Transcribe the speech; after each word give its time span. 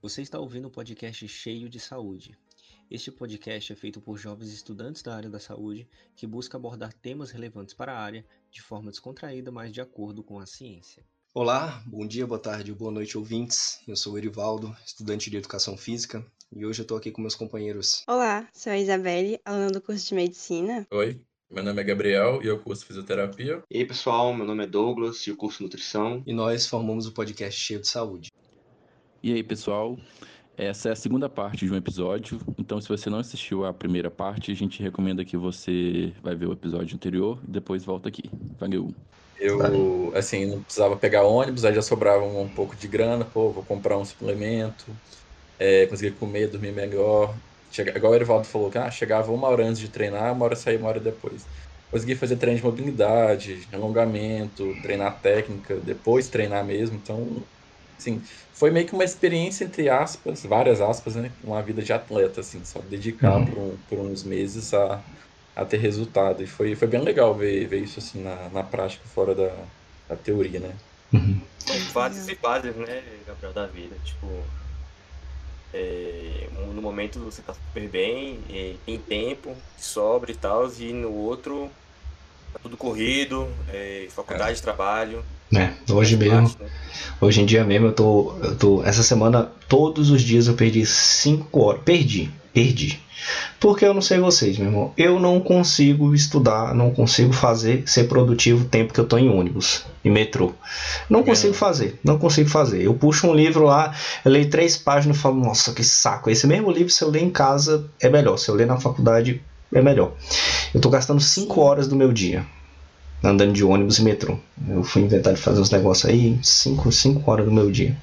Você 0.00 0.22
está 0.22 0.38
ouvindo 0.38 0.68
um 0.68 0.70
podcast 0.70 1.26
cheio 1.26 1.68
de 1.68 1.80
saúde. 1.80 2.38
Este 2.88 3.10
podcast 3.10 3.72
é 3.72 3.76
feito 3.76 4.00
por 4.00 4.16
jovens 4.16 4.52
estudantes 4.52 5.02
da 5.02 5.12
área 5.12 5.28
da 5.28 5.40
saúde 5.40 5.88
que 6.14 6.24
busca 6.24 6.56
abordar 6.56 6.92
temas 6.92 7.32
relevantes 7.32 7.74
para 7.74 7.92
a 7.92 7.98
área 7.98 8.24
de 8.48 8.62
forma 8.62 8.92
descontraída, 8.92 9.50
mas 9.50 9.72
de 9.72 9.80
acordo 9.80 10.22
com 10.22 10.38
a 10.38 10.46
ciência. 10.46 11.04
Olá, 11.34 11.82
bom 11.84 12.06
dia, 12.06 12.24
boa 12.28 12.38
tarde, 12.38 12.72
boa 12.72 12.92
noite, 12.92 13.18
ouvintes. 13.18 13.80
Eu 13.88 13.96
sou 13.96 14.12
o 14.12 14.18
Erivaldo, 14.18 14.74
estudante 14.86 15.30
de 15.30 15.36
Educação 15.36 15.76
Física, 15.76 16.24
e 16.52 16.64
hoje 16.64 16.80
eu 16.80 16.84
estou 16.84 16.96
aqui 16.96 17.10
com 17.10 17.20
meus 17.20 17.34
companheiros. 17.34 18.04
Olá, 18.06 18.48
sou 18.54 18.72
a 18.72 18.78
Isabelle, 18.78 19.40
aluna 19.44 19.72
do 19.72 19.80
curso 19.80 20.06
de 20.06 20.14
Medicina. 20.14 20.86
Oi, 20.92 21.20
meu 21.50 21.64
nome 21.64 21.82
é 21.82 21.84
Gabriel 21.84 22.40
e 22.40 22.46
eu 22.46 22.60
curso 22.60 22.86
Fisioterapia. 22.86 23.64
E 23.68 23.78
aí, 23.78 23.84
pessoal, 23.84 24.32
meu 24.32 24.46
nome 24.46 24.62
é 24.62 24.66
Douglas 24.68 25.26
e 25.26 25.30
eu 25.30 25.36
curso 25.36 25.60
Nutrição. 25.60 26.22
E 26.24 26.32
nós 26.32 26.66
formamos 26.68 27.04
o 27.06 27.12
podcast 27.12 27.58
Cheio 27.60 27.80
de 27.80 27.88
Saúde. 27.88 28.30
E 29.20 29.32
aí, 29.32 29.42
pessoal? 29.42 29.98
Essa 30.56 30.90
é 30.90 30.92
a 30.92 30.96
segunda 30.96 31.28
parte 31.28 31.66
de 31.66 31.72
um 31.72 31.76
episódio, 31.76 32.40
então 32.56 32.80
se 32.80 32.88
você 32.88 33.10
não 33.10 33.18
assistiu 33.18 33.64
a 33.64 33.72
primeira 33.72 34.10
parte, 34.10 34.52
a 34.52 34.54
gente 34.54 34.80
recomenda 34.82 35.24
que 35.24 35.36
você 35.36 36.12
vai 36.22 36.36
ver 36.36 36.46
o 36.46 36.52
episódio 36.52 36.94
anterior 36.94 37.38
e 37.46 37.50
depois 37.50 37.84
volta 37.84 38.08
aqui. 38.08 38.30
Valeu! 38.58 38.92
Eu, 39.40 40.12
assim, 40.16 40.46
não 40.46 40.62
precisava 40.62 40.96
pegar 40.96 41.22
ônibus, 41.22 41.64
aí 41.64 41.74
já 41.74 41.82
sobrava 41.82 42.24
um, 42.24 42.48
pouco 42.48 42.76
de 42.76 42.86
grana, 42.86 43.24
pô, 43.24 43.50
vou 43.50 43.64
comprar 43.64 43.96
um 43.96 44.04
suplemento, 44.04 44.84
é, 45.58 45.86
conseguir 45.86 46.12
comer, 46.12 46.48
dormir 46.48 46.72
melhor. 46.72 47.34
Chega, 47.72 47.96
igual 47.96 48.12
o 48.12 48.16
Erivaldo 48.16 48.46
falou, 48.46 48.70
que 48.70 48.78
ah, 48.78 48.90
chegava 48.90 49.32
uma 49.32 49.48
hora 49.48 49.64
antes 49.64 49.80
de 49.80 49.88
treinar, 49.88 50.32
uma 50.32 50.44
hora 50.44 50.56
saía 50.56 50.78
uma 50.78 50.88
hora 50.88 51.00
depois. 51.00 51.44
Consegui 51.90 52.14
fazer 52.14 52.36
treino 52.36 52.58
de 52.58 52.64
mobilidade, 52.64 53.66
alongamento, 53.72 54.76
treinar 54.82 55.20
técnica, 55.20 55.76
depois 55.76 56.28
treinar 56.28 56.64
mesmo, 56.64 56.96
então 56.96 57.42
Assim, 57.98 58.22
foi 58.52 58.70
meio 58.70 58.86
que 58.86 58.94
uma 58.94 59.04
experiência, 59.04 59.64
entre 59.64 59.88
aspas, 59.88 60.44
várias 60.44 60.80
aspas, 60.80 61.16
né? 61.16 61.32
Uma 61.42 61.60
vida 61.60 61.82
de 61.82 61.92
atleta, 61.92 62.40
assim, 62.40 62.64
só 62.64 62.78
dedicar 62.80 63.36
uhum. 63.36 63.46
por, 63.46 63.58
um, 63.58 63.76
por, 63.88 63.98
uns 63.98 64.22
meses 64.22 64.72
a, 64.72 65.02
a 65.54 65.64
ter 65.64 65.78
resultado. 65.78 66.42
E 66.42 66.46
foi, 66.46 66.74
foi 66.76 66.86
bem 66.86 67.00
legal 67.00 67.34
ver, 67.34 67.66
ver 67.66 67.80
isso, 67.82 67.98
assim, 67.98 68.22
na, 68.22 68.48
na 68.50 68.62
prática, 68.62 69.02
fora 69.12 69.34
da, 69.34 69.52
da 70.08 70.16
teoria, 70.16 70.60
né? 70.60 70.72
Uhum. 71.12 71.40
Fases 71.92 72.28
e 72.28 72.34
fases, 72.34 72.74
né, 72.76 73.02
Gabriel, 73.26 73.52
da 73.52 73.66
vida. 73.66 73.96
Tipo, 74.04 74.26
é, 75.74 76.48
no 76.72 76.80
momento 76.80 77.18
você 77.18 77.42
tá 77.42 77.52
super 77.52 77.88
bem, 77.88 78.40
tem 78.86 78.98
tempo, 78.98 79.56
sobra 79.76 80.30
e 80.30 80.34
tal, 80.34 80.70
e 80.78 80.92
no 80.92 81.12
outro 81.12 81.70
tá 82.52 82.60
tudo 82.62 82.76
corrido, 82.76 83.48
é, 83.68 84.06
faculdade, 84.10 84.58
é. 84.58 84.62
trabalho. 84.62 85.24
É, 85.54 85.70
hoje 85.90 86.16
mesmo, 86.16 86.42
né? 86.60 86.68
hoje 87.20 87.40
em 87.40 87.46
dia 87.46 87.64
mesmo 87.64 87.86
eu 87.86 87.92
tô, 87.92 88.34
eu 88.42 88.56
tô, 88.56 88.82
essa 88.84 89.02
semana 89.02 89.50
todos 89.66 90.10
os 90.10 90.20
dias 90.20 90.46
eu 90.46 90.54
perdi 90.54 90.84
5 90.84 91.60
horas, 91.60 91.80
perdi, 91.84 92.30
perdi. 92.52 93.00
Porque 93.58 93.84
eu 93.84 93.92
não 93.92 94.00
sei 94.00 94.18
vocês, 94.18 94.58
meu 94.58 94.68
irmão, 94.68 94.92
eu 94.96 95.18
não 95.18 95.40
consigo 95.40 96.14
estudar, 96.14 96.74
não 96.74 96.92
consigo 96.92 97.32
fazer, 97.32 97.82
ser 97.86 98.04
produtivo 98.04 98.64
o 98.64 98.68
tempo 98.68 98.92
que 98.92 99.00
eu 99.00 99.06
tô 99.06 99.18
em 99.18 99.28
ônibus 99.28 99.84
e 100.04 100.10
metrô. 100.10 100.52
Não 101.10 101.24
consigo 101.24 101.52
fazer, 101.52 101.98
não 102.04 102.18
consigo 102.18 102.48
fazer. 102.48 102.82
Eu 102.82 102.94
puxo 102.94 103.26
um 103.26 103.34
livro 103.34 103.64
lá, 103.64 103.92
eu 104.24 104.30
leio 104.30 104.48
três 104.48 104.76
páginas 104.76 105.16
e 105.16 105.20
falo, 105.20 105.36
nossa, 105.36 105.72
que 105.72 105.82
saco. 105.82 106.30
Esse 106.30 106.46
mesmo 106.46 106.70
livro, 106.70 106.92
se 106.92 107.02
eu 107.02 107.10
ler 107.10 107.22
em 107.22 107.30
casa, 107.30 107.90
é 108.00 108.08
melhor. 108.08 108.36
Se 108.36 108.48
eu 108.48 108.54
ler 108.54 108.66
na 108.66 108.78
faculdade, 108.78 109.42
é 109.74 109.82
melhor. 109.82 110.12
Eu 110.72 110.80
tô 110.80 110.88
gastando 110.88 111.20
5 111.20 111.60
horas 111.60 111.88
do 111.88 111.96
meu 111.96 112.12
dia 112.12 112.46
andando 113.22 113.52
de 113.52 113.64
ônibus 113.64 113.98
e 113.98 114.02
metrô. 114.02 114.38
Eu 114.68 114.82
fui 114.82 115.02
inventar 115.02 115.34
de 115.34 115.40
fazer 115.40 115.60
uns 115.60 115.70
negócios 115.70 116.10
aí 116.10 116.38
5 116.42 116.90
cinco 116.92 117.30
horas 117.30 117.44
do 117.44 117.52
meu 117.52 117.70
dia. 117.70 117.96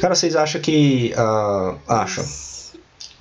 Cara, 0.00 0.14
vocês 0.14 0.36
acham 0.36 0.60
que. 0.60 1.12
Uh, 1.16 1.76
acham. 1.88 2.24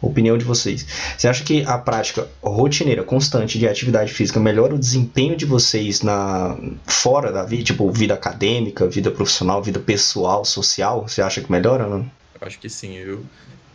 Opinião 0.02 0.38
de 0.38 0.46
vocês. 0.46 0.86
Você 1.18 1.28
acha 1.28 1.44
que 1.44 1.62
a 1.66 1.78
prática 1.78 2.26
rotineira, 2.42 3.04
constante 3.04 3.60
de 3.60 3.68
atividade 3.68 4.14
física 4.14 4.40
melhora 4.40 4.74
o 4.74 4.80
desempenho 4.80 5.36
de 5.36 5.46
vocês 5.46 6.02
na 6.02 6.58
fora 6.86 7.34
da 7.34 7.44
vida, 7.44 7.64
tipo 7.64 7.92
vida 7.92 8.14
acadêmica, 8.14 8.88
vida 8.88 9.12
profissional, 9.12 9.62
vida 9.62 9.78
pessoal, 9.78 10.46
social? 10.46 11.06
Você 11.06 11.22
acha 11.22 11.42
que 11.42 11.52
melhora 11.52 11.86
não? 11.86 12.10
Eu 12.40 12.48
acho 12.48 12.58
que 12.60 12.70
sim. 12.70 12.96
Eu, 12.96 13.26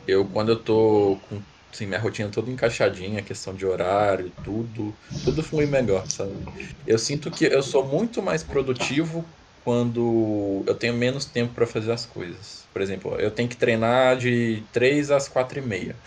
eu 0.09 0.25
quando 0.25 0.49
eu 0.49 0.57
tô 0.57 1.19
com 1.29 1.39
assim, 1.75 1.87
minha 1.87 1.99
rotina 2.01 2.31
toda 2.31 2.51
encaixadinha, 2.51 3.23
questão 3.23 3.55
de 3.55 3.67
horário, 3.67 4.31
tudo, 4.43 4.99
tudo 5.23 5.43
flui 5.43 5.67
melhor, 5.67 6.07
sabe? 6.11 6.45
Eu 6.87 6.99
sinto 6.99 7.31
que 7.31 7.45
eu 7.45 7.63
sou 7.63 7.87
muito 7.87 8.23
mais 8.23 8.43
produtivo 8.43 9.35
quando 9.65 10.65
eu 10.67 10.75
tenho 10.79 10.95
menos 10.95 11.27
tempo 11.27 11.55
para 11.55 11.67
fazer 11.67 11.93
as 11.93 12.05
coisas. 12.07 12.69
Por 12.73 12.83
exemplo, 12.83 13.19
eu 13.19 13.31
tenho 13.31 13.49
que 13.49 13.57
treinar 13.57 14.17
de 14.17 14.69
3 14.73 15.11
às 15.11 15.29
4 15.29 15.59
e 15.59 15.63
meia. 15.63 15.99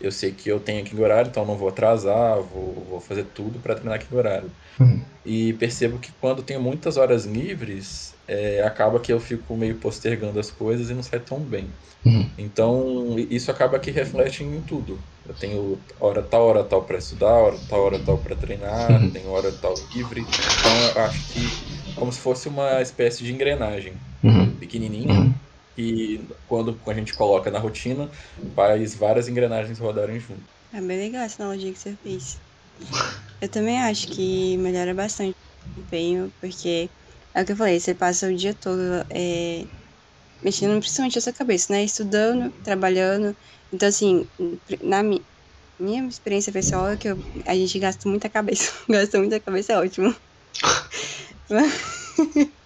Eu 0.00 0.12
sei 0.12 0.32
que 0.34 0.48
eu 0.50 0.60
tenho 0.60 0.82
aquele 0.84 1.02
horário, 1.02 1.28
então 1.30 1.44
não 1.46 1.56
vou 1.56 1.68
atrasar, 1.68 2.42
vou, 2.42 2.84
vou 2.84 3.00
fazer 3.00 3.24
tudo 3.26 3.60
para 3.60 3.74
treinar 3.74 3.96
aquele 3.96 4.16
horário. 4.16 4.52
Uhum. 4.80 5.11
E 5.24 5.52
percebo 5.54 5.98
que 5.98 6.10
quando 6.20 6.42
tenho 6.42 6.60
muitas 6.60 6.96
horas 6.96 7.24
livres, 7.24 8.12
é, 8.26 8.62
acaba 8.62 8.98
que 8.98 9.12
eu 9.12 9.20
fico 9.20 9.56
meio 9.56 9.76
postergando 9.76 10.40
as 10.40 10.50
coisas 10.50 10.90
e 10.90 10.94
não 10.94 11.02
sai 11.02 11.20
tão 11.20 11.38
bem. 11.38 11.66
Uhum. 12.04 12.28
Então, 12.36 13.16
isso 13.30 13.50
acaba 13.50 13.78
que 13.78 13.90
reflete 13.90 14.42
em 14.42 14.60
tudo. 14.62 14.98
Eu 15.26 15.34
tenho 15.34 15.78
hora 16.00 16.22
tal, 16.22 16.42
hora 16.46 16.64
tal 16.64 16.82
para 16.82 16.98
estudar, 16.98 17.32
hora 17.32 17.56
tal, 17.68 17.80
hora 17.80 17.98
tal 18.00 18.18
para 18.18 18.34
treinar, 18.34 18.90
uhum. 18.90 19.10
tenho 19.10 19.30
hora 19.30 19.52
tal 19.52 19.74
livre. 19.94 20.22
Então, 20.22 20.90
eu 20.96 21.02
acho 21.02 21.32
que 21.32 21.94
como 21.94 22.12
se 22.12 22.18
fosse 22.18 22.48
uma 22.48 22.82
espécie 22.82 23.22
de 23.22 23.32
engrenagem 23.32 23.92
uhum. 24.24 24.50
pequenininha 24.56 25.14
uhum. 25.14 25.34
e 25.78 26.20
quando 26.48 26.76
a 26.86 26.94
gente 26.94 27.14
coloca 27.14 27.50
na 27.50 27.60
rotina, 27.60 28.10
faz 28.56 28.96
várias 28.96 29.28
engrenagens 29.28 29.78
rodarem 29.78 30.18
junto. 30.18 30.42
É 30.72 30.80
bem 30.80 30.98
legal 30.98 31.22
essa 31.22 31.42
analogia 31.42 31.72
que 31.72 31.78
você 31.78 31.96
fez. 32.02 32.38
Eu 33.42 33.48
também 33.50 33.80
acho 33.82 34.08
que 34.08 34.56
melhora 34.58 34.94
bastante 34.94 35.32
o 35.32 35.74
desempenho, 35.76 36.32
porque 36.40 36.92
é 37.34 37.42
o 37.42 37.46
que 37.46 37.52
eu 37.52 37.56
falei, 37.56 37.80
você 37.80 37.92
passa 37.94 38.28
o 38.28 38.36
dia 38.36 38.54
todo 38.54 38.80
é, 39.10 39.66
mexendo 40.42 40.78
principalmente 40.80 41.18
a 41.18 41.22
sua 41.22 41.32
cabeça, 41.34 41.72
né? 41.72 41.84
Estudando, 41.84 42.52
trabalhando. 42.62 43.36
Então, 43.72 43.88
assim, 43.88 44.30
na 44.82 45.02
mi 45.02 45.26
minha 45.80 46.06
experiência 46.08 46.52
pessoal 46.52 46.88
é 46.90 46.96
que 46.98 47.08
eu, 47.08 47.24
a 47.46 47.54
gente 47.56 47.78
gasta 47.80 48.08
muita 48.08 48.30
cabeça. 48.30 48.72
gasta 48.88 49.18
muita 49.18 49.40
cabeça, 49.40 49.74
é 49.74 49.78
ótimo. 49.78 50.14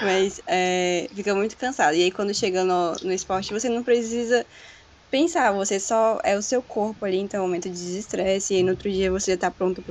Mas 0.00 0.40
é, 0.46 1.08
fica 1.14 1.34
muito 1.34 1.56
cansado. 1.56 1.94
E 1.96 2.02
aí, 2.04 2.12
quando 2.12 2.34
chega 2.34 2.64
no, 2.64 2.94
no 3.02 3.12
esporte, 3.12 3.52
você 3.52 3.68
não 3.68 3.84
precisa 3.84 4.46
pensar, 5.10 5.52
você 5.52 5.80
só 5.80 6.20
é 6.22 6.36
o 6.38 6.42
seu 6.42 6.62
corpo 6.62 7.04
ali, 7.04 7.18
então 7.18 7.40
é 7.40 7.42
um 7.42 7.46
momento 7.46 7.64
de 7.64 7.74
desestresse, 7.74 8.54
e 8.54 8.58
aí 8.58 8.62
no 8.62 8.70
outro 8.70 8.90
dia 8.90 9.10
você 9.10 9.32
já 9.32 9.36
tá 9.36 9.50
pronto 9.50 9.82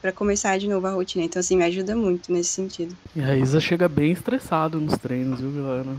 para 0.00 0.12
começar 0.12 0.58
de 0.58 0.68
novo 0.68 0.86
a 0.86 0.92
rotina. 0.92 1.24
Então, 1.24 1.40
assim, 1.40 1.56
me 1.56 1.64
ajuda 1.64 1.96
muito 1.96 2.32
nesse 2.32 2.50
sentido. 2.50 2.96
E 3.14 3.22
a 3.22 3.36
Isa 3.36 3.60
chega 3.60 3.88
bem 3.88 4.12
estressado 4.12 4.80
nos 4.80 4.96
treinos, 4.98 5.40
viu, 5.40 5.52
galera? 5.52 5.96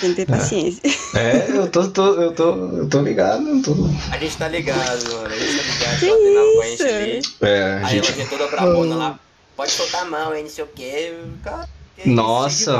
Tem 0.00 0.10
que 0.10 0.16
ter 0.16 0.26
paciência. 0.26 0.82
É, 1.14 1.48
eu 1.56 1.70
tô, 1.70 1.88
tô, 1.90 2.20
eu 2.20 2.34
tô, 2.34 2.54
eu 2.76 2.88
tô 2.88 3.00
ligado. 3.00 3.48
Eu 3.48 3.62
tô... 3.62 3.72
A 4.10 4.18
gente 4.18 4.36
tá 4.36 4.48
ligado, 4.48 5.04
mano. 5.12 5.26
A 5.26 5.38
gente 5.38 5.78
tá 5.78 5.92
ligado, 5.92 6.60
que 6.60 6.68
gente 6.68 6.82
ali. 6.82 7.22
É, 7.40 7.72
a 7.74 7.84
gente... 7.84 8.12
Aí 8.12 8.20
ela 8.20 8.28
toda 8.28 8.48
bravona 8.48 8.96
lá, 8.96 9.20
pode 9.56 9.70
soltar 9.70 10.02
a 10.02 10.04
mão 10.06 10.32
aí, 10.32 10.42
não 10.42 10.50
sei 10.50 10.64
o 10.64 10.66
quê. 10.66 11.14
Cara, 11.44 11.68
nossa! 12.04 12.72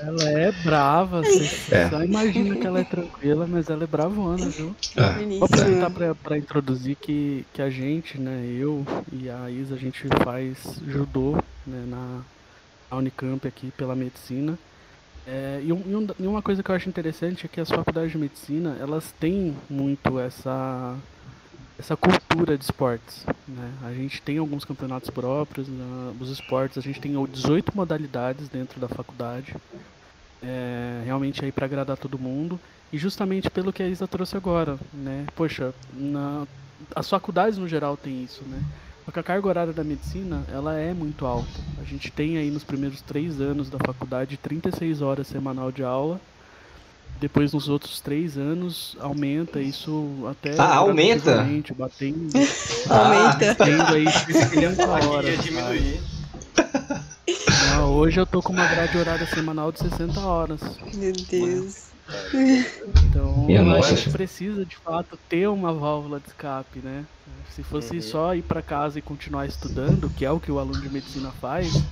Ela 0.00 0.30
é 0.30 0.52
brava, 0.64 1.22
você 1.22 1.74
é. 1.74 1.90
só 1.90 2.02
imagina 2.02 2.56
que 2.56 2.66
ela 2.66 2.80
é 2.80 2.84
tranquila, 2.84 3.46
mas 3.46 3.68
ela 3.68 3.84
é 3.84 3.86
bravona, 3.86 4.48
viu? 4.48 4.74
É. 4.96 5.38
Vou 5.38 5.44
aproveitar 5.44 5.90
pra, 5.90 6.14
pra 6.14 6.38
introduzir 6.38 6.96
que, 6.96 7.44
que 7.52 7.60
a 7.60 7.70
gente, 7.70 8.18
né, 8.18 8.44
eu 8.58 8.84
e 9.12 9.28
a 9.28 9.50
Isa, 9.50 9.74
a 9.74 9.78
gente 9.78 10.06
faz 10.24 10.58
judô 10.86 11.32
né, 11.66 11.84
na, 11.86 12.20
na 12.90 12.96
Unicamp 12.96 13.46
aqui 13.46 13.72
pela 13.76 13.94
medicina. 13.94 14.58
É, 15.26 15.60
e, 15.64 15.72
um, 15.72 16.06
e, 16.18 16.26
uma 16.26 16.40
coisa 16.40 16.62
que 16.62 16.70
eu 16.70 16.74
acho 16.74 16.88
interessante 16.88 17.46
é 17.46 17.48
que 17.48 17.60
as 17.60 17.68
faculdades 17.68 18.12
de 18.12 18.18
medicina, 18.18 18.76
elas 18.80 19.12
têm 19.18 19.56
muito 19.68 20.20
essa 20.20 20.96
essa 21.78 21.96
cultura 21.96 22.56
de 22.56 22.64
esportes. 22.64 23.24
Né? 23.46 23.72
A 23.82 23.92
gente 23.92 24.20
tem 24.22 24.38
alguns 24.38 24.64
campeonatos 24.64 25.10
próprios 25.10 25.68
né, 25.68 26.14
os 26.20 26.30
esportes, 26.30 26.78
a 26.78 26.80
gente 26.80 27.00
tem 27.00 27.12
18 27.24 27.76
modalidades 27.76 28.48
dentro 28.48 28.80
da 28.80 28.88
faculdade, 28.88 29.54
é, 30.42 31.02
realmente 31.04 31.44
aí 31.44 31.52
para 31.52 31.66
agradar 31.66 31.96
todo 31.96 32.18
mundo. 32.18 32.58
E 32.92 32.98
justamente 32.98 33.50
pelo 33.50 33.72
que 33.72 33.82
a 33.82 33.88
Isa 33.88 34.06
trouxe 34.06 34.36
agora, 34.36 34.78
né? 34.92 35.26
Poxa, 35.34 35.74
na, 35.92 36.46
as 36.94 37.10
faculdades 37.10 37.58
no 37.58 37.66
geral 37.66 37.96
têm 37.96 38.22
isso, 38.22 38.44
né? 38.44 38.62
Porque 39.04 39.18
a 39.18 39.22
carga 39.22 39.48
horária 39.48 39.72
da 39.72 39.84
medicina, 39.84 40.44
ela 40.52 40.78
é 40.78 40.94
muito 40.94 41.26
alta. 41.26 41.48
A 41.80 41.84
gente 41.84 42.12
tem 42.12 42.38
aí 42.38 42.50
nos 42.50 42.64
primeiros 42.64 43.00
três 43.02 43.40
anos 43.40 43.68
da 43.68 43.78
faculdade 43.78 44.36
36 44.36 45.02
horas 45.02 45.26
semanal 45.26 45.72
de 45.72 45.82
aula 45.82 46.20
depois 47.20 47.52
nos 47.52 47.68
outros 47.68 48.00
três 48.00 48.36
anos 48.36 48.96
aumenta 49.00 49.60
isso 49.60 50.26
até 50.30 50.54
ah, 50.58 50.76
aumenta? 50.76 51.46
batendo 51.76 52.28
aumenta. 52.88 53.54
batendo 53.54 53.94
aí 53.94 54.06
50 54.10 54.86
horas 54.86 55.42
diminuir 55.42 56.00
Não, 57.70 57.94
hoje 57.94 58.20
eu 58.20 58.26
tô 58.26 58.42
com 58.42 58.52
uma 58.52 58.66
grade 58.66 58.96
horária 58.96 59.26
semanal 59.26 59.72
de 59.72 59.80
60 59.80 60.20
horas. 60.20 60.60
Meu 60.94 61.12
Deus. 61.12 61.86
Então 63.08 63.46
a 63.74 63.80
gente 63.80 64.10
precisa 64.10 64.64
de 64.64 64.76
fato 64.76 65.18
ter 65.28 65.48
uma 65.48 65.72
válvula 65.72 66.20
de 66.20 66.28
escape, 66.28 66.78
né? 66.78 67.04
Se 67.50 67.62
fosse 67.62 67.96
uhum. 67.96 68.02
só 68.02 68.34
ir 68.34 68.42
para 68.42 68.62
casa 68.62 68.98
e 68.98 69.02
continuar 69.02 69.46
estudando, 69.46 70.10
que 70.10 70.24
é 70.24 70.30
o 70.30 70.38
que 70.38 70.52
o 70.52 70.58
aluno 70.58 70.80
de 70.80 70.88
medicina 70.88 71.32
faz, 71.40 71.82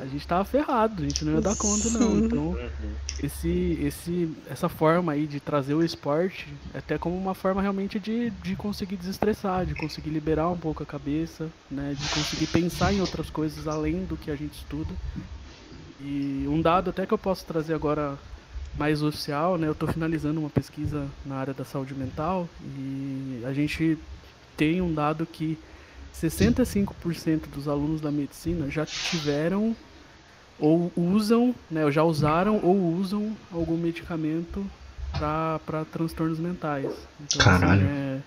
a 0.00 0.06
gente 0.06 0.26
tava 0.26 0.44
ferrado, 0.44 1.02
a 1.02 1.08
gente 1.08 1.24
não 1.24 1.34
ia 1.34 1.40
dar 1.40 1.56
conta 1.56 1.90
não. 1.90 2.18
Então, 2.18 2.38
uhum. 2.50 2.90
esse, 3.22 3.78
esse, 3.82 4.36
essa 4.48 4.68
forma 4.68 5.12
aí 5.12 5.26
de 5.26 5.40
trazer 5.40 5.74
o 5.74 5.84
esporte 5.84 6.46
é 6.72 6.78
até 6.78 6.98
como 6.98 7.16
uma 7.16 7.34
forma 7.34 7.60
realmente 7.60 7.98
de, 7.98 8.30
de 8.30 8.56
conseguir 8.56 8.96
desestressar, 8.96 9.66
de 9.66 9.74
conseguir 9.74 10.10
liberar 10.10 10.48
um 10.48 10.56
pouco 10.56 10.82
a 10.82 10.86
cabeça, 10.86 11.48
né? 11.70 11.94
De 11.98 12.08
conseguir 12.08 12.46
pensar 12.46 12.92
em 12.92 13.00
outras 13.00 13.28
coisas 13.30 13.66
além 13.66 14.04
do 14.04 14.16
que 14.16 14.30
a 14.30 14.36
gente 14.36 14.54
estuda. 14.54 14.92
E 16.00 16.46
um 16.48 16.62
dado 16.62 16.90
até 16.90 17.06
que 17.06 17.12
eu 17.12 17.18
posso 17.18 17.44
trazer 17.44 17.74
agora 17.74 18.16
mais 18.76 19.02
oficial, 19.02 19.58
né? 19.58 19.66
Eu 19.66 19.72
estou 19.72 19.88
finalizando 19.88 20.38
uma 20.38 20.50
pesquisa 20.50 21.06
na 21.26 21.36
área 21.36 21.52
da 21.52 21.64
saúde 21.64 21.94
mental 21.94 22.48
e 22.60 23.42
a 23.44 23.52
gente 23.52 23.98
tem 24.56 24.80
um 24.80 24.94
dado 24.94 25.26
que 25.26 25.58
65% 26.14 27.48
dos 27.52 27.68
alunos 27.68 28.00
da 28.00 28.10
medicina 28.10 28.70
já 28.70 28.84
tiveram 28.84 29.76
ou 30.58 30.92
usam, 30.96 31.54
né, 31.70 31.84
ou 31.84 31.90
já 31.90 32.02
usaram 32.02 32.60
ou 32.62 32.76
usam 32.94 33.36
algum 33.52 33.76
medicamento 33.76 34.64
para 35.12 35.84
transtornos 35.92 36.38
mentais. 36.38 36.84
Então, 37.20 37.26
assim, 37.26 37.38
Caralho. 37.38 37.82
Assim, 37.82 37.90
é, 37.90 38.20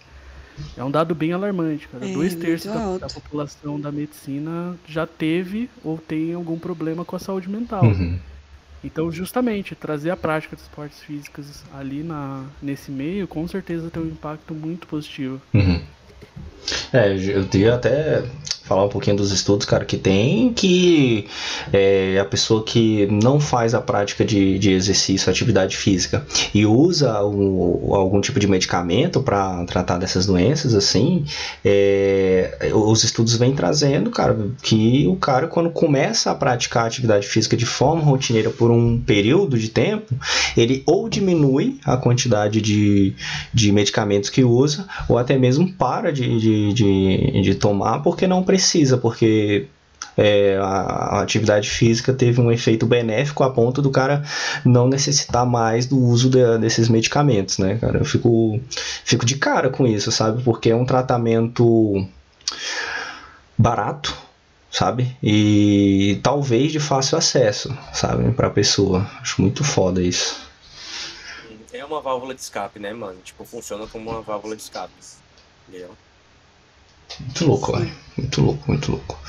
é, 0.78 0.84
um 0.84 0.92
dado 0.92 1.16
bem 1.16 1.34
alarmante, 1.34 1.88
cara. 1.88 2.08
É, 2.08 2.14
Dois 2.14 2.36
terços 2.36 2.72
da, 2.72 2.98
da, 2.98 3.08
população 3.08 3.80
da 3.80 3.92
medicina 3.92 4.76
já 4.88 5.06
teve 5.06 5.70
ou 5.84 5.98
tem 5.98 6.34
algum 6.34 6.58
problema 6.58 7.06
com 7.06 7.16
a 7.16 7.20
saúde 7.20 7.50
mental. 7.50 7.84
Uhum. 7.84 8.20
Então, 8.84 9.12
justamente, 9.12 9.76
trazer 9.76 10.10
a 10.10 10.18
prática 10.18 10.56
de 10.56 10.62
esportes 10.64 11.00
físicos 11.02 11.64
ali 11.74 12.02
na, 12.02 12.46
nesse 12.62 12.90
meio, 12.90 13.28
com 13.28 13.48
certeza 13.48 13.92
tem 13.92 14.02
um 14.02 14.08
impacto 14.08 14.56
muito 14.56 14.88
positivo. 14.88 15.40
Uhum. 15.54 15.82
É, 16.94 17.14
eu 17.14 17.48
ia 17.54 17.76
até 17.76 18.24
falar 18.72 18.86
um 18.86 18.90
pouquinho 18.90 19.18
dos 19.18 19.34
estudos, 19.34 19.66
cara, 19.66 19.84
que 19.84 19.98
tem 19.98 20.54
que 20.54 21.28
é, 21.74 22.18
a 22.18 22.24
pessoa 22.24 22.64
que 22.64 23.06
não 23.08 23.38
faz 23.38 23.74
a 23.74 23.82
prática 23.82 24.24
de, 24.24 24.58
de 24.58 24.72
exercício, 24.72 25.30
atividade 25.30 25.76
física 25.76 26.26
e 26.54 26.66
usa 26.66 27.22
o, 27.22 27.94
algum 27.94 28.22
tipo 28.22 28.40
de 28.40 28.48
medicamento 28.48 29.22
para 29.22 29.66
tratar 29.66 29.98
dessas 29.98 30.26
doenças, 30.26 30.74
assim, 30.74 31.26
é, 31.66 32.72
os 32.74 33.04
estudos 33.04 33.36
vêm 33.36 33.54
trazendo, 33.54 34.10
cara, 34.10 34.38
que 34.64 35.06
o 35.06 35.18
cara 35.18 35.48
quando 35.48 35.70
começa 35.70 36.32
a 36.32 36.36
praticar 36.36 36.86
atividade 36.86 37.28
física 37.28 37.58
de 37.58 37.66
forma 37.66 38.02
rotineira 38.02 38.50
por 38.50 38.72
um 38.72 38.98
período 38.98 39.60
de 39.60 39.68
tempo, 39.68 40.16
ele 40.56 40.82
ou 40.86 41.10
diminui 41.10 41.78
a 41.84 41.98
quantidade 41.98 42.62
de, 42.62 43.14
de 43.54 43.72
medicamentos 43.74 44.30
que 44.30 44.46
usa, 44.46 44.88
ou 45.10 45.18
até 45.18 45.38
mesmo 45.38 45.74
para 45.74 46.14
de, 46.14 46.40
de, 46.40 46.61
de, 46.74 47.42
de 47.42 47.56
tomar 47.56 48.00
porque 48.00 48.28
não 48.28 48.44
precisa 48.44 48.98
porque 48.98 49.68
é, 50.18 50.58
a, 50.58 50.66
a, 50.66 51.22
atividade 51.22 51.70
física 51.70 52.14
teve 52.14 52.42
um 52.42 52.52
efeito 52.52 52.86
benéfico 52.86 53.44
a 53.44 53.50
ponto 53.50 53.82
do 53.82 53.90
cara 53.90 54.24
não 54.66 54.88
necessitar 54.88 55.46
mais 55.46 55.86
do 55.86 55.98
uso 55.98 56.30
de, 56.30 56.58
desses 56.58 56.90
medicamentos, 56.90 57.58
né, 57.58 57.78
cara? 57.78 58.00
Eu 58.00 58.06
fico, 58.06 58.60
fico 59.04 59.26
de 59.26 59.38
cara 59.38 59.70
com 59.70 59.88
isso, 59.88 60.12
sabe? 60.12 60.44
Porque 60.44 60.70
é 60.70 60.76
um 60.76 60.86
tratamento 60.86 62.06
barato, 63.58 64.16
sabe? 64.70 65.16
E 65.22 66.20
talvez 66.24 66.72
de 66.72 66.80
fácil 66.80 67.18
acesso, 67.18 67.76
sabe? 67.94 68.32
Pra 68.32 68.50
pessoa. 68.50 69.10
Acho 69.22 69.42
muito 69.42 69.64
foda 69.64 70.02
isso. 70.02 70.50
É 71.74 71.86
uma 71.86 72.02
válvula 72.02 72.36
de 72.36 72.42
escape, 72.42 72.80
né, 72.80 72.94
mano? 72.94 73.18
Tipo, 73.24 73.46
funciona 73.46 73.88
como 73.88 74.12
uma 74.12 74.22
válvula 74.22 74.56
de 74.56 74.62
escape. 74.62 74.92
Entendeu? 75.68 75.92
Muito 77.20 77.46
louco, 77.46 77.78
velho. 77.78 77.92
Muito 78.18 78.42
louco, 78.42 78.64
muito 78.68 78.92
louco. 78.92 79.20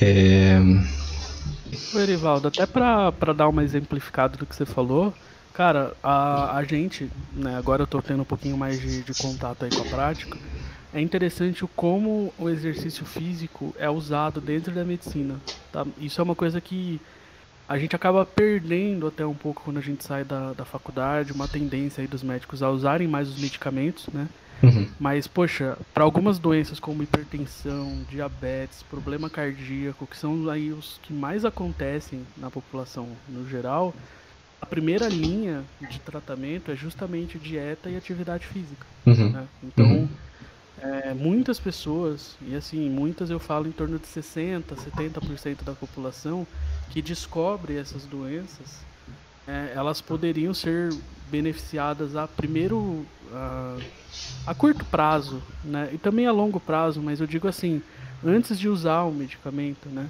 É... 0.00 0.58
O 1.94 1.98
Erivaldo, 1.98 2.48
até 2.48 2.66
pra, 2.66 3.10
pra 3.12 3.32
dar 3.32 3.48
uma 3.48 3.64
exemplificada 3.64 4.36
do 4.36 4.46
que 4.46 4.54
você 4.54 4.66
falou, 4.66 5.12
cara, 5.52 5.94
a, 6.02 6.56
a 6.56 6.64
gente, 6.64 7.10
né, 7.32 7.56
agora 7.56 7.82
eu 7.82 7.86
tô 7.86 8.00
tendo 8.02 8.22
um 8.22 8.26
pouquinho 8.26 8.56
mais 8.56 8.80
de, 8.80 9.02
de 9.02 9.14
contato 9.14 9.64
aí 9.64 9.70
com 9.70 9.82
a 9.82 9.84
prática, 9.84 10.38
é 10.92 11.00
interessante 11.00 11.64
o 11.64 11.68
como 11.68 12.32
o 12.38 12.48
exercício 12.48 13.04
físico 13.04 13.74
é 13.78 13.88
usado 13.88 14.40
dentro 14.40 14.72
da 14.72 14.84
medicina. 14.84 15.36
Tá? 15.72 15.86
Isso 15.98 16.20
é 16.20 16.24
uma 16.24 16.34
coisa 16.34 16.60
que 16.60 17.00
a 17.68 17.78
gente 17.78 17.96
acaba 17.96 18.24
perdendo 18.24 19.06
até 19.06 19.26
um 19.26 19.34
pouco 19.34 19.62
quando 19.64 19.78
a 19.78 19.82
gente 19.82 20.04
sai 20.04 20.24
da, 20.24 20.52
da 20.52 20.64
faculdade, 20.64 21.32
uma 21.32 21.48
tendência 21.48 22.00
aí 22.00 22.06
dos 22.06 22.22
médicos 22.22 22.62
a 22.62 22.70
usarem 22.70 23.08
mais 23.08 23.28
os 23.28 23.38
medicamentos, 23.38 24.06
né? 24.12 24.28
Uhum. 24.62 24.88
Mas, 24.98 25.26
poxa, 25.26 25.76
para 25.92 26.04
algumas 26.04 26.38
doenças 26.38 26.80
como 26.80 27.02
hipertensão, 27.02 28.04
diabetes, 28.08 28.82
problema 28.82 29.28
cardíaco, 29.28 30.06
que 30.06 30.16
são 30.16 30.48
aí 30.48 30.72
os 30.72 30.98
que 31.02 31.12
mais 31.12 31.44
acontecem 31.44 32.26
na 32.36 32.50
população 32.50 33.08
no 33.28 33.48
geral, 33.48 33.94
a 34.60 34.66
primeira 34.66 35.08
linha 35.08 35.62
de 35.90 36.00
tratamento 36.00 36.70
é 36.70 36.76
justamente 36.76 37.38
dieta 37.38 37.90
e 37.90 37.96
atividade 37.96 38.46
física. 38.46 38.86
Uhum. 39.04 39.30
Né? 39.30 39.46
Então, 39.62 39.86
uhum. 39.86 40.08
é, 40.80 41.14
muitas 41.14 41.60
pessoas, 41.60 42.36
e 42.40 42.54
assim, 42.54 42.88
muitas 42.88 43.30
eu 43.30 43.38
falo 43.38 43.68
em 43.68 43.72
torno 43.72 43.98
de 43.98 44.06
60%, 44.06 44.62
70% 44.74 45.62
da 45.62 45.72
população, 45.72 46.46
que 46.90 47.02
descobre 47.02 47.76
essas 47.76 48.04
doenças, 48.04 48.80
é, 49.46 49.72
elas 49.74 50.00
poderiam 50.00 50.54
ser 50.54 50.92
beneficiadas 51.30 52.16
a 52.16 52.26
primeiro 52.26 53.04
a, 53.32 53.76
a, 54.46 54.54
curto 54.54 54.84
prazo, 54.84 55.42
né? 55.64 55.90
E 55.92 55.98
também 55.98 56.26
a 56.26 56.32
longo 56.32 56.60
prazo, 56.60 57.00
mas 57.02 57.20
eu 57.20 57.26
digo 57.26 57.48
assim, 57.48 57.82
antes 58.24 58.58
de 58.58 58.68
usar 58.68 59.02
o 59.02 59.12
medicamento, 59.12 59.88
né? 59.88 60.08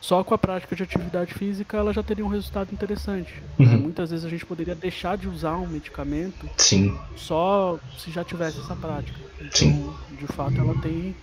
Só 0.00 0.24
com 0.24 0.34
a 0.34 0.38
prática 0.38 0.74
de 0.74 0.82
atividade 0.82 1.32
física 1.32 1.76
ela 1.76 1.92
já 1.92 2.02
teria 2.02 2.24
um 2.24 2.28
resultado 2.28 2.72
interessante. 2.72 3.32
Né? 3.56 3.66
Uhum. 3.66 3.72
Né? 3.72 3.76
Muitas 3.76 4.10
vezes 4.10 4.24
a 4.24 4.28
gente 4.28 4.44
poderia 4.44 4.74
deixar 4.74 5.16
de 5.16 5.28
usar 5.28 5.56
um 5.56 5.66
medicamento 5.66 6.50
Sim. 6.58 6.98
só 7.16 7.78
se 7.96 8.10
já 8.10 8.24
tivesse 8.24 8.58
essa 8.58 8.74
prática. 8.74 9.16
Então, 9.36 9.50
Sim. 9.52 9.94
de 10.18 10.26
fato, 10.26 10.58
ela 10.58 10.74
tem, 10.80 11.14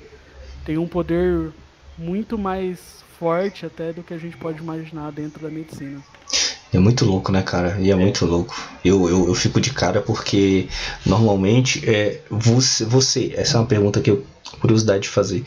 tem 0.65 0.77
um 0.77 0.87
poder 0.87 1.51
muito 1.97 2.37
mais 2.37 3.03
forte 3.19 3.65
até 3.65 3.91
do 3.91 4.01
que 4.01 4.13
a 4.13 4.17
gente 4.17 4.37
pode 4.37 4.59
imaginar 4.59 5.11
dentro 5.11 5.41
da 5.41 5.49
medicina. 5.49 6.01
É 6.71 6.77
muito 6.77 7.03
louco, 7.05 7.31
né, 7.31 7.41
cara? 7.41 7.77
E 7.79 7.89
é, 7.89 7.93
é. 7.93 7.95
muito 7.95 8.25
louco. 8.25 8.55
Eu, 8.85 9.09
eu, 9.09 9.27
eu 9.27 9.35
fico 9.35 9.59
de 9.59 9.73
cara 9.73 10.01
porque 10.01 10.67
normalmente 11.05 11.87
é, 11.89 12.21
você, 12.29 12.85
você, 12.85 13.33
essa 13.35 13.57
é 13.57 13.59
uma 13.59 13.67
pergunta 13.67 13.99
que 14.01 14.11
eu 14.11 14.23
curiosidade 14.57 15.03
de 15.03 15.09
fazer. 15.09 15.43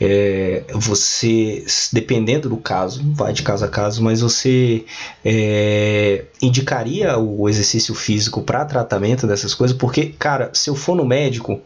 É, 0.00 0.64
você, 0.72 1.64
dependendo 1.92 2.48
do 2.48 2.56
caso, 2.56 3.02
vai 3.14 3.32
de 3.32 3.42
caso 3.42 3.64
a 3.64 3.68
caso, 3.68 4.02
mas 4.02 4.20
você 4.20 4.84
é, 5.24 6.24
indicaria 6.40 7.18
o 7.18 7.48
exercício 7.48 7.94
físico 7.94 8.42
para 8.42 8.64
tratamento 8.64 9.26
dessas 9.26 9.54
coisas? 9.54 9.76
Porque, 9.76 10.06
cara, 10.18 10.50
se 10.52 10.70
eu 10.70 10.74
for 10.74 10.96
no 10.96 11.04
médico, 11.04 11.60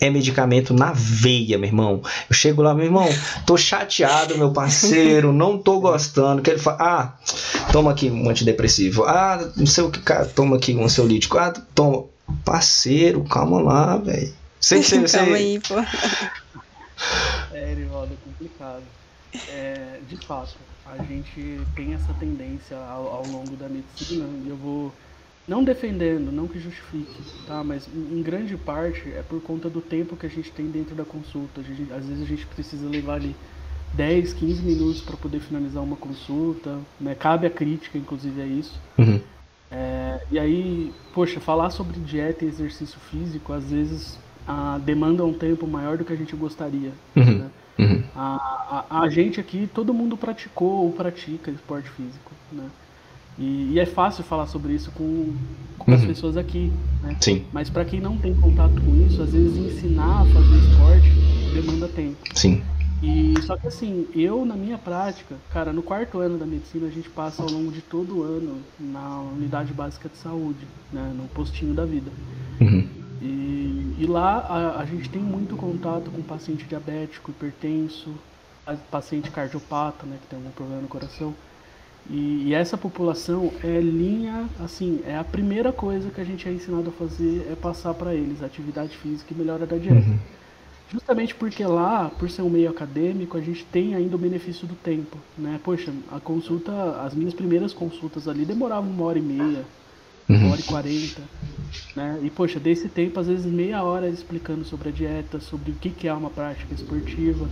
é 0.00 0.10
medicamento 0.10 0.74
na 0.74 0.92
veia, 0.92 1.58
meu 1.58 1.68
irmão. 1.68 2.02
Eu 2.28 2.34
chego 2.34 2.62
lá, 2.62 2.74
meu 2.74 2.84
irmão, 2.84 3.08
tô 3.46 3.56
chateado, 3.56 4.36
meu 4.36 4.52
parceiro, 4.52 5.32
não 5.34 5.58
tô 5.58 5.80
gostando. 5.80 6.42
Que 6.42 6.50
ele 6.50 6.58
fala, 6.58 6.78
ah, 6.80 7.12
toma 7.70 7.90
aqui 7.92 8.10
um 8.10 8.28
antidepressivo. 8.28 9.04
Ah, 9.04 9.52
não 9.56 9.66
sei 9.66 9.84
o 9.84 9.90
que, 9.90 10.00
cara, 10.00 10.26
toma 10.26 10.56
aqui 10.56 10.74
um 10.74 10.84
ansiolítico. 10.84 11.38
Ah, 11.38 11.52
toma. 11.74 12.04
Parceiro, 12.44 13.22
calma 13.24 13.60
lá, 13.60 13.96
velho. 13.98 14.32
Sem, 14.62 14.80
sem, 14.82 15.06
sem... 15.06 15.20
Calma 15.20 15.36
aí, 15.36 15.60
pô. 15.60 15.74
É, 17.52 17.72
Erivaldo, 17.72 18.14
é 18.14 18.16
complicado. 18.24 18.84
É, 19.48 20.00
de 20.08 20.16
fato, 20.24 20.56
a 20.86 20.96
gente 21.02 21.60
tem 21.74 21.94
essa 21.94 22.12
tendência 22.14 22.76
ao, 22.76 23.06
ao, 23.08 23.26
longo 23.26 23.56
da 23.56 23.68
medicina, 23.68 24.26
e 24.44 24.48
eu 24.48 24.56
vou 24.56 24.92
não 25.48 25.64
defendendo, 25.64 26.30
não 26.30 26.46
que 26.46 26.60
justifique, 26.60 27.22
tá? 27.46 27.64
Mas 27.64 27.88
em 27.88 28.22
grande 28.22 28.56
parte 28.56 29.08
é 29.08 29.22
por 29.22 29.42
conta 29.42 29.68
do 29.68 29.80
tempo 29.80 30.16
que 30.16 30.26
a 30.26 30.28
gente 30.28 30.52
tem 30.52 30.66
dentro 30.66 30.94
da 30.94 31.04
consulta. 31.04 31.62
Gente, 31.62 31.92
às 31.92 32.06
vezes 32.06 32.22
a 32.22 32.26
gente 32.26 32.46
precisa 32.46 32.86
levar 32.88 33.14
ali 33.14 33.34
10, 33.94 34.34
15 34.34 34.62
minutos 34.62 35.00
para 35.00 35.16
poder 35.16 35.40
finalizar 35.40 35.82
uma 35.82 35.96
consulta, 35.96 36.78
né? 37.00 37.14
Cabe 37.14 37.46
a 37.46 37.50
crítica, 37.50 37.98
inclusive, 37.98 38.40
a 38.40 38.46
isso. 38.46 38.78
Uhum. 38.98 39.20
É, 39.70 40.20
e 40.30 40.38
aí, 40.38 40.92
poxa, 41.14 41.40
falar 41.40 41.70
sobre 41.70 41.98
dieta 42.00 42.44
e 42.44 42.48
exercício 42.48 43.00
físico, 43.10 43.52
às 43.52 43.70
vezes 43.70 44.18
a, 44.46 44.78
demanda 44.78 45.24
um 45.24 45.32
tempo 45.32 45.66
maior 45.66 45.96
do 45.96 46.04
que 46.04 46.12
a 46.12 46.16
gente 46.16 46.34
gostaria. 46.36 46.92
Uhum. 47.16 47.38
Né? 47.38 47.50
Uhum. 47.78 48.02
A, 48.14 48.84
a, 48.90 49.00
a, 49.00 49.08
gente 49.08 49.40
aqui, 49.40 49.68
todo 49.72 49.94
mundo 49.94 50.16
praticou 50.16 50.84
ou 50.84 50.92
pratica 50.92 51.50
esporte 51.50 51.88
físico. 51.90 52.32
Né? 52.50 52.64
E, 53.38 53.72
e 53.72 53.80
é 53.80 53.86
fácil 53.86 54.22
falar 54.24 54.46
sobre 54.46 54.74
isso 54.74 54.90
com, 54.92 55.34
com 55.78 55.90
uhum. 55.90 55.96
as 55.96 56.04
pessoas 56.04 56.36
aqui. 56.36 56.72
Né? 57.02 57.16
Sim. 57.20 57.44
Mas 57.52 57.70
para 57.70 57.84
quem 57.84 58.00
não 58.00 58.16
tem 58.18 58.34
contato 58.34 58.80
com 58.80 59.06
isso, 59.06 59.22
às 59.22 59.32
vezes 59.32 59.56
ensinar 59.56 60.22
a 60.22 60.24
fazer 60.26 60.58
esporte 60.58 61.52
demanda 61.54 61.88
tempo. 61.88 62.16
Sim. 62.34 62.62
E 63.02 63.34
só 63.42 63.56
que 63.56 63.66
assim, 63.66 64.06
eu 64.14 64.44
na 64.46 64.54
minha 64.54 64.78
prática, 64.78 65.34
cara, 65.52 65.72
no 65.72 65.82
quarto 65.82 66.20
ano 66.20 66.38
da 66.38 66.46
medicina 66.46 66.86
a 66.86 66.90
gente 66.90 67.10
passa 67.10 67.42
ao 67.42 67.50
longo 67.50 67.72
de 67.72 67.80
todo 67.80 68.18
o 68.18 68.22
ano 68.22 68.60
na 68.78 69.18
unidade 69.18 69.72
básica 69.72 70.08
de 70.08 70.16
saúde, 70.16 70.64
né, 70.92 71.12
no 71.16 71.26
postinho 71.28 71.74
da 71.74 71.84
vida. 71.84 72.12
Uhum. 72.60 73.01
E, 73.22 73.94
e, 74.00 74.06
lá 74.06 74.38
a, 74.38 74.80
a, 74.80 74.84
gente 74.84 75.08
tem 75.08 75.22
muito 75.22 75.56
contato 75.56 76.10
com 76.10 76.20
paciente 76.22 76.64
diabético, 76.64 77.30
hipertenso, 77.30 78.10
paciente 78.90 79.30
cardiopata, 79.30 80.04
né, 80.04 80.18
que 80.20 80.26
tem 80.26 80.38
algum 80.40 80.50
problema 80.50 80.82
no 80.82 80.88
coração. 80.88 81.32
E, 82.10 82.48
e, 82.48 82.54
essa 82.54 82.76
população 82.76 83.52
é 83.62 83.80
linha, 83.80 84.48
assim, 84.58 85.00
é 85.06 85.16
a 85.16 85.22
primeira 85.22 85.72
coisa 85.72 86.10
que 86.10 86.20
a 86.20 86.24
gente 86.24 86.48
é 86.48 86.52
ensinado 86.52 86.88
a 86.88 86.92
fazer 86.92 87.46
é 87.48 87.54
passar 87.54 87.94
para 87.94 88.12
eles 88.12 88.42
atividade 88.42 88.96
física 88.96 89.32
e 89.32 89.36
melhora 89.36 89.66
da 89.66 89.76
dieta. 89.76 90.00
Uhum. 90.00 90.18
Justamente 90.92 91.32
porque 91.36 91.64
lá, 91.64 92.10
por 92.18 92.28
ser 92.28 92.42
um 92.42 92.50
meio 92.50 92.68
acadêmico, 92.70 93.38
a 93.38 93.40
gente 93.40 93.64
tem 93.66 93.94
ainda 93.94 94.16
o 94.16 94.18
benefício 94.18 94.66
do 94.66 94.74
tempo, 94.74 95.16
né? 95.38 95.60
Poxa, 95.62 95.92
a 96.10 96.18
consulta, 96.18 97.00
as 97.02 97.14
minhas 97.14 97.32
primeiras 97.32 97.72
consultas 97.72 98.26
ali 98.26 98.44
demoravam 98.44 98.90
uma 98.90 99.04
hora 99.04 99.18
e 99.18 99.22
meia, 99.22 99.64
uhum. 100.28 100.36
uma 100.36 100.50
hora 100.50 100.60
e 100.60 100.64
quarenta, 100.64 101.22
né? 101.94 102.20
E 102.22 102.30
poxa, 102.30 102.58
desse 102.58 102.88
tempo, 102.88 103.18
às 103.18 103.26
vezes 103.26 103.46
meia 103.46 103.82
hora 103.82 104.08
explicando 104.08 104.64
sobre 104.64 104.88
a 104.88 104.92
dieta, 104.92 105.40
sobre 105.40 105.72
o 105.72 105.74
que, 105.74 105.90
que 105.90 106.08
é 106.08 106.12
uma 106.12 106.30
prática 106.30 106.74
esportiva. 106.74 107.48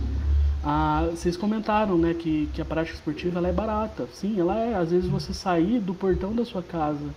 Ah, 0.63 1.07
vocês 1.09 1.35
comentaram, 1.35 1.97
né, 1.97 2.13
que, 2.13 2.47
que 2.53 2.61
a 2.61 2.65
prática 2.65 2.95
esportiva 2.95 3.39
ela 3.39 3.47
é 3.47 3.53
barata. 3.53 4.07
Sim, 4.13 4.39
ela 4.39 4.59
é. 4.59 4.75
Às 4.75 4.91
vezes 4.91 5.09
você 5.09 5.33
sair 5.33 5.79
do 5.79 5.93
portão 5.93 6.33
da 6.35 6.45
sua 6.45 6.61
casa 6.61 7.09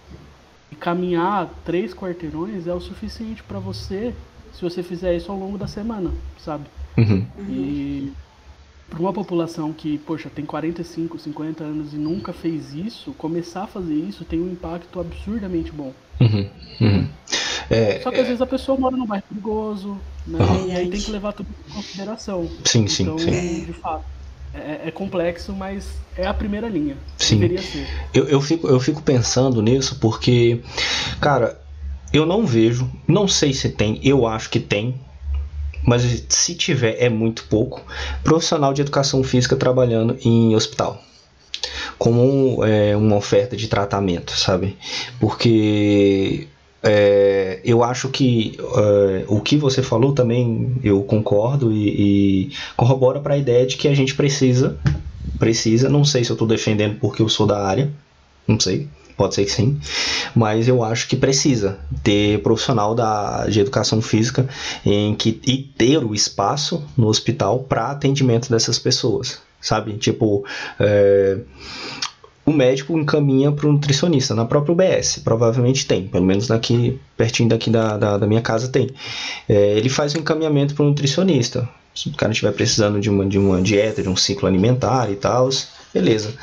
e 0.72 0.76
caminhar 0.76 1.50
três 1.64 1.92
quarteirões 1.92 2.66
é 2.66 2.72
o 2.72 2.80
suficiente 2.80 3.42
para 3.42 3.58
você 3.58 4.14
se 4.52 4.62
você 4.62 4.82
fizer 4.82 5.16
isso 5.16 5.30
ao 5.30 5.38
longo 5.38 5.58
da 5.58 5.66
semana, 5.66 6.12
sabe? 6.38 6.64
Uhum. 6.96 7.26
E 7.48 8.12
para 8.88 9.00
uma 9.00 9.12
população 9.12 9.72
que, 9.72 9.98
poxa, 9.98 10.30
tem 10.30 10.46
45, 10.46 11.18
50 11.18 11.64
anos 11.64 11.92
e 11.92 11.96
nunca 11.96 12.32
fez 12.32 12.72
isso, 12.72 13.12
começar 13.14 13.64
a 13.64 13.66
fazer 13.66 13.94
isso 13.94 14.24
tem 14.24 14.40
um 14.40 14.52
impacto 14.52 15.00
absurdamente 15.00 15.72
bom. 15.72 15.92
Uhum. 16.20 16.48
Uhum. 16.80 17.08
É, 17.70 18.00
Só 18.00 18.10
que 18.10 18.16
às 18.16 18.24
é... 18.24 18.28
vezes 18.28 18.40
a 18.40 18.46
pessoa 18.46 18.78
mora 18.78 18.96
num 18.96 19.06
bairro 19.06 19.24
perigoso, 19.28 20.00
né? 20.26 20.38
Uhum. 20.38 20.68
E 20.68 20.72
aí 20.72 20.90
tem 20.90 21.00
que 21.00 21.10
levar 21.10 21.32
tudo 21.32 21.48
em 21.68 21.72
consideração. 21.72 22.48
Sim, 22.64 22.86
sim, 22.86 23.04
então, 23.04 23.18
sim. 23.18 23.64
de 23.64 23.72
fato. 23.72 24.04
É, 24.52 24.88
é, 24.88 24.90
complexo, 24.92 25.52
mas 25.52 25.96
é 26.16 26.26
a 26.26 26.34
primeira 26.34 26.68
linha. 26.68 26.96
Sim. 27.16 27.40
Deveria 27.40 27.60
ser. 27.60 27.88
Eu, 28.14 28.28
eu, 28.28 28.40
fico, 28.40 28.68
eu 28.68 28.78
fico 28.78 29.02
pensando 29.02 29.60
nisso 29.60 29.98
porque, 29.98 30.62
cara, 31.20 31.60
eu 32.12 32.24
não 32.24 32.46
vejo, 32.46 32.88
não 33.08 33.26
sei 33.26 33.52
se 33.52 33.68
tem, 33.68 33.98
eu 34.04 34.28
acho 34.28 34.48
que 34.50 34.60
tem, 34.60 35.00
mas 35.84 36.02
se 36.28 36.54
tiver 36.54 37.02
é 37.02 37.08
muito 37.08 37.44
pouco, 37.48 37.82
profissional 38.22 38.72
de 38.72 38.82
educação 38.82 39.24
física 39.24 39.56
trabalhando 39.56 40.16
em 40.24 40.54
hospital 40.54 41.02
como 41.98 42.64
é, 42.64 42.96
uma 42.96 43.16
oferta 43.16 43.56
de 43.56 43.68
tratamento, 43.68 44.32
sabe? 44.32 44.76
Porque 45.20 46.48
é, 46.82 47.60
eu 47.64 47.82
acho 47.82 48.10
que 48.10 48.58
é, 48.76 49.24
o 49.26 49.40
que 49.40 49.56
você 49.56 49.82
falou 49.82 50.12
também 50.12 50.76
eu 50.84 51.02
concordo 51.02 51.72
e, 51.72 51.88
e 51.88 52.52
corrobora 52.76 53.20
para 53.20 53.34
a 53.34 53.38
ideia 53.38 53.66
de 53.66 53.76
que 53.76 53.88
a 53.88 53.94
gente 53.94 54.14
precisa, 54.14 54.78
precisa, 55.38 55.88
não 55.88 56.04
sei 56.04 56.22
se 56.22 56.30
eu 56.30 56.34
estou 56.34 56.46
defendendo 56.46 56.98
porque 56.98 57.22
eu 57.22 57.28
sou 57.28 57.46
da 57.46 57.66
área, 57.66 57.90
não 58.46 58.60
sei, 58.60 58.88
pode 59.16 59.34
ser 59.34 59.46
que 59.46 59.50
sim, 59.50 59.80
mas 60.34 60.68
eu 60.68 60.84
acho 60.84 61.08
que 61.08 61.16
precisa 61.16 61.78
ter 62.02 62.42
profissional 62.42 62.94
da, 62.94 63.46
de 63.46 63.60
educação 63.60 64.02
física 64.02 64.46
em 64.84 65.14
que, 65.14 65.40
e 65.46 65.56
ter 65.56 66.04
o 66.04 66.14
espaço 66.14 66.84
no 66.96 67.06
hospital 67.06 67.60
para 67.60 67.90
atendimento 67.90 68.50
dessas 68.50 68.78
pessoas, 68.78 69.40
sabe? 69.64 69.94
Tipo, 69.94 70.44
é, 70.78 71.38
o 72.44 72.52
médico 72.52 72.96
encaminha 72.98 73.50
para 73.50 73.66
o 73.66 73.72
nutricionista, 73.72 74.34
na 74.34 74.44
própria 74.44 74.72
UBS, 74.72 75.20
provavelmente 75.24 75.86
tem, 75.86 76.06
pelo 76.06 76.24
menos 76.24 76.46
daqui, 76.46 77.00
pertinho 77.16 77.48
daqui 77.48 77.70
da, 77.70 77.96
da, 77.96 78.18
da 78.18 78.26
minha 78.26 78.42
casa 78.42 78.68
tem. 78.68 78.90
É, 79.48 79.78
ele 79.78 79.88
faz 79.88 80.14
o 80.14 80.18
encaminhamento 80.18 80.74
para 80.74 80.84
o 80.84 80.88
nutricionista. 80.88 81.66
Se 81.94 82.08
o 82.10 82.12
cara 82.12 82.32
estiver 82.32 82.52
precisando 82.52 83.00
de 83.00 83.08
uma, 83.08 83.24
de 83.24 83.38
uma 83.38 83.62
dieta, 83.62 84.02
de 84.02 84.08
um 84.08 84.16
ciclo 84.16 84.46
alimentar 84.46 85.10
e 85.10 85.16
tal, 85.16 85.48
beleza. 85.92 86.34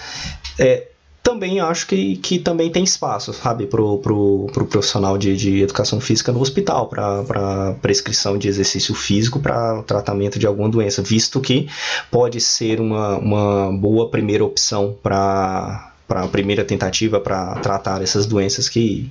É, 0.58 0.88
também 1.32 1.62
acho 1.62 1.88
que, 1.88 2.18
que 2.18 2.38
também 2.38 2.70
tem 2.70 2.84
espaço, 2.84 3.32
sabe, 3.34 3.66
pro, 3.66 3.98
pro, 4.00 4.48
pro 4.52 4.66
profissional 4.66 5.18
de, 5.18 5.36
de 5.38 5.62
educação 5.62 6.02
física 6.02 6.32
no 6.32 6.42
hospital, 6.42 6.88
para 6.88 7.74
prescrição 7.82 8.38
de 8.38 8.50
exercício 8.50 8.94
físico 8.94 9.40
para 9.40 9.82
tratamento 9.84 10.38
de 10.38 10.46
alguma 10.46 10.68
doença, 10.68 11.02
visto 11.02 11.40
que 11.40 11.70
pode 12.10 12.42
ser 12.42 12.82
uma, 12.82 13.18
uma 13.18 13.72
boa 13.72 14.10
primeira 14.10 14.44
opção 14.44 14.96
para 15.02 15.88
para 16.08 16.24
a 16.24 16.28
primeira 16.28 16.66
tentativa 16.66 17.22
para 17.22 17.56
tratar 17.62 18.02
essas 18.02 18.26
doenças 18.26 18.68
que 18.68 19.10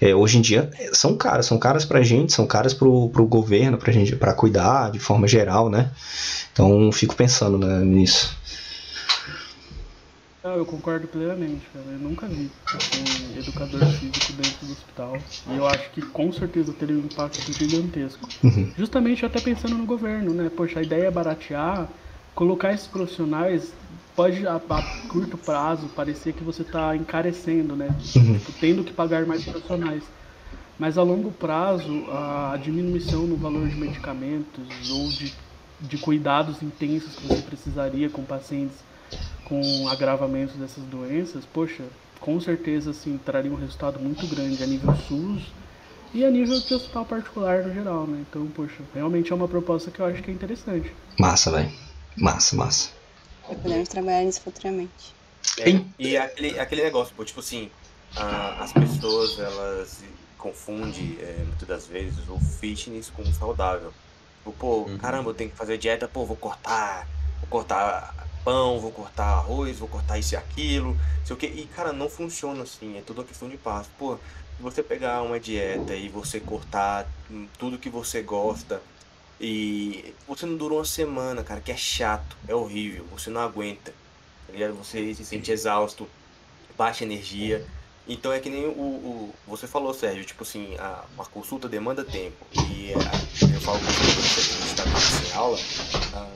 é, 0.00 0.12
hoje 0.12 0.38
em 0.38 0.40
dia 0.40 0.68
são 0.92 1.16
caras, 1.16 1.46
são 1.46 1.56
caras 1.56 1.84
para 1.84 2.00
a 2.00 2.02
gente, 2.02 2.32
são 2.32 2.48
caras 2.48 2.74
para 2.74 2.88
o 2.88 3.26
governo, 3.28 3.78
para 3.78 3.92
gente, 3.92 4.16
para 4.16 4.34
cuidar 4.34 4.90
de 4.90 4.98
forma 4.98 5.28
geral, 5.28 5.70
né? 5.70 5.92
Então 6.52 6.90
fico 6.90 7.14
pensando 7.14 7.56
né, 7.56 7.78
nisso. 7.84 8.36
Não, 10.42 10.56
eu 10.56 10.66
concordo 10.66 11.06
plenamente, 11.06 11.68
cara. 11.70 11.92
Eu 11.92 11.98
nunca 12.00 12.26
vi 12.28 12.52
um 12.92 13.32
educador 13.36 13.86
físico 13.86 14.32
dentro 14.32 14.66
do 14.66 14.72
hospital. 14.72 15.30
E 15.46 15.54
eu 15.56 15.66
acho 15.66 15.90
que 15.92 16.02
com 16.02 16.32
certeza 16.32 16.74
teria 16.74 16.96
um 16.96 17.06
impacto 17.06 17.52
gigantesco. 17.52 18.28
Uhum. 18.42 18.72
Justamente 18.76 19.24
até 19.24 19.40
pensando 19.40 19.76
no 19.78 19.86
governo, 19.86 20.34
né? 20.34 20.50
Poxa, 20.50 20.80
a 20.80 20.82
ideia 20.82 21.06
é 21.06 21.10
baratear, 21.10 21.92
colocar 22.34 22.72
esses 22.72 22.88
profissionais 22.88 23.76
pode 24.16 24.46
a, 24.46 24.56
a 24.56 24.82
curto 24.82 25.38
prazo 25.38 25.88
parecer 25.90 26.32
que 26.32 26.42
você 26.42 26.62
está 26.62 26.96
encarecendo, 26.96 27.76
né? 27.76 27.96
Uhum. 28.16 28.34
Tipo, 28.38 28.52
tendo 28.52 28.82
que 28.82 28.92
pagar 28.92 29.24
mais 29.26 29.44
profissionais. 29.44 30.12
Mas 30.78 30.98
a 30.98 31.02
longo 31.02 31.32
prazo, 31.32 32.10
a 32.10 32.56
diminuição 32.56 33.26
no 33.26 33.36
valor 33.36 33.68
de 33.68 33.76
medicamentos 33.76 34.90
ou 34.90 35.12
de, 35.12 35.36
de 35.80 35.98
cuidados 35.98 36.62
intensos 36.62 37.14
que 37.14 37.22
você 37.22 37.42
precisaria 37.42 38.10
com 38.10 38.24
pacientes 38.24 38.84
com 39.52 39.86
agravamentos 39.86 40.56
dessas 40.56 40.82
doenças, 40.84 41.44
poxa, 41.44 41.84
com 42.18 42.40
certeza 42.40 42.92
assim, 42.92 43.20
traria 43.22 43.52
um 43.52 43.54
resultado 43.54 44.00
muito 44.00 44.26
grande 44.26 44.62
a 44.62 44.66
nível 44.66 44.96
SUS 44.96 45.42
e 46.14 46.24
a 46.24 46.30
nível 46.30 46.58
de 46.58 46.72
hospital 46.72 47.04
particular 47.04 47.62
no 47.62 47.74
geral, 47.74 48.06
né? 48.06 48.24
Então, 48.26 48.46
poxa, 48.46 48.82
realmente 48.94 49.30
é 49.30 49.34
uma 49.34 49.46
proposta 49.46 49.90
que 49.90 50.00
eu 50.00 50.06
acho 50.06 50.22
que 50.22 50.30
é 50.30 50.34
interessante. 50.34 50.90
Massa, 51.18 51.50
velho. 51.50 51.70
Massa, 52.16 52.56
massa. 52.56 52.90
E 53.50 53.54
podemos 53.54 53.90
trabalhar 53.90 54.24
nisso 54.24 54.40
futuramente. 54.40 55.14
É, 55.58 55.82
e 55.98 56.16
aquele, 56.16 56.58
aquele 56.58 56.84
negócio, 56.84 57.14
pô, 57.14 57.22
tipo 57.22 57.40
assim, 57.40 57.70
a, 58.16 58.64
as 58.64 58.72
pessoas 58.72 59.38
elas 59.38 60.02
confundem 60.38 61.18
é, 61.20 61.44
muitas 61.46 61.68
das 61.68 61.86
vezes 61.86 62.26
o 62.26 62.38
fitness 62.38 63.10
com 63.10 63.20
o 63.20 63.34
saudável. 63.34 63.92
Tipo, 64.38 64.52
pô, 64.52 64.76
uhum. 64.84 64.96
caramba, 64.96 65.28
eu 65.28 65.34
tenho 65.34 65.50
que 65.50 65.56
fazer 65.56 65.76
dieta, 65.76 66.08
pô, 66.08 66.24
vou 66.24 66.36
cortar, 66.36 67.06
vou 67.40 67.48
cortar 67.50 68.21
pão, 68.44 68.80
vou 68.80 68.90
cortar 68.90 69.24
arroz, 69.24 69.78
vou 69.78 69.88
cortar 69.88 70.18
isso 70.18 70.34
e 70.34 70.36
aquilo, 70.36 70.96
sei 71.24 71.34
o 71.34 71.38
que. 71.38 71.46
E, 71.46 71.66
cara, 71.66 71.92
não 71.92 72.08
funciona 72.08 72.62
assim, 72.62 72.98
é 72.98 73.00
tudo 73.00 73.20
uma 73.20 73.26
questão 73.26 73.48
de 73.48 73.56
passo. 73.56 73.90
Pô, 73.98 74.16
se 74.56 74.62
você 74.62 74.82
pegar 74.82 75.22
uma 75.22 75.40
dieta 75.40 75.94
e 75.94 76.08
você 76.08 76.40
cortar 76.40 77.06
tudo 77.58 77.78
que 77.78 77.90
você 77.90 78.22
gosta 78.22 78.82
e 79.40 80.14
você 80.26 80.46
não 80.46 80.56
dura 80.56 80.74
uma 80.74 80.84
semana, 80.84 81.42
cara, 81.42 81.60
que 81.60 81.72
é 81.72 81.76
chato, 81.76 82.36
é 82.46 82.54
horrível, 82.54 83.04
você 83.10 83.30
não 83.30 83.40
aguenta, 83.40 83.92
tá 84.46 84.52
ligado? 84.52 84.74
Você 84.74 85.14
se 85.14 85.24
sente 85.24 85.50
exausto, 85.50 86.08
baixa 86.76 87.04
energia. 87.04 87.66
Então 88.06 88.32
é 88.32 88.40
que 88.40 88.50
nem 88.50 88.66
o, 88.66 88.70
o 88.70 89.34
você 89.46 89.66
falou, 89.66 89.94
Sérgio, 89.94 90.24
tipo 90.24 90.42
assim, 90.42 90.76
a, 90.76 91.04
a 91.18 91.24
consulta 91.24 91.68
demanda 91.68 92.04
tempo. 92.04 92.44
E 92.54 92.92
a, 92.94 93.54
eu 93.54 93.60
falo 93.60 93.78
com 93.78 93.84
você 93.84 94.40
está 94.40 94.84
sem 94.98 95.32
aula, 95.34 95.58
a, 96.14 96.28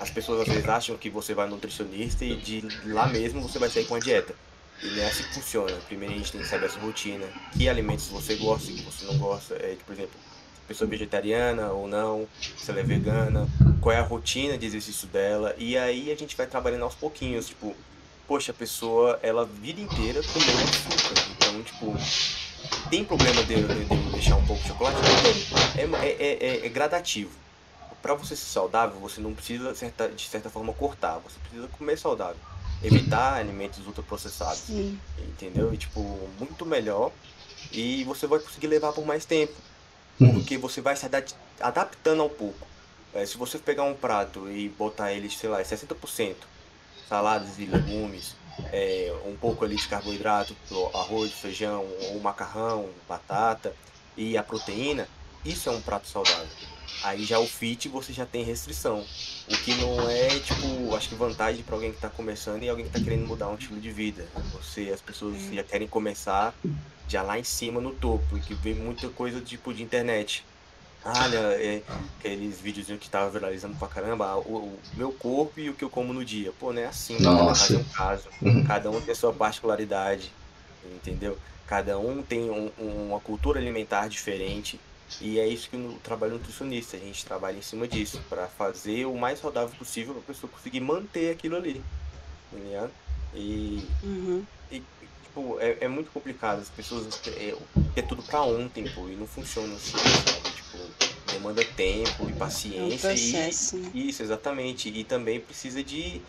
as 0.00 0.10
pessoas 0.10 0.42
às 0.42 0.48
vezes 0.48 0.68
acham 0.68 0.96
que 0.96 1.10
você 1.10 1.34
vai 1.34 1.48
nutricionista 1.48 2.24
e 2.24 2.36
de 2.36 2.64
lá 2.86 3.06
mesmo 3.06 3.40
você 3.40 3.58
vai 3.58 3.68
sair 3.68 3.84
com 3.84 3.94
a 3.94 3.98
dieta. 3.98 4.34
E 4.82 4.86
não 4.90 5.02
é 5.02 5.06
assim 5.06 5.24
que 5.24 5.34
funciona. 5.34 5.76
Primeiro 5.88 6.14
a 6.14 6.18
gente 6.18 6.32
tem 6.32 6.40
que 6.40 6.46
saber 6.46 6.66
a 6.66 6.68
sua 6.68 6.82
rotina, 6.82 7.26
que 7.52 7.68
alimentos 7.68 8.06
você 8.06 8.36
gosta 8.36 8.70
e 8.70 8.74
que 8.74 8.82
você 8.82 9.04
não 9.06 9.18
gosta. 9.18 9.54
É, 9.54 9.76
por 9.84 9.92
exemplo, 9.92 10.12
pessoa 10.68 10.88
vegetariana 10.88 11.72
ou 11.72 11.88
não, 11.88 12.28
se 12.56 12.70
ela 12.70 12.80
é 12.80 12.82
vegana, 12.82 13.48
qual 13.80 13.94
é 13.94 13.98
a 13.98 14.02
rotina 14.02 14.56
de 14.56 14.66
exercício 14.66 15.08
dela. 15.08 15.54
E 15.58 15.76
aí 15.76 16.12
a 16.12 16.16
gente 16.16 16.36
vai 16.36 16.46
trabalhando 16.46 16.82
aos 16.82 16.94
pouquinhos, 16.94 17.48
tipo, 17.48 17.74
poxa, 18.26 18.52
a 18.52 18.54
pessoa, 18.54 19.18
ela 19.22 19.42
a 19.42 19.44
vida 19.44 19.80
inteira 19.80 20.20
comeu 20.22 20.58
açúcar. 20.58 21.28
Então, 21.32 21.62
tipo, 21.62 21.96
tem 22.90 23.04
problema 23.04 23.42
de, 23.44 23.54
de, 23.54 23.84
de 23.84 24.10
deixar 24.12 24.36
um 24.36 24.46
pouco 24.46 24.62
de 24.62 24.68
chocolate? 24.68 24.98
É, 25.76 26.06
é, 26.06 26.38
é, 26.40 26.66
é 26.66 26.68
gradativo. 26.68 27.30
Para 28.02 28.14
você 28.14 28.36
ser 28.36 28.46
saudável, 28.46 28.98
você 29.00 29.20
não 29.20 29.34
precisa, 29.34 29.74
certa, 29.74 30.08
de 30.08 30.28
certa 30.28 30.48
forma, 30.48 30.72
cortar. 30.72 31.18
Você 31.18 31.38
precisa 31.40 31.68
comer 31.68 31.98
saudável. 31.98 32.40
Evitar 32.82 33.34
alimentos 33.34 33.84
ultraprocessados. 33.86 34.60
Sim. 34.60 34.98
Entendeu? 35.18 35.74
E, 35.74 35.76
tipo, 35.76 36.00
muito 36.38 36.64
melhor. 36.64 37.10
E 37.72 38.04
você 38.04 38.26
vai 38.26 38.38
conseguir 38.38 38.68
levar 38.68 38.92
por 38.92 39.04
mais 39.04 39.24
tempo. 39.24 39.54
Porque 40.18 40.56
você 40.58 40.80
vai 40.80 40.96
se 40.96 41.06
adaptando 41.60 42.22
ao 42.22 42.30
pouco. 42.30 42.66
É, 43.14 43.24
se 43.24 43.36
você 43.36 43.58
pegar 43.58 43.84
um 43.84 43.94
prato 43.94 44.50
e 44.50 44.68
botar 44.68 45.12
ele, 45.12 45.30
sei 45.30 45.48
lá, 45.48 45.60
60%, 45.60 46.36
saladas 47.08 47.58
e 47.58 47.64
legumes, 47.64 48.36
é, 48.72 49.14
um 49.24 49.36
pouco 49.36 49.64
ali 49.64 49.76
de 49.76 49.88
carboidrato, 49.88 50.54
arroz, 50.94 51.32
feijão, 51.32 51.86
ou 52.10 52.20
macarrão, 52.20 52.88
batata 53.08 53.74
e 54.16 54.36
a 54.36 54.42
proteína, 54.42 55.08
isso 55.44 55.68
é 55.68 55.72
um 55.72 55.80
prato 55.80 56.06
saudável. 56.08 56.48
Aí 57.02 57.24
já 57.24 57.38
o 57.38 57.46
fit 57.46 57.88
você 57.88 58.12
já 58.12 58.26
tem 58.26 58.42
restrição. 58.42 59.04
O 59.48 59.56
que 59.56 59.74
não 59.76 60.08
é, 60.10 60.28
tipo, 60.40 60.94
acho 60.94 61.08
que 61.08 61.14
vantagem 61.14 61.62
para 61.62 61.74
alguém 61.74 61.90
que 61.90 61.96
está 61.96 62.10
começando 62.10 62.62
e 62.62 62.68
alguém 62.68 62.84
que 62.84 62.96
está 62.96 63.02
querendo 63.02 63.26
mudar 63.26 63.48
um 63.48 63.54
estilo 63.54 63.80
de 63.80 63.90
vida. 63.90 64.26
Você, 64.52 64.90
as 64.92 65.00
pessoas 65.00 65.36
já 65.52 65.62
querem 65.62 65.86
começar 65.86 66.54
já 67.08 67.22
lá 67.22 67.38
em 67.38 67.44
cima 67.44 67.80
no 67.80 67.92
topo, 67.92 68.36
e 68.36 68.40
que 68.40 68.54
vê 68.54 68.74
muita 68.74 69.08
coisa 69.08 69.40
tipo 69.40 69.72
de 69.72 69.82
internet. 69.82 70.44
Olha, 71.04 71.38
é, 71.38 71.82
aqueles 72.18 72.60
videozinhos 72.60 73.00
que 73.00 73.08
tava 73.08 73.30
viralizando 73.30 73.76
pra 73.76 73.88
caramba, 73.88 74.36
o, 74.36 74.56
o, 74.56 74.78
meu 74.94 75.10
corpo 75.12 75.58
e 75.58 75.70
o 75.70 75.74
que 75.74 75.82
eu 75.82 75.88
como 75.88 76.12
no 76.12 76.24
dia. 76.24 76.52
Pô, 76.58 76.72
não 76.72 76.82
é 76.82 76.86
assim, 76.86 77.14
né? 77.14 77.20
Nossa. 77.20 77.68
cada 77.68 77.80
um 77.80 77.84
caso. 77.84 78.28
Uhum. 78.42 78.64
Cada 78.64 78.90
um 78.90 79.00
tem 79.00 79.12
a 79.12 79.14
sua 79.14 79.32
particularidade, 79.32 80.30
entendeu? 80.84 81.38
Cada 81.66 81.98
um 81.98 82.22
tem 82.22 82.50
um, 82.50 82.70
uma 82.78 83.20
cultura 83.20 83.58
alimentar 83.58 84.08
diferente. 84.08 84.78
E 85.20 85.38
é 85.38 85.46
isso 85.46 85.70
que 85.70 85.76
o 85.76 85.98
trabalho 86.02 86.34
nutricionista, 86.34 86.96
a 86.96 87.00
gente 87.00 87.24
trabalha 87.24 87.56
em 87.56 87.62
cima 87.62 87.88
disso, 87.88 88.20
para 88.28 88.46
fazer 88.46 89.06
o 89.06 89.16
mais 89.16 89.40
saudável 89.40 89.74
possível 89.76 90.14
para 90.14 90.22
a 90.22 90.26
pessoa 90.26 90.50
conseguir 90.52 90.80
manter 90.80 91.30
aquilo 91.30 91.56
ali. 91.56 91.82
Ligado? 92.52 92.90
E, 93.34 93.86
uhum. 94.02 94.44
e 94.70 94.82
tipo, 95.24 95.58
é, 95.60 95.78
é, 95.80 95.88
muito 95.88 96.10
complicado. 96.10 96.60
As 96.60 96.68
pessoas 96.68 97.20
é, 97.26 97.54
é 97.96 98.02
tudo 98.02 98.22
para 98.22 98.42
ontem, 98.42 98.88
pô, 98.90 99.08
e 99.08 99.16
não 99.16 99.26
funciona 99.26 99.74
assim, 99.74 99.96
sabe? 99.96 100.54
Tipo, 100.54 100.78
demanda 101.32 101.64
tempo 101.64 102.28
e 102.28 102.32
paciência. 102.32 102.80
É 102.80 102.94
um 102.94 102.98
processo, 102.98 103.76
e, 103.76 103.80
né? 103.80 103.90
Isso, 103.94 104.22
exatamente. 104.22 104.88
E 104.88 105.04
também 105.04 105.40
precisa 105.40 105.82
de 105.82 106.20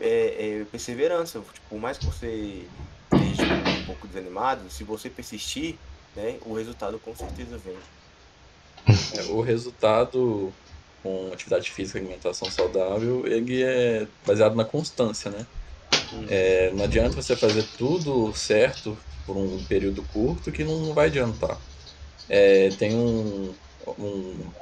é, 0.00 0.60
é, 0.60 0.66
perseverança. 0.70 1.40
Tipo, 1.40 1.68
por 1.68 1.78
mais 1.78 1.98
que 1.98 2.06
você 2.06 2.66
esteja 3.12 3.44
um 3.80 3.86
pouco 3.86 4.06
desanimado, 4.08 4.70
se 4.70 4.84
você 4.84 5.08
persistir, 5.08 5.76
né, 6.14 6.38
o 6.44 6.54
resultado 6.54 6.98
com 6.98 7.14
certeza 7.14 7.56
vem. 7.58 7.76
É, 9.14 9.22
o 9.30 9.42
resultado 9.42 10.54
com 11.02 11.30
atividade 11.32 11.70
física 11.70 11.98
e 11.98 12.02
alimentação 12.02 12.48
saudável, 12.48 13.26
ele 13.26 13.62
é 13.62 14.06
baseado 14.24 14.54
na 14.54 14.64
constância, 14.64 15.30
né? 15.30 15.46
É, 16.28 16.70
não 16.72 16.84
adianta 16.84 17.16
você 17.16 17.34
fazer 17.34 17.62
tudo 17.76 18.32
certo 18.34 18.96
por 19.26 19.36
um 19.36 19.64
período 19.64 20.02
curto 20.02 20.52
que 20.52 20.64
não 20.64 20.92
vai 20.94 21.06
adiantar. 21.06 21.60
É, 22.28 22.70
tem 22.70 22.94
um, 22.94 23.54
um, 23.98 24.52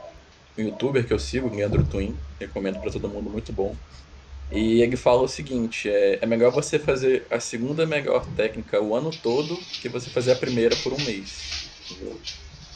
youtuber 0.57 1.07
que 1.07 1.13
eu 1.13 1.19
sigo, 1.19 1.49
Leandro 1.49 1.85
Twin, 1.85 2.17
recomendo 2.39 2.81
para 2.81 2.91
todo 2.91 3.09
mundo, 3.09 3.31
muito 3.31 3.53
bom. 3.53 3.77
E 4.51 4.81
ele 4.81 4.97
fala 4.97 5.23
o 5.23 5.29
seguinte: 5.29 5.89
é, 5.89 6.19
é 6.23 6.27
melhor 6.27 6.53
você 6.53 6.79
fazer 6.79 7.27
a 7.31 7.41
segunda 7.41 7.87
melhor 7.87 8.27
técnica 8.35 8.81
o 8.81 8.95
ano 8.95 9.11
todo 9.11 9.57
que 9.81 9.89
você 9.89 10.11
fazer 10.11 10.33
a 10.33 10.37
primeira 10.37 10.75
por 10.77 10.93
um 10.93 10.99
mês. 11.05 11.71
Entendeu? 11.91 12.21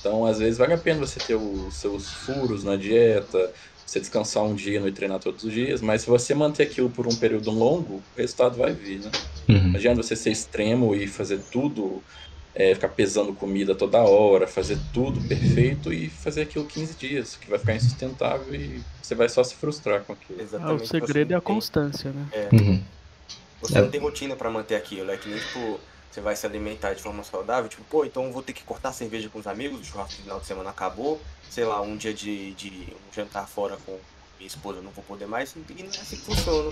Então, 0.04 0.26
às 0.26 0.38
vezes, 0.38 0.58
vale 0.58 0.74
a 0.74 0.78
pena 0.78 1.00
você 1.00 1.18
ter 1.18 1.34
os 1.34 1.76
seus 1.76 2.12
furos 2.12 2.62
na 2.62 2.76
dieta, 2.76 3.50
você 3.86 3.98
descansar 3.98 4.42
um 4.42 4.54
dia 4.54 4.86
e 4.86 4.92
treinar 4.92 5.18
todos 5.18 5.44
os 5.44 5.50
dias, 5.50 5.80
mas 5.80 6.02
se 6.02 6.08
você 6.08 6.34
manter 6.34 6.64
aquilo 6.64 6.90
por 6.90 7.06
um 7.06 7.14
período 7.16 7.50
longo, 7.50 7.94
o 7.94 8.02
resultado 8.14 8.58
vai 8.58 8.74
vir, 8.74 9.00
né? 9.00 9.10
Uhum. 9.48 9.68
Não 9.68 9.76
adianta 9.76 10.02
você 10.02 10.14
ser 10.14 10.30
extremo 10.30 10.94
e 10.94 11.06
fazer 11.06 11.40
tudo, 11.50 12.02
é, 12.54 12.74
ficar 12.74 12.90
pesando 12.90 13.32
comida 13.32 13.74
toda 13.74 13.98
hora, 14.02 14.46
fazer 14.46 14.76
tudo 14.92 15.26
perfeito 15.26 15.90
e 15.90 16.10
fazer 16.10 16.42
aquilo 16.42 16.66
15 16.66 16.94
dias, 16.96 17.36
que 17.36 17.48
vai 17.48 17.58
ficar 17.58 17.74
insustentável 17.74 18.54
e 18.54 18.82
você 19.00 19.14
vai 19.14 19.30
só 19.30 19.42
se 19.42 19.54
frustrar 19.54 20.02
com 20.02 20.12
aquilo. 20.12 20.38
Exatamente. 20.38 20.82
Ah, 20.82 20.84
o 20.84 20.86
segredo 20.86 21.32
é 21.32 21.36
a 21.36 21.40
constância, 21.40 22.10
né? 22.10 22.26
É. 22.30 22.48
Uhum. 22.52 22.82
Você 23.62 23.78
é. 23.78 23.80
não 23.80 23.88
tem 23.88 24.00
rotina 24.02 24.36
para 24.36 24.50
manter 24.50 24.74
aquilo, 24.74 25.10
é 25.10 25.16
que 25.16 25.30
nem 25.30 25.38
tipo 25.38 25.80
você 26.14 26.20
vai 26.20 26.36
se 26.36 26.46
alimentar 26.46 26.94
de 26.94 27.02
forma 27.02 27.24
saudável, 27.24 27.68
tipo, 27.68 27.82
pô, 27.84 28.04
então 28.04 28.30
vou 28.30 28.40
ter 28.40 28.52
que 28.52 28.62
cortar 28.62 28.92
cerveja 28.92 29.28
com 29.28 29.40
os 29.40 29.48
amigos, 29.48 29.80
o 29.80 29.84
churrasco 29.84 30.22
final 30.22 30.38
de 30.38 30.46
semana 30.46 30.70
acabou, 30.70 31.20
sei 31.50 31.64
lá, 31.64 31.80
um 31.80 31.96
dia 31.96 32.14
de, 32.14 32.54
de 32.54 32.68
um 32.92 33.12
jantar 33.12 33.48
fora 33.48 33.76
com 33.84 33.98
minha 34.38 34.46
esposa 34.46 34.80
não 34.80 34.92
vou 34.92 35.02
poder 35.02 35.26
mais, 35.26 35.54
e 35.56 35.82
não 35.82 35.90
é 35.90 35.96
assim 35.96 36.16
que 36.16 36.22
funciona. 36.22 36.70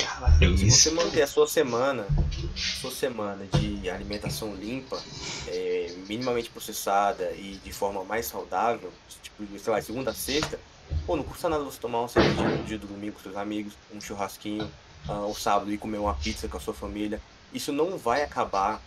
Se 0.57 0.71
você 0.71 0.90
manter 0.93 1.23
a 1.23 1.27
sua 1.27 1.49
semana, 1.49 2.07
sua 2.55 2.93
semana 2.93 3.45
de 3.47 3.90
alimentação 3.90 4.55
limpa, 4.55 5.03
é, 5.49 5.93
minimamente 6.07 6.49
processada 6.49 7.33
e 7.33 7.61
de 7.64 7.73
forma 7.73 8.05
mais 8.05 8.27
saudável, 8.27 8.93
tipo, 9.23 9.59
sei 9.59 9.73
lá, 9.73 9.83
segunda 9.83 10.12
a 10.12 10.14
sexta, 10.14 10.61
pô, 11.05 11.17
não 11.17 11.25
custa 11.25 11.49
nada 11.49 11.64
você 11.64 11.81
tomar 11.81 12.01
uma 12.01 12.09
cerveja 12.09 12.43
no 12.43 12.64
dia 12.64 12.79
do 12.79 12.87
domingo 12.87 13.14
com 13.14 13.23
seus 13.23 13.37
amigos, 13.37 13.73
um 13.93 14.01
churrasquinho, 14.01 14.71
uh, 15.09 15.27
o 15.29 15.35
sábado 15.35 15.73
ir 15.73 15.79
comer 15.79 15.99
uma 15.99 16.14
pizza 16.14 16.47
com 16.47 16.57
a 16.57 16.61
sua 16.61 16.75
família. 16.75 17.21
Isso 17.53 17.73
não 17.73 17.99
vai 17.99 18.23
acabar 18.23 18.81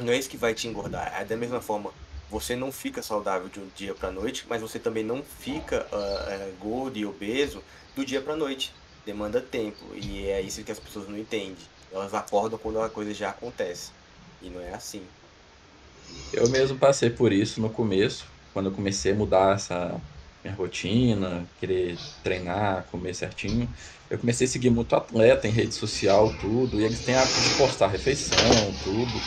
não 0.00 0.12
é 0.12 0.18
isso 0.18 0.28
que 0.28 0.36
vai 0.36 0.54
te 0.54 0.66
engordar. 0.66 1.20
É 1.20 1.24
da 1.24 1.36
mesma 1.36 1.60
forma, 1.60 1.90
você 2.30 2.54
não 2.54 2.70
fica 2.70 3.02
saudável 3.02 3.48
de 3.48 3.60
um 3.60 3.68
dia 3.76 3.94
para 3.94 4.10
noite, 4.10 4.44
mas 4.48 4.60
você 4.60 4.78
também 4.78 5.04
não 5.04 5.22
fica 5.22 5.86
uh, 5.92 5.96
uh, 5.96 6.56
gordo 6.58 6.98
e 6.98 7.04
obeso 7.04 7.62
do 7.94 8.04
dia 8.04 8.20
para 8.20 8.36
noite. 8.36 8.72
Demanda 9.04 9.40
tempo 9.40 9.84
e 9.94 10.26
é 10.26 10.40
isso 10.40 10.62
que 10.62 10.70
as 10.70 10.78
pessoas 10.78 11.08
não 11.08 11.18
entendem. 11.18 11.56
Elas 11.92 12.14
acordam 12.14 12.58
quando 12.58 12.80
a 12.80 12.88
coisa 12.88 13.12
já 13.12 13.30
acontece 13.30 13.90
e 14.42 14.48
não 14.48 14.60
é 14.60 14.72
assim. 14.72 15.02
Eu 16.32 16.48
mesmo 16.48 16.78
passei 16.78 17.10
por 17.10 17.32
isso 17.32 17.60
no 17.60 17.70
começo, 17.70 18.26
quando 18.52 18.66
eu 18.66 18.72
comecei 18.72 19.12
a 19.12 19.14
mudar 19.14 19.56
essa 19.56 20.00
minha 20.42 20.54
rotina, 20.54 21.48
querer 21.58 21.98
treinar, 22.22 22.86
comer 22.90 23.14
certinho. 23.14 23.68
Eu 24.08 24.18
comecei 24.18 24.46
a 24.46 24.50
seguir 24.50 24.70
muito 24.70 24.94
atleta 24.96 25.46
em 25.46 25.50
rede 25.50 25.74
social, 25.74 26.32
tudo, 26.34 26.80
e 26.80 26.84
eles 26.84 27.00
têm 27.00 27.14
hábito 27.14 27.40
de 27.40 27.50
postar 27.50 27.88
refeição, 27.88 28.74
tudo. 28.82 29.22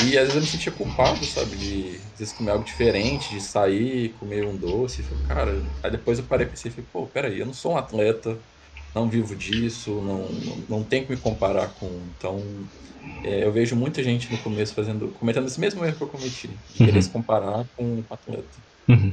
E 0.00 0.18
às 0.18 0.32
vezes 0.32 0.34
eu 0.34 0.40
me 0.40 0.46
sentia 0.46 0.72
culpado, 0.72 1.24
sabe? 1.24 1.56
De 1.56 2.00
às 2.12 2.18
vezes 2.18 2.32
comer 2.34 2.50
algo 2.52 2.64
diferente, 2.64 3.30
de 3.30 3.40
sair, 3.40 4.14
comer 4.18 4.44
um 4.44 4.56
doce. 4.56 5.00
E 5.00 5.04
falei, 5.04 5.24
cara, 5.26 5.62
aí 5.82 5.90
depois 5.90 6.18
eu 6.18 6.24
parei 6.24 6.46
e 6.46 6.50
pensei, 6.50 6.70
falei, 6.70 6.86
pô, 6.92 7.06
peraí, 7.06 7.38
eu 7.38 7.46
não 7.46 7.54
sou 7.54 7.72
um 7.72 7.76
atleta, 7.76 8.36
não 8.94 9.08
vivo 9.08 9.34
disso, 9.36 9.90
não, 10.02 10.28
não 10.68 10.82
tenho 10.84 11.04
que 11.04 11.12
me 11.12 11.16
comparar 11.16 11.68
com. 11.74 11.88
Então, 12.16 12.42
é, 13.24 13.44
eu 13.44 13.52
vejo 13.52 13.76
muita 13.76 14.02
gente 14.02 14.30
no 14.30 14.38
começo 14.38 14.74
fazendo, 14.74 15.08
cometendo 15.18 15.46
esse 15.46 15.60
mesmo 15.60 15.84
erro 15.84 15.96
que 15.96 16.02
eu 16.02 16.08
cometi, 16.08 16.48
de 16.48 16.80
uhum. 16.80 16.86
querer 16.86 17.02
se 17.02 17.10
comparar 17.10 17.64
com 17.76 17.84
um 17.84 18.04
atleta. 18.10 18.44
Uhum. 18.88 19.12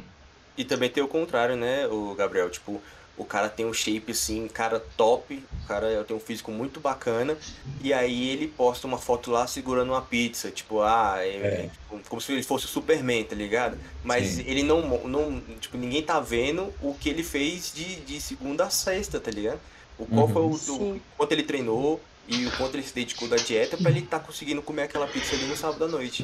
E 0.58 0.66
também 0.66 0.90
tem 0.90 1.02
o 1.04 1.08
contrário, 1.08 1.56
né, 1.56 1.88
o 1.88 2.14
Gabriel? 2.16 2.50
Tipo, 2.50 2.82
o 3.20 3.26
cara 3.26 3.50
tem 3.50 3.66
um 3.66 3.74
shape 3.74 4.14
assim, 4.14 4.48
cara 4.48 4.80
top, 4.96 5.44
o 5.64 5.68
cara 5.68 6.04
tem 6.06 6.16
um 6.16 6.20
físico 6.20 6.52
muito 6.52 6.80
bacana, 6.80 7.38
e 7.84 7.94
aí 7.94 8.30
ele 8.30 8.48
posta 8.48 8.88
uma 8.88 8.98
foto 8.98 9.30
lá 9.30 9.46
segurando 9.46 9.90
uma 9.90 10.02
pizza, 10.02 10.50
tipo, 10.50 10.82
ah, 10.82 11.18
é, 11.20 11.36
é. 11.36 11.70
Tipo, 11.72 12.10
como 12.10 12.22
se 12.22 12.32
ele 12.32 12.42
fosse 12.42 12.66
o 12.66 12.70
Superman, 12.70 13.26
tá 13.26 13.36
ligado? 13.36 13.78
Mas 14.04 14.28
Sim. 14.30 14.46
ele 14.48 14.64
não, 14.64 14.82
não, 15.06 15.42
tipo, 15.60 15.78
ninguém 15.78 16.02
tá 16.02 16.20
vendo 16.22 16.74
o 16.82 16.94
que 16.94 17.10
ele 17.10 17.22
fez 17.22 17.74
de, 17.76 17.98
de 17.98 18.22
segunda 18.22 18.64
a 18.64 18.70
sexta, 18.70 19.20
tá 19.20 19.30
ligado? 19.30 19.60
O 19.98 20.06
qual 20.06 20.28
uhum. 20.28 20.58
foi 20.58 20.76
o, 20.76 20.96
o 20.96 21.02
quanto 21.18 21.34
ele 21.34 21.44
treinou, 21.44 22.00
e 22.30 22.46
o 22.46 22.52
quanto 22.52 22.76
ele 22.76 22.84
se 22.84 22.94
dedicou 22.94 23.28
da 23.28 23.36
dieta 23.36 23.76
para 23.76 23.90
ele 23.90 24.00
estar 24.00 24.20
tá 24.20 24.26
conseguindo 24.26 24.62
comer 24.62 24.84
aquela 24.84 25.08
pizza 25.08 25.36
ali 25.36 25.46
no 25.46 25.56
sábado 25.56 25.84
à 25.86 25.88
noite. 25.88 26.24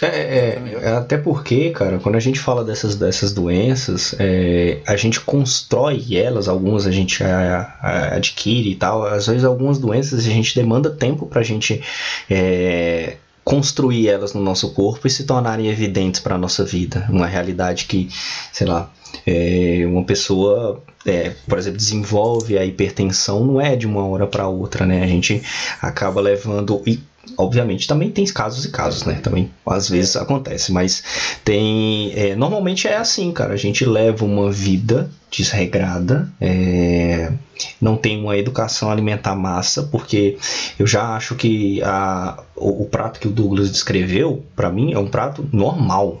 É, 0.00 0.06
é, 0.06 0.78
é, 0.82 0.88
até 0.96 1.18
porque, 1.18 1.70
cara, 1.70 1.98
quando 1.98 2.14
a 2.14 2.20
gente 2.20 2.38
fala 2.38 2.64
dessas, 2.64 2.94
dessas 2.94 3.32
doenças, 3.32 4.14
é, 4.18 4.80
a 4.86 4.96
gente 4.96 5.20
constrói 5.20 6.16
elas, 6.16 6.48
algumas 6.48 6.86
a 6.86 6.90
gente 6.90 7.22
a, 7.24 7.76
a, 7.80 8.16
adquire 8.16 8.70
e 8.70 8.76
tal, 8.76 9.04
às 9.04 9.26
vezes 9.26 9.44
algumas 9.44 9.78
doenças 9.78 10.20
a 10.20 10.30
gente 10.30 10.54
demanda 10.54 10.88
tempo 10.90 11.26
pra 11.26 11.42
gente 11.42 11.82
é, 12.30 13.16
construir 13.42 14.08
elas 14.08 14.32
no 14.32 14.40
nosso 14.40 14.72
corpo 14.72 15.06
e 15.06 15.10
se 15.10 15.24
tornarem 15.24 15.68
evidentes 15.68 16.20
para 16.20 16.38
nossa 16.38 16.64
vida. 16.64 17.06
Uma 17.10 17.26
realidade 17.26 17.86
que, 17.86 18.08
sei 18.52 18.66
lá, 18.66 18.90
é, 19.26 19.84
uma 19.86 20.04
pessoa, 20.04 20.82
é, 21.06 21.32
por 21.48 21.58
exemplo, 21.58 21.78
desenvolve 21.78 22.58
a 22.58 22.64
hipertensão 22.64 23.44
não 23.44 23.60
é 23.60 23.76
de 23.76 23.86
uma 23.86 24.04
hora 24.06 24.26
para 24.26 24.48
outra, 24.48 24.86
né? 24.86 25.02
A 25.02 25.06
gente 25.06 25.42
acaba 25.80 26.20
levando 26.20 26.82
e 26.86 27.00
obviamente 27.36 27.86
também 27.86 28.10
tem 28.10 28.24
casos 28.26 28.64
e 28.64 28.70
casos, 28.70 29.04
né? 29.04 29.14
Também 29.22 29.50
às 29.66 29.88
vezes 29.88 30.16
acontece, 30.16 30.72
mas 30.72 31.02
tem 31.44 32.12
é, 32.14 32.34
normalmente 32.34 32.86
é 32.88 32.96
assim, 32.96 33.30
cara. 33.32 33.54
A 33.54 33.58
gente 33.58 33.84
leva 33.84 34.24
uma 34.24 34.50
vida 34.50 35.10
desregrada, 35.30 36.28
é, 36.40 37.32
não 37.80 37.96
tem 37.96 38.20
uma 38.20 38.36
educação 38.36 38.90
alimentar 38.90 39.34
massa, 39.36 39.84
porque 39.84 40.36
eu 40.78 40.86
já 40.86 41.14
acho 41.14 41.34
que 41.36 41.80
a, 41.82 42.42
o, 42.56 42.82
o 42.82 42.86
prato 42.86 43.20
que 43.20 43.28
o 43.28 43.30
Douglas 43.30 43.70
descreveu, 43.70 44.44
para 44.56 44.70
mim, 44.70 44.92
é 44.92 44.98
um 44.98 45.06
prato 45.06 45.48
normal, 45.52 46.20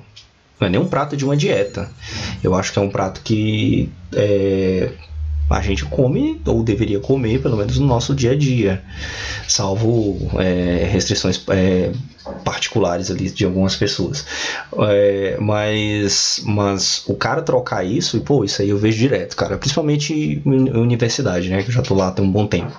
não 0.60 0.66
é 0.66 0.70
nem 0.70 0.80
um 0.80 0.88
prato 0.88 1.16
de 1.16 1.24
uma 1.24 1.36
dieta. 1.36 1.90
Eu 2.44 2.54
acho 2.54 2.72
que 2.72 2.78
é 2.78 2.82
um 2.82 2.90
prato 2.90 3.22
que 3.22 3.90
é, 4.14 4.90
a 5.48 5.60
gente 5.62 5.84
come, 5.86 6.40
ou 6.46 6.62
deveria 6.62 7.00
comer, 7.00 7.40
pelo 7.40 7.56
menos 7.56 7.78
no 7.78 7.86
nosso 7.86 8.14
dia 8.14 8.32
a 8.32 8.36
dia, 8.36 8.84
salvo 9.48 10.30
é, 10.38 10.86
restrições 10.92 11.42
é, 11.48 11.90
particulares 12.44 13.10
ali 13.10 13.30
de 13.30 13.44
algumas 13.44 13.74
pessoas. 13.74 14.24
É, 14.78 15.36
mas, 15.40 16.42
mas 16.44 17.02
o 17.06 17.14
cara 17.14 17.42
trocar 17.42 17.84
isso, 17.84 18.16
e 18.16 18.20
pô, 18.20 18.44
isso 18.44 18.60
aí 18.60 18.68
eu 18.68 18.78
vejo 18.78 18.98
direto, 18.98 19.34
cara, 19.36 19.56
principalmente 19.56 20.42
universidade, 20.44 21.48
né, 21.48 21.62
que 21.62 21.70
eu 21.70 21.74
já 21.74 21.82
tô 21.82 21.94
lá 21.94 22.12
tem 22.12 22.24
um 22.24 22.30
bom 22.30 22.46
tempo. 22.46 22.78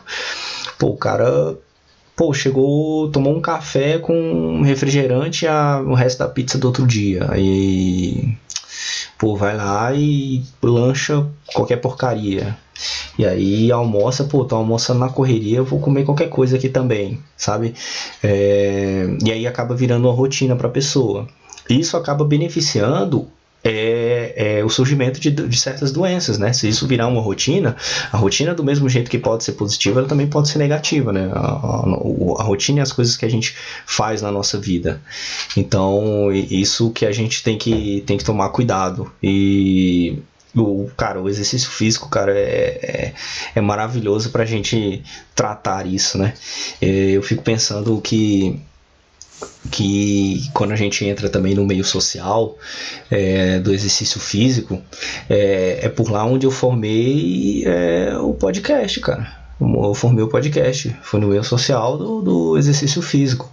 Pô, 0.77 0.87
o 0.87 0.97
cara 0.97 1.57
pô, 2.15 2.33
chegou, 2.33 3.09
tomou 3.09 3.35
um 3.35 3.41
café 3.41 3.97
com 3.97 4.61
refrigerante 4.61 5.47
a, 5.47 5.81
o 5.81 5.93
resto 5.93 6.19
da 6.19 6.27
pizza 6.27 6.57
do 6.57 6.67
outro 6.67 6.85
dia. 6.85 7.27
Aí, 7.29 8.35
pô, 9.17 9.35
vai 9.35 9.55
lá 9.55 9.93
e 9.93 10.43
lancha 10.61 11.25
qualquer 11.53 11.77
porcaria. 11.77 12.57
E 13.17 13.25
aí 13.25 13.71
almoça, 13.71 14.23
pô, 14.23 14.45
tô 14.45 14.55
almoçando 14.55 14.99
na 14.99 15.09
correria, 15.09 15.57
eu 15.57 15.65
vou 15.65 15.79
comer 15.79 16.03
qualquer 16.03 16.29
coisa 16.29 16.57
aqui 16.57 16.69
também, 16.69 17.19
sabe? 17.37 17.75
É, 18.23 19.05
e 19.23 19.31
aí 19.31 19.45
acaba 19.45 19.75
virando 19.75 20.07
uma 20.07 20.13
rotina 20.13 20.55
para 20.55 20.67
a 20.67 20.71
pessoa. 20.71 21.27
Isso 21.69 21.95
acaba 21.95 22.25
beneficiando 22.25 23.27
é, 23.63 24.59
é, 24.59 24.63
o 24.63 24.69
surgimento 24.69 25.19
de, 25.19 25.29
de, 25.29 25.57
certas 25.57 25.91
doenças, 25.91 26.37
né? 26.37 26.51
Se 26.53 26.67
isso 26.67 26.87
virar 26.87 27.07
uma 27.07 27.21
rotina, 27.21 27.75
a 28.11 28.17
rotina 28.17 28.53
do 28.53 28.63
mesmo 28.63 28.89
jeito 28.89 29.09
que 29.09 29.19
pode 29.19 29.43
ser 29.43 29.53
positiva, 29.53 29.99
ela 29.99 30.07
também 30.07 30.27
pode 30.27 30.49
ser 30.49 30.57
negativa, 30.57 31.13
né? 31.13 31.29
A, 31.33 31.39
a, 31.39 31.83
a 32.39 32.43
rotina 32.43 32.79
e 32.79 32.81
as 32.81 32.91
coisas 32.91 33.15
que 33.15 33.25
a 33.25 33.29
gente 33.29 33.55
faz 33.85 34.21
na 34.21 34.31
nossa 34.31 34.57
vida. 34.59 35.01
Então, 35.55 36.31
isso 36.31 36.91
que 36.91 37.05
a 37.05 37.11
gente 37.11 37.43
tem 37.43 37.57
que, 37.57 38.03
tem 38.05 38.17
que 38.17 38.23
tomar 38.23 38.49
cuidado. 38.49 39.11
E 39.21 40.19
o 40.55 40.89
cara, 40.97 41.21
o 41.21 41.29
exercício 41.29 41.69
físico, 41.69 42.09
cara, 42.09 42.33
é, 42.33 42.79
é, 42.81 43.13
é 43.55 43.61
maravilhoso 43.61 44.31
pra 44.31 44.43
gente 44.43 45.03
tratar 45.35 45.85
isso, 45.85 46.17
né? 46.17 46.33
É, 46.81 47.11
eu 47.11 47.21
fico 47.21 47.43
pensando 47.43 47.99
que 48.01 48.59
que 49.71 50.49
quando 50.53 50.71
a 50.71 50.75
gente 50.75 51.05
entra 51.05 51.29
também 51.29 51.55
no 51.55 51.65
meio 51.65 51.83
social 51.83 52.57
é, 53.09 53.59
do 53.59 53.73
exercício 53.73 54.19
físico, 54.19 54.81
é, 55.29 55.79
é, 55.83 55.89
por 55.89 56.09
lá 56.11 56.25
onde 56.25 56.45
eu 56.45 56.51
formei 56.51 57.63
é, 57.65 58.17
o 58.17 58.33
podcast, 58.33 58.99
cara. 58.99 59.41
Eu 59.61 59.93
formei 59.93 60.23
o 60.23 60.27
podcast, 60.27 60.95
foi 61.03 61.19
no 61.19 61.27
meio 61.27 61.43
social 61.43 61.95
do, 61.95 62.21
do 62.21 62.57
exercício 62.57 62.99
físico. 62.99 63.47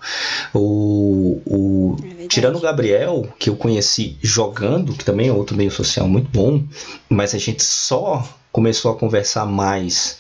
O, 0.55 1.43
o, 1.45 1.97
é 2.19 2.27
tirando 2.27 2.57
o 2.57 2.61
Gabriel, 2.61 3.29
que 3.39 3.51
eu 3.51 3.57
conheci 3.57 4.17
jogando, 4.23 4.95
que 4.95 5.05
também 5.05 5.29
é 5.29 5.33
outro 5.33 5.55
meio 5.55 5.71
social 5.71 6.09
muito 6.09 6.31
bom, 6.31 6.65
mas 7.11 7.35
a 7.35 7.39
gente 7.39 7.63
só 7.63 8.27
começou 8.59 8.91
a 8.91 8.97
conversar 8.97 9.47
mais 9.47 10.19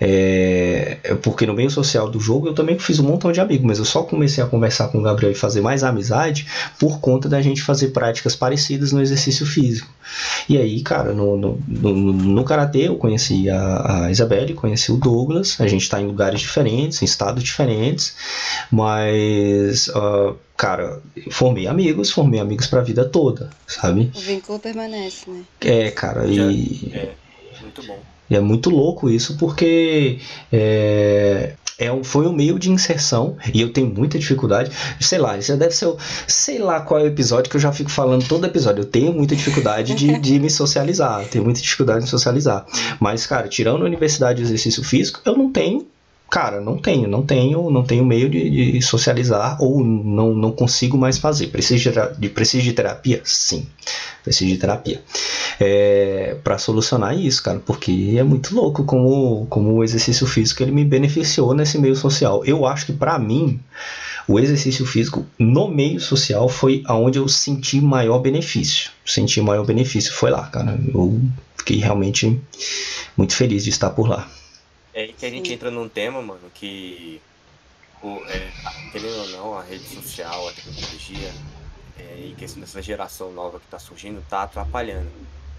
é, 0.00 0.96
porque 1.22 1.44
no 1.44 1.52
meio 1.52 1.70
social 1.70 2.08
do 2.08 2.18
jogo 2.18 2.46
eu 2.46 2.54
também 2.54 2.78
fiz 2.78 3.00
um 3.00 3.02
montão 3.02 3.30
de 3.30 3.40
amigos, 3.40 3.66
mas 3.66 3.78
eu 3.80 3.84
só 3.84 4.02
comecei 4.04 4.42
a 4.42 4.46
conversar 4.46 4.88
com 4.88 4.98
o 4.98 5.02
Gabriel 5.02 5.32
e 5.32 5.34
fazer 5.34 5.60
mais 5.60 5.82
amizade 5.82 6.46
por 6.78 7.00
conta 7.00 7.28
da 7.28 7.42
gente 7.42 7.60
fazer 7.62 7.88
práticas 7.88 8.36
parecidas 8.36 8.92
no 8.92 9.02
exercício 9.02 9.44
físico. 9.44 9.92
E 10.48 10.56
aí, 10.56 10.80
cara, 10.82 11.12
no, 11.12 11.36
no, 11.36 11.60
no, 11.66 11.92
no 12.12 12.44
Karatê 12.44 12.88
eu 12.88 12.96
conheci 12.96 13.50
a, 13.50 14.04
a 14.04 14.10
Isabelle, 14.10 14.54
conheci 14.54 14.92
o 14.92 14.96
Douglas, 14.96 15.60
a 15.60 15.66
gente 15.66 15.82
está 15.82 16.00
em 16.00 16.06
lugares 16.06 16.40
diferentes, 16.40 17.02
em 17.02 17.04
estados 17.04 17.42
diferentes, 17.42 18.14
mas. 18.70 19.88
Uh, 19.88 20.34
cara, 20.56 21.00
formei 21.30 21.66
amigos, 21.66 22.10
formei 22.10 22.40
amigos 22.40 22.66
para 22.66 22.80
a 22.80 22.84
vida 22.84 23.04
toda, 23.04 23.50
sabe? 23.66 24.10
O 24.14 24.20
vínculo 24.20 24.58
permanece, 24.58 25.28
né? 25.28 25.42
É, 25.60 25.90
cara, 25.90 26.26
e. 26.26 26.90
É, 26.94 27.10
muito 27.70 27.82
bom. 27.86 27.98
E 28.28 28.36
é 28.36 28.40
muito 28.40 28.70
louco 28.70 29.10
isso 29.10 29.36
porque 29.36 30.20
é, 30.52 31.54
é, 31.78 32.04
foi 32.04 32.26
um 32.26 32.32
meio 32.32 32.58
de 32.58 32.70
inserção 32.70 33.36
e 33.52 33.60
eu 33.60 33.72
tenho 33.72 33.88
muita 33.88 34.18
dificuldade. 34.18 34.70
Sei 35.00 35.18
lá, 35.18 35.36
isso 35.36 35.56
deve 35.56 35.74
ser. 35.74 35.92
Sei 36.28 36.58
lá 36.58 36.80
qual 36.80 37.00
é 37.00 37.04
o 37.04 37.06
episódio 37.06 37.50
que 37.50 37.56
eu 37.56 37.60
já 37.60 37.72
fico 37.72 37.90
falando 37.90 38.26
todo 38.28 38.46
episódio. 38.46 38.82
Eu 38.82 38.86
tenho 38.86 39.12
muita 39.12 39.34
dificuldade 39.34 39.94
de, 39.94 40.18
de 40.18 40.38
me 40.38 40.50
socializar. 40.50 41.24
Tenho 41.26 41.44
muita 41.44 41.60
dificuldade 41.60 42.04
de 42.04 42.10
socializar. 42.10 42.66
Mas, 43.00 43.26
cara, 43.26 43.48
tirando 43.48 43.82
a 43.82 43.86
universidade 43.86 44.38
de 44.38 44.44
exercício 44.44 44.84
físico, 44.84 45.20
eu 45.24 45.36
não 45.36 45.50
tenho 45.50 45.86
cara, 46.30 46.60
não 46.60 46.78
tenho, 46.78 47.08
não 47.08 47.26
tenho, 47.26 47.70
não 47.70 47.82
tenho 47.82 48.04
meio 48.04 48.30
de, 48.30 48.72
de, 48.72 48.82
socializar 48.82 49.60
ou 49.60 49.82
não, 49.82 50.32
não 50.32 50.52
consigo 50.52 50.96
mais 50.96 51.18
fazer. 51.18 51.48
Preciso 51.48 51.90
de, 52.18 52.28
preciso 52.28 52.62
de 52.62 52.72
terapia? 52.72 53.20
Sim, 53.24 53.66
preciso 54.22 54.52
de 54.52 54.56
terapia. 54.56 55.02
É, 55.58 56.36
para 56.44 56.56
solucionar 56.56 57.18
isso, 57.18 57.42
cara, 57.42 57.58
porque 57.58 58.14
é 58.16 58.22
muito 58.22 58.54
louco 58.54 58.84
como, 58.84 59.46
como 59.50 59.74
o 59.74 59.84
exercício 59.84 60.26
físico 60.26 60.62
ele 60.62 60.70
me 60.70 60.84
beneficiou 60.84 61.52
nesse 61.52 61.76
meio 61.78 61.96
social. 61.96 62.44
Eu 62.44 62.64
acho 62.64 62.86
que 62.86 62.92
para 62.92 63.18
mim 63.18 63.58
o 64.28 64.38
exercício 64.38 64.86
físico 64.86 65.26
no 65.36 65.66
meio 65.66 65.98
social 65.98 66.48
foi 66.48 66.82
aonde 66.86 67.18
eu 67.18 67.28
senti 67.28 67.80
maior 67.80 68.20
benefício. 68.20 68.92
Senti 69.04 69.40
maior 69.40 69.66
benefício 69.66 70.12
foi 70.12 70.30
lá, 70.30 70.46
cara. 70.46 70.78
Eu 70.94 71.20
fiquei 71.56 71.78
realmente 71.78 72.40
muito 73.16 73.34
feliz 73.34 73.64
de 73.64 73.70
estar 73.70 73.90
por 73.90 74.08
lá. 74.08 74.28
É 74.92 75.02
aí 75.02 75.12
que 75.12 75.24
a 75.24 75.30
gente 75.30 75.52
entra 75.52 75.70
num 75.70 75.88
tema, 75.88 76.20
mano, 76.20 76.50
que, 76.52 77.20
o, 78.02 78.16
é, 78.26 78.50
querendo 78.90 79.18
ou 79.18 79.28
não, 79.28 79.58
a 79.58 79.62
rede 79.62 79.84
social, 79.84 80.48
a 80.48 80.52
tecnologia, 80.52 81.32
é, 81.98 82.16
e 82.18 82.34
questão 82.36 82.60
dessa 82.60 82.82
geração 82.82 83.32
nova 83.32 83.60
que 83.60 83.66
tá 83.66 83.78
surgindo, 83.78 84.24
tá 84.28 84.42
atrapalhando. 84.42 85.10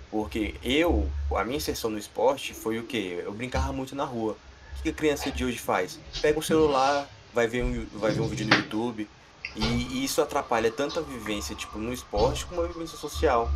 Porque 0.09 0.55
eu, 0.61 1.09
a 1.33 1.43
minha 1.45 1.57
inserção 1.57 1.89
no 1.89 1.97
esporte 1.97 2.53
foi 2.53 2.77
o 2.77 2.83
quê? 2.83 3.21
Eu 3.23 3.31
brincava 3.31 3.71
muito 3.71 3.95
na 3.95 4.03
rua. 4.03 4.35
O 4.77 4.83
que 4.83 4.89
a 4.89 4.93
criança 4.93 5.31
de 5.31 5.45
hoje 5.45 5.57
faz? 5.57 5.97
Pega 6.21 6.37
o 6.37 6.43
celular, 6.43 7.07
vai 7.33 7.47
ver 7.47 7.63
um, 7.63 7.85
vai 7.93 8.11
ver 8.11 8.19
um 8.19 8.27
vídeo 8.27 8.47
no 8.47 8.55
YouTube, 8.55 9.07
e, 9.55 9.63
e 9.63 10.03
isso 10.03 10.21
atrapalha 10.21 10.69
tanto 10.71 10.99
a 10.99 11.01
vivência 11.01 11.55
tipo, 11.55 11.77
no 11.77 11.93
esporte 11.93 12.45
como 12.45 12.61
a 12.61 12.67
vivência 12.67 12.97
social 12.97 13.49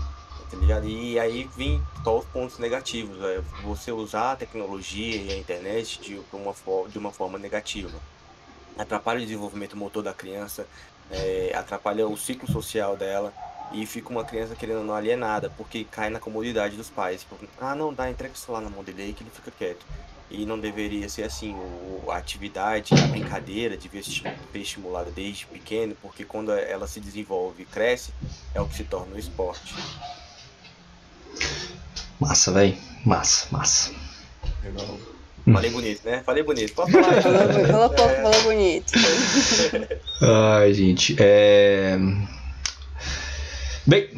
tá 0.49 0.57
ligado? 0.57 0.87
E 0.87 1.19
aí 1.19 1.49
vem 1.55 1.81
só 2.03 2.19
os 2.19 2.25
pontos 2.25 2.59
negativos, 2.59 3.17
é 3.23 3.41
você 3.63 3.91
usar 3.91 4.33
a 4.33 4.35
tecnologia 4.35 5.15
e 5.15 5.31
a 5.31 5.37
internet 5.37 5.99
de 6.01 6.21
uma, 6.33 6.53
de 6.89 6.97
uma 6.97 7.11
forma 7.11 7.37
negativa. 7.37 7.97
Atrapalha 8.77 9.19
o 9.19 9.23
desenvolvimento 9.23 9.77
motor 9.77 10.03
da 10.03 10.13
criança, 10.13 10.67
é, 11.09 11.51
atrapalha 11.55 12.07
o 12.07 12.17
ciclo 12.17 12.51
social 12.51 12.97
dela 12.97 13.33
e 13.71 13.85
fica 13.85 14.09
uma 14.09 14.23
criança 14.23 14.55
querendo 14.55 14.83
não 14.83 14.93
alienada, 14.93 15.49
porque 15.57 15.83
cai 15.83 16.09
na 16.09 16.19
comodidade 16.19 16.75
dos 16.75 16.89
pais. 16.89 17.25
Ah, 17.59 17.75
não, 17.75 17.93
dá, 17.93 18.09
entrega 18.09 18.33
o 18.33 18.37
celular 18.37 18.61
na 18.61 18.69
mão 18.69 18.83
dele 18.83 19.03
aí 19.03 19.13
que 19.13 19.23
ele 19.23 19.31
fica 19.31 19.51
quieto. 19.51 19.85
E 20.29 20.45
não 20.45 20.59
deveria 20.59 21.07
ser 21.07 21.23
assim, 21.23 21.53
o, 21.53 22.09
a 22.09 22.17
atividade, 22.17 22.93
a 22.95 23.07
brincadeira 23.07 23.77
devia 23.77 24.01
ser 24.03 24.35
estimulada 24.55 25.11
desde 25.11 25.45
pequeno, 25.45 25.95
porque 26.01 26.25
quando 26.25 26.51
ela 26.51 26.87
se 26.87 26.99
desenvolve 26.99 27.63
e 27.63 27.65
cresce, 27.65 28.11
é 28.53 28.59
o 28.59 28.67
que 28.67 28.75
se 28.75 28.83
torna 28.83 29.15
o 29.15 29.19
esporte. 29.19 29.75
Massa, 32.19 32.51
velho. 32.51 32.77
Massa, 33.05 33.47
massa. 33.51 33.91
Legal. 34.63 34.97
Falei 35.53 35.69
bonito, 35.69 36.01
né? 36.05 36.23
Falei 36.25 36.43
bonito. 36.43 36.73
Pode 36.73 36.91
falar. 36.91 37.21
falou 37.69 37.89
pouco, 37.89 38.11
é... 38.11 38.21
falou 38.21 38.43
bonito. 38.43 38.93
Ai, 40.21 40.73
gente. 40.73 41.15
É... 41.19 41.97
Bem, 43.85 44.09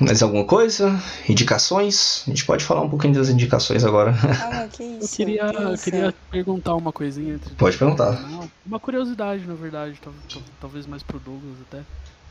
mais 0.00 0.22
alguma 0.22 0.44
coisa? 0.44 1.00
Indicações? 1.26 2.24
A 2.26 2.30
gente 2.30 2.44
pode 2.44 2.62
falar 2.62 2.82
um 2.82 2.90
pouquinho 2.90 3.14
das 3.14 3.30
indicações 3.30 3.84
agora. 3.84 4.14
Ah, 4.22 4.68
que 4.70 4.82
isso, 5.00 5.04
eu 5.04 5.26
queria, 5.26 5.48
que 5.48 5.72
isso? 5.72 5.84
queria 5.84 6.14
perguntar 6.30 6.74
uma 6.74 6.92
coisinha. 6.92 7.40
Pode 7.56 7.78
perguntar. 7.78 8.22
Uma 8.66 8.78
curiosidade, 8.78 9.46
na 9.46 9.54
verdade, 9.54 9.98
talvez 10.60 10.86
mais 10.86 11.02
pro 11.02 11.18
Douglas 11.18 11.56
até. 11.68 11.82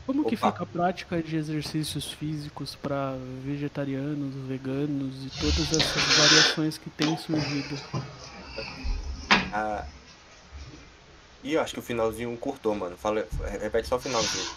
Como 0.06 0.20
Opa. 0.20 0.30
que 0.30 0.36
fica 0.36 0.62
a 0.62 0.66
prática 0.66 1.22
de 1.22 1.36
exercícios 1.36 2.12
físicos 2.12 2.74
para 2.74 3.16
vegetarianos, 3.42 4.34
veganos 4.46 5.14
e 5.24 5.30
todas 5.40 5.72
essas 5.72 6.18
variações 6.18 6.76
que 6.76 6.90
têm 6.90 7.16
surgido? 7.16 7.80
Ah, 9.50 9.86
e 11.42 11.54
eu 11.54 11.60
acho 11.60 11.74
que 11.74 11.80
o 11.80 11.82
finalzinho 11.82 12.36
curtou, 12.36 12.74
mano. 12.74 12.96
Fala, 12.96 13.26
repete 13.60 13.88
só 13.88 13.96
o 13.96 14.00
finalzinho. 14.00 14.50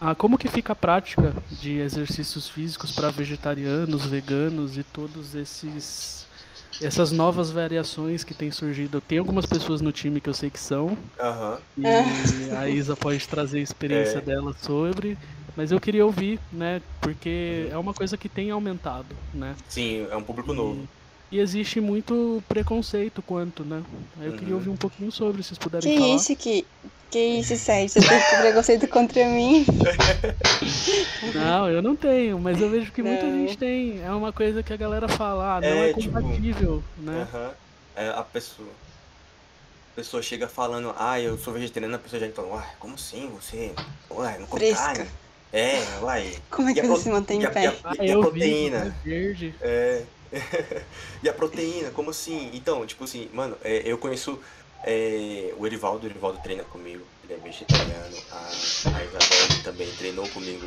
Ah, 0.00 0.14
como 0.14 0.38
que 0.38 0.48
fica 0.48 0.72
a 0.72 0.76
prática 0.76 1.34
de 1.50 1.78
exercícios 1.78 2.48
físicos 2.48 2.92
para 2.92 3.10
vegetarianos, 3.10 4.06
veganos 4.06 4.76
e 4.76 4.82
todos 4.82 5.34
esses 5.34 6.26
essas 6.80 7.12
novas 7.12 7.50
variações 7.50 8.24
que 8.24 8.32
têm 8.32 8.50
surgido. 8.50 9.00
Tem 9.00 9.18
algumas 9.18 9.46
pessoas 9.46 9.80
no 9.80 9.92
time 9.92 10.20
que 10.20 10.28
eu 10.28 10.34
sei 10.34 10.50
que 10.50 10.60
são. 10.60 10.86
Uhum. 10.86 11.56
E 11.78 11.86
a 12.56 12.68
Isa 12.68 12.96
pode 12.96 13.26
trazer 13.28 13.58
a 13.58 13.62
experiência 13.62 14.18
é. 14.18 14.20
dela 14.20 14.54
sobre. 14.60 15.18
Mas 15.56 15.70
eu 15.70 15.80
queria 15.80 16.04
ouvir, 16.04 16.40
né? 16.50 16.80
Porque 17.00 17.68
é 17.70 17.76
uma 17.76 17.92
coisa 17.92 18.16
que 18.16 18.28
tem 18.28 18.50
aumentado, 18.50 19.14
né? 19.34 19.54
Sim, 19.68 20.06
é 20.10 20.16
um 20.16 20.22
público 20.22 20.54
novo. 20.54 20.88
E 21.30 21.38
existe 21.38 21.80
muito 21.80 22.42
preconceito 22.48 23.22
quanto, 23.22 23.64
né? 23.64 23.82
Aí 24.18 24.26
eu 24.26 24.32
uhum. 24.32 24.38
queria 24.38 24.54
ouvir 24.54 24.68
um 24.68 24.76
pouquinho 24.76 25.10
sobre, 25.10 25.42
se 25.42 25.48
vocês 25.48 25.58
puderem 25.58 25.94
que 25.94 25.98
falar. 25.98 26.14
Isso 26.14 26.36
que 26.36 26.66
Que 27.12 27.18
isso, 27.18 27.54
Sérgio? 27.56 28.00
Você 28.00 28.08
tem 28.08 28.40
preconceito 28.40 28.88
contra 28.88 29.26
mim? 29.28 29.66
Não, 31.34 31.68
eu 31.68 31.82
não 31.82 31.94
tenho, 31.94 32.38
mas 32.38 32.58
eu 32.58 32.70
vejo 32.70 32.90
que 32.90 33.02
muita 33.02 33.26
gente 33.26 33.58
tem. 33.58 34.02
É 34.02 34.10
uma 34.10 34.32
coisa 34.32 34.62
que 34.62 34.72
a 34.72 34.76
galera 34.78 35.06
fala, 35.06 35.56
ah, 35.56 35.60
não 35.60 35.68
é, 35.68 35.90
é 35.90 35.92
tipo, 35.92 36.14
compatível, 36.14 36.82
tipo, 36.82 37.10
né? 37.10 37.28
Uh 37.30 37.36
-huh. 37.36 37.50
é, 37.96 38.08
a 38.08 38.22
pessoa. 38.22 38.68
A 39.92 39.94
pessoa 39.94 40.22
chega 40.22 40.48
falando, 40.48 40.94
ah, 40.98 41.20
eu 41.20 41.36
sou 41.36 41.52
vegetariana, 41.52 41.96
a 41.96 41.98
pessoa 41.98 42.18
já 42.18 42.30
fala, 42.30 42.48
uai, 42.48 42.66
como 42.78 42.94
assim? 42.94 43.30
Você. 43.34 43.74
Uai, 44.10 44.38
não 44.38 44.46
come 44.46 44.72
carne. 44.72 45.06
É, 45.52 45.82
uai. 46.00 46.38
Como 46.50 46.70
é 46.70 46.74
que 46.74 46.80
você 46.80 47.02
se 47.02 47.10
mantém 47.10 47.42
em 47.42 47.50
pé? 47.50 47.64
E 47.64 47.66
a, 47.66 47.74
ah, 47.84 47.94
e 48.00 48.10
a 48.10 48.18
proteína. 48.18 48.96
Vi, 49.04 49.10
verde. 49.10 49.54
É. 49.60 50.02
e 51.22 51.28
a 51.28 51.32
proteína, 51.32 51.90
como 51.90 52.08
assim? 52.08 52.50
Então, 52.54 52.86
tipo 52.86 53.04
assim, 53.04 53.28
mano, 53.34 53.56
é, 53.62 53.82
eu 53.84 53.98
conheço 53.98 54.40
é, 54.84 55.54
o 55.56 55.66
Erivaldo, 55.66 56.06
o 56.06 56.10
Erivaldo 56.10 56.38
treina 56.42 56.64
comigo, 56.64 57.04
ele 57.24 57.34
é 57.34 57.36
vegetariano. 57.36 58.16
A, 58.30 58.48
a 58.96 59.04
Isabelle 59.04 59.62
também 59.62 59.90
treinou 59.98 60.28
comigo 60.28 60.66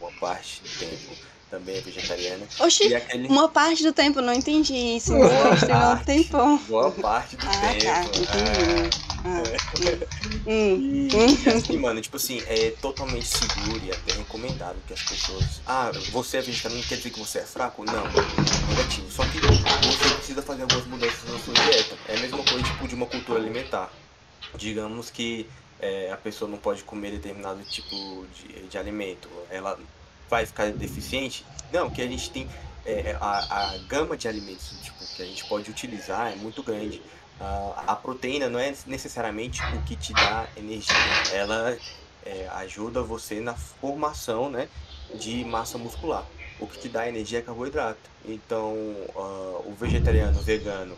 uma 0.00 0.10
parte 0.12 0.62
do 0.62 0.68
tempo, 0.78 1.16
também 1.50 1.76
é 1.76 1.80
vegetariana. 1.80 2.46
Oxi, 2.60 2.94
aquele... 2.94 3.28
uma 3.28 3.48
parte 3.48 3.82
do 3.82 3.92
tempo, 3.92 4.20
não 4.20 4.32
entendi 4.32 4.74
isso. 4.74 5.12
Boa 5.12 5.56
treinou 5.56 5.94
um 5.94 6.04
tempão. 6.04 6.58
Boa 6.68 6.90
parte 6.92 7.36
do 7.36 7.46
ah, 7.46 7.50
tempo. 7.50 7.84
Tá, 7.84 8.04
entendi. 8.04 8.90
Ah, 9.08 9.09
ah, 9.24 9.42
hum. 10.46 11.08
E, 11.08 11.08
hum. 11.14 11.56
assim, 11.56 11.76
mano, 11.76 12.00
tipo 12.00 12.16
assim, 12.16 12.42
é 12.46 12.70
totalmente 12.80 13.26
seguro 13.26 13.80
e 13.84 13.90
até 13.90 14.14
recomendado 14.14 14.76
que 14.86 14.92
as 14.92 15.02
pessoas. 15.02 15.60
Ah, 15.66 15.90
você 16.10 16.38
é 16.38 16.42
vegetariano, 16.42 16.82
não 16.82 16.88
quer 16.88 16.96
dizer 16.96 17.10
que 17.10 17.18
você 17.18 17.38
é 17.40 17.44
fraco? 17.44 17.84
Não, 17.84 18.04
negativo. 18.68 19.10
Só 19.10 19.24
que 19.24 19.38
você 19.40 20.14
precisa 20.14 20.42
fazer 20.42 20.62
algumas 20.62 20.86
mudanças 20.86 21.30
na 21.30 21.38
sua 21.38 21.54
dieta. 21.54 21.96
É 22.08 22.16
a 22.16 22.20
mesma 22.20 22.38
coisa 22.38 22.62
tipo 22.62 22.88
de 22.88 22.94
uma 22.94 23.06
cultura 23.06 23.38
alimentar. 23.38 23.90
Digamos 24.56 25.10
que 25.10 25.46
é, 25.80 26.10
a 26.10 26.16
pessoa 26.16 26.50
não 26.50 26.58
pode 26.58 26.82
comer 26.84 27.10
determinado 27.10 27.62
tipo 27.64 28.26
de, 28.34 28.68
de 28.68 28.78
alimento. 28.78 29.28
Ela 29.50 29.78
vai 30.28 30.46
ficar 30.46 30.70
deficiente? 30.72 31.44
Não, 31.72 31.90
que 31.90 32.00
a 32.00 32.06
gente 32.06 32.30
tem 32.30 32.48
é, 32.84 33.16
a, 33.20 33.72
a 33.72 33.78
gama 33.88 34.16
de 34.16 34.28
alimentos 34.28 34.72
tipo, 34.82 35.04
que 35.16 35.22
a 35.22 35.26
gente 35.26 35.44
pode 35.44 35.70
utilizar 35.70 36.32
é 36.32 36.36
muito 36.36 36.62
grande. 36.62 37.02
Uh, 37.40 37.72
a 37.86 37.96
proteína 37.96 38.50
não 38.50 38.60
é 38.60 38.74
necessariamente 38.86 39.62
o 39.74 39.80
que 39.82 39.96
te 39.96 40.12
dá 40.12 40.46
energia, 40.58 40.94
ela 41.32 41.74
é, 42.22 42.46
ajuda 42.56 43.02
você 43.02 43.40
na 43.40 43.54
formação 43.54 44.50
né, 44.50 44.68
de 45.14 45.42
massa 45.44 45.78
muscular. 45.78 46.26
O 46.58 46.66
que 46.66 46.78
te 46.78 46.88
dá 46.90 47.08
energia 47.08 47.38
é 47.38 47.42
carboidrato. 47.42 48.10
Então, 48.26 48.74
uh, 48.74 49.64
o 49.64 49.74
vegetariano, 49.78 50.38
o 50.38 50.42
vegano 50.42 50.94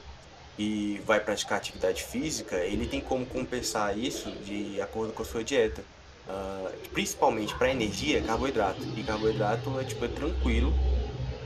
e 0.59 1.00
vai 1.07 1.20
praticar 1.20 1.59
atividade 1.59 2.02
física, 2.02 2.57
ele 2.57 2.87
tem 2.87 3.00
como 3.00 3.24
compensar 3.24 3.96
isso 3.96 4.31
de 4.44 4.81
acordo 4.81 5.12
com 5.12 5.22
a 5.22 5.24
sua 5.24 5.44
dieta. 5.44 5.85
Uh, 6.26 6.88
principalmente 6.88 7.55
para 7.55 7.70
energia, 7.70 8.20
carboidrato. 8.20 8.83
E 8.96 9.05
carboidrato 9.05 9.78
é 9.78 9.85
tipo 9.85 10.05
é 10.05 10.09
tranquilo 10.09 10.74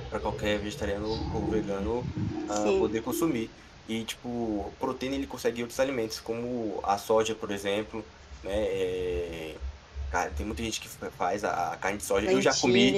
para 0.09 0.21
qualquer 0.21 0.59
vegetariano 0.59 1.07
ou 1.35 1.47
vegano 1.51 2.05
poder 2.79 3.03
consumir. 3.03 3.51
E, 3.89 4.05
tipo, 4.05 4.73
proteína 4.81 5.15
ele 5.15 5.27
consegue 5.27 5.61
em 5.61 5.63
outros 5.63 5.79
alimentos, 5.79 6.19
como 6.19 6.81
a 6.83 6.99
soja, 6.99 7.35
por 7.35 7.51
exemplo, 7.51 8.05
né? 8.43 8.53
É... 8.55 9.55
Cara, 10.11 10.31
tem 10.31 10.47
muita 10.47 10.63
gente 10.63 10.81
que 10.81 10.89
faz 10.89 11.45
a, 11.45 11.73
a 11.73 11.77
carne 11.77 11.99
de 11.99 12.05
soja. 12.05 12.27
Lentilha. 12.27 12.39
Eu 12.39 12.43
já 12.43 12.55
comi. 12.55 12.95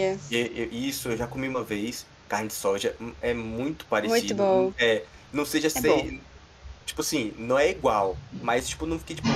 isso, 0.70 1.08
eu 1.08 1.16
já 1.16 1.26
comi 1.26 1.48
uma 1.48 1.62
vez. 1.62 2.06
Carne 2.28 2.48
de 2.48 2.54
soja 2.54 2.94
hum, 3.00 3.12
é 3.22 3.32
muito 3.32 3.86
parecido. 3.86 4.18
Muito 4.18 4.34
bom. 4.34 4.72
É, 4.78 5.02
não 5.32 5.46
seja 5.46 5.68
é 5.68 5.70
ser. 5.70 6.20
Tipo 6.84 7.00
assim, 7.00 7.32
não 7.38 7.58
é 7.58 7.70
igual. 7.70 8.16
Mas, 8.42 8.68
tipo, 8.68 8.86
não 8.86 8.98
fiquei 8.98 9.16
tipo. 9.16 9.28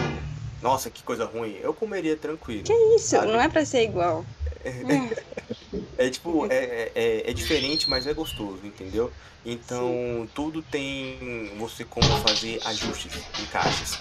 Nossa, 0.61 0.91
que 0.91 1.03
coisa 1.03 1.25
ruim. 1.25 1.59
Eu 1.61 1.75
comeria 1.75 2.17
tranquilo. 2.17 2.63
Que 2.63 2.73
isso? 2.73 3.09
Sabe? 3.09 3.33
Não 3.33 3.41
é 3.41 3.49
pra 3.49 3.65
ser 3.65 3.85
igual. 3.85 4.25
É, 5.99 6.07
é 6.07 6.11
tipo, 6.11 6.47
é, 6.51 6.93
é, 6.95 7.31
é 7.31 7.33
diferente, 7.33 7.89
mas 7.89 8.07
é 8.07 8.13
gostoso, 8.13 8.61
entendeu? 8.65 9.13
Então, 9.45 9.89
Sim. 9.89 10.29
tudo 10.35 10.63
tem 10.63 11.53
você 11.59 11.85
como 11.85 12.07
fazer 12.19 12.61
ajustes, 12.65 13.13
encaixes. 13.41 13.99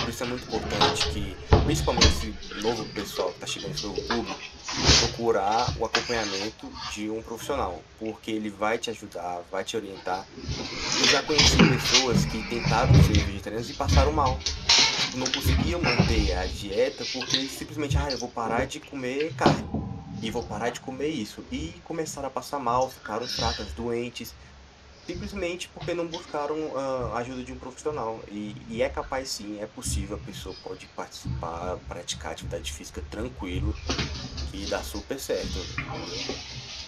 Por 0.00 0.08
isso 0.08 0.24
é 0.24 0.26
muito 0.26 0.46
importante 0.46 1.08
que, 1.10 1.36
principalmente 1.64 2.06
esse 2.08 2.60
novo 2.60 2.84
pessoal 2.86 3.28
que 3.28 3.34
está 3.34 3.46
chegando, 3.46 3.80
novo 3.82 4.02
público, 4.02 4.40
procurar 5.00 5.74
o 5.78 5.84
acompanhamento 5.84 6.70
de 6.92 7.08
um 7.08 7.22
profissional, 7.22 7.82
porque 7.98 8.30
ele 8.30 8.50
vai 8.50 8.76
te 8.76 8.90
ajudar, 8.90 9.42
vai 9.50 9.64
te 9.64 9.76
orientar. 9.76 10.26
Eu 11.00 11.04
já 11.06 11.22
conheci 11.22 11.56
pessoas 11.56 12.24
que 12.26 12.42
tentaram 12.48 12.92
ser 13.04 13.24
vegetarianas 13.24 13.70
e 13.70 13.74
passaram 13.74 14.12
mal. 14.12 14.38
Não 15.14 15.26
conseguiam 15.26 15.80
manter 15.80 16.34
a 16.34 16.44
dieta 16.44 17.04
porque 17.12 17.48
simplesmente, 17.48 17.96
ah, 17.96 18.08
eu 18.10 18.18
vou 18.18 18.28
parar 18.28 18.66
de 18.66 18.80
comer 18.80 19.32
carne 19.34 19.87
e 20.22 20.30
vou 20.30 20.42
parar 20.42 20.70
de 20.70 20.80
comer 20.80 21.08
isso. 21.08 21.44
E 21.50 21.74
começaram 21.84 22.28
a 22.28 22.30
passar 22.30 22.58
mal, 22.58 22.90
ficaram 22.90 23.26
fracas, 23.26 23.72
doentes 23.72 24.34
simplesmente 25.08 25.70
porque 25.70 25.94
não 25.94 26.06
buscaram 26.06 26.54
uh, 26.54 27.14
a 27.14 27.18
ajuda 27.18 27.42
de 27.42 27.50
um 27.50 27.58
profissional. 27.58 28.20
E, 28.28 28.54
e, 28.68 28.82
é 28.82 28.88
capaz 28.90 29.30
sim, 29.30 29.58
é 29.58 29.66
possível, 29.66 30.16
a 30.16 30.26
pessoa 30.26 30.54
pode 30.62 30.86
participar, 30.88 31.78
praticar 31.88 32.32
atividade 32.32 32.70
física 32.70 33.02
tranquilo, 33.10 33.74
que 34.50 34.66
dá 34.66 34.82
super 34.82 35.18
certo. 35.18 35.58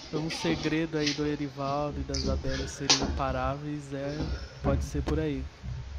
Então, 0.07 0.21
um 0.21 0.31
segredo 0.31 0.99
aí 0.99 1.15
do 1.15 1.27
Erivaldo 1.27 1.99
e 1.99 2.03
da 2.03 2.13
Isabela 2.13 2.69
serem 2.69 2.97
imparáveis 3.01 3.91
é, 3.95 4.19
pode 4.63 4.85
ser 4.85 5.03
por 5.03 5.19
aí. 5.19 5.43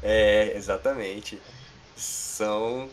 É, 0.00 0.56
exatamente. 0.56 1.40
São 1.96 2.88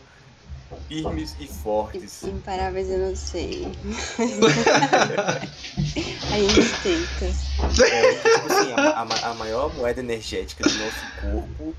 firmes 0.88 1.36
e 1.38 1.46
fortes. 1.46 2.22
Imparáveis 2.22 2.88
eu 2.90 2.98
não 2.98 3.16
sei. 3.16 3.66
a 6.32 6.38
gente 6.38 6.82
tenta. 6.82 7.26
É, 7.84 8.14
tipo 8.14 8.52
assim, 8.52 8.72
a, 8.72 8.90
a, 8.90 9.30
a, 9.30 9.34
maior 9.34 9.74
moeda 9.74 10.00
energética 10.00 10.62
do 10.68 10.74
nosso 10.78 11.00
corpo 11.20 11.74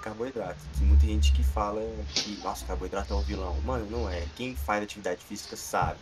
é 0.00 0.02
carboidrato. 0.02 0.58
Tem 0.78 0.86
muita 0.86 1.06
gente 1.06 1.32
que 1.32 1.42
fala 1.42 1.82
que, 2.14 2.38
nossa, 2.42 2.64
carboidrato 2.66 3.12
é 3.12 3.16
um 3.16 3.22
vilão. 3.22 3.56
Mano, 3.64 3.86
não 3.90 4.10
é. 4.10 4.24
Quem 4.36 4.54
faz 4.54 4.82
atividade 4.82 5.20
física 5.24 5.56
sabe. 5.56 6.00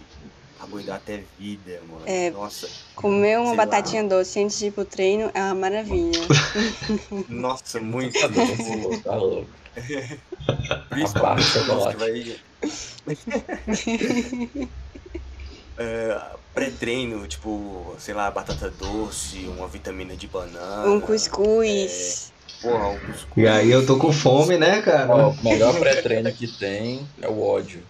Carboidrato 0.58 1.11
é 1.11 1.24
vida, 1.38 1.82
mano. 1.88 2.02
É, 2.06 2.30
Nossa. 2.30 2.68
Comer 2.94 3.37
uma 3.40 3.56
batatinha 3.56 4.02
lá. 4.02 4.11
doce 4.11 4.38
antes 4.38 4.58
de 4.61 4.66
ir 4.66 4.70
pro 4.70 4.85
treino 4.85 5.28
é 5.35 5.42
uma 5.42 5.56
maravilha. 5.56 6.20
Nossa, 7.28 7.80
muito 7.80 8.16
bom. 8.28 9.00
Tá 9.00 9.16
louco. 9.16 9.62
Principalmente 10.90 11.58
vai. 11.98 12.37
é, 15.78 16.20
Pré-treino, 16.54 17.26
tipo, 17.26 17.94
sei 17.98 18.12
lá, 18.12 18.30
batata 18.30 18.70
doce, 18.70 19.50
uma 19.56 19.66
vitamina 19.66 20.14
de 20.14 20.26
banana. 20.26 20.87
Um 20.87 21.00
cuscuz. 21.00 22.30
É... 22.62 22.62
Porra, 22.62 22.88
um 22.88 22.98
cuscuz. 22.98 23.37
E 23.37 23.48
aí 23.48 23.70
eu 23.70 23.87
tô 23.87 23.96
com 23.96 24.12
fome, 24.12 24.58
né, 24.58 24.82
cara? 24.82 25.11
Ó, 25.11 25.30
o 25.30 25.44
melhor 25.44 25.74
pré-treino 25.78 26.30
que 26.30 26.46
tem 26.46 27.06
é 27.22 27.28
o 27.28 27.42
ódio. 27.42 27.82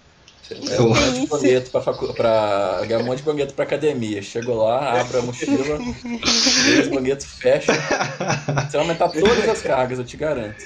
Você 0.43 0.81
um 0.81 0.89
monte 0.89 1.21
de 1.21 1.27
bangueto 1.27 1.71
pra, 1.71 1.81
facu... 1.81 2.15
pra... 2.15 2.81
um 3.01 3.05
monte 3.05 3.19
de 3.19 3.25
bangueto 3.25 3.55
pra 3.55 3.65
academia. 3.65 4.23
Chegou 4.23 4.65
lá, 4.65 5.01
abre 5.01 5.19
a 5.19 5.23
mochila, 5.23 5.79
os 6.81 6.89
banguetos 6.89 7.27
fecha. 7.27 7.73
Você 7.73 8.77
vai 8.77 8.81
aumentar 8.81 9.09
todas 9.09 9.49
as 9.49 9.63
cargas, 9.63 9.99
eu 9.99 10.05
te 10.05 10.17
garanto. 10.17 10.57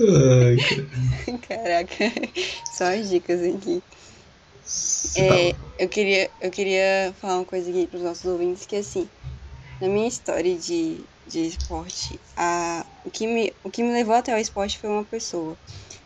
Ai, 0.00 0.56
Caraca, 1.48 2.04
só 2.70 2.84
as 2.84 3.08
dicas 3.08 3.40
aqui. 3.42 3.82
É, 5.16 5.56
eu, 5.78 5.88
queria, 5.88 6.32
eu 6.40 6.50
queria 6.50 7.14
falar 7.20 7.36
uma 7.38 7.46
coisa 7.46 7.68
aqui 7.70 7.86
para 7.86 7.96
os 7.98 8.02
nossos 8.02 8.24
ouvintes, 8.24 8.66
que 8.66 8.76
assim, 8.76 9.10
na 9.80 9.88
minha 9.88 10.08
história 10.08 10.58
de, 10.58 11.08
de 11.26 11.40
esporte, 11.48 12.20
a, 12.36 12.86
o, 13.04 13.10
que 13.10 13.26
me, 13.26 13.56
o 13.64 13.70
que 13.70 13.82
me 13.82 13.92
levou 13.92 14.14
até 14.14 14.34
o 14.34 14.38
esporte 14.38 14.78
foi 14.78 14.90
uma 14.90 15.04
pessoa. 15.06 15.58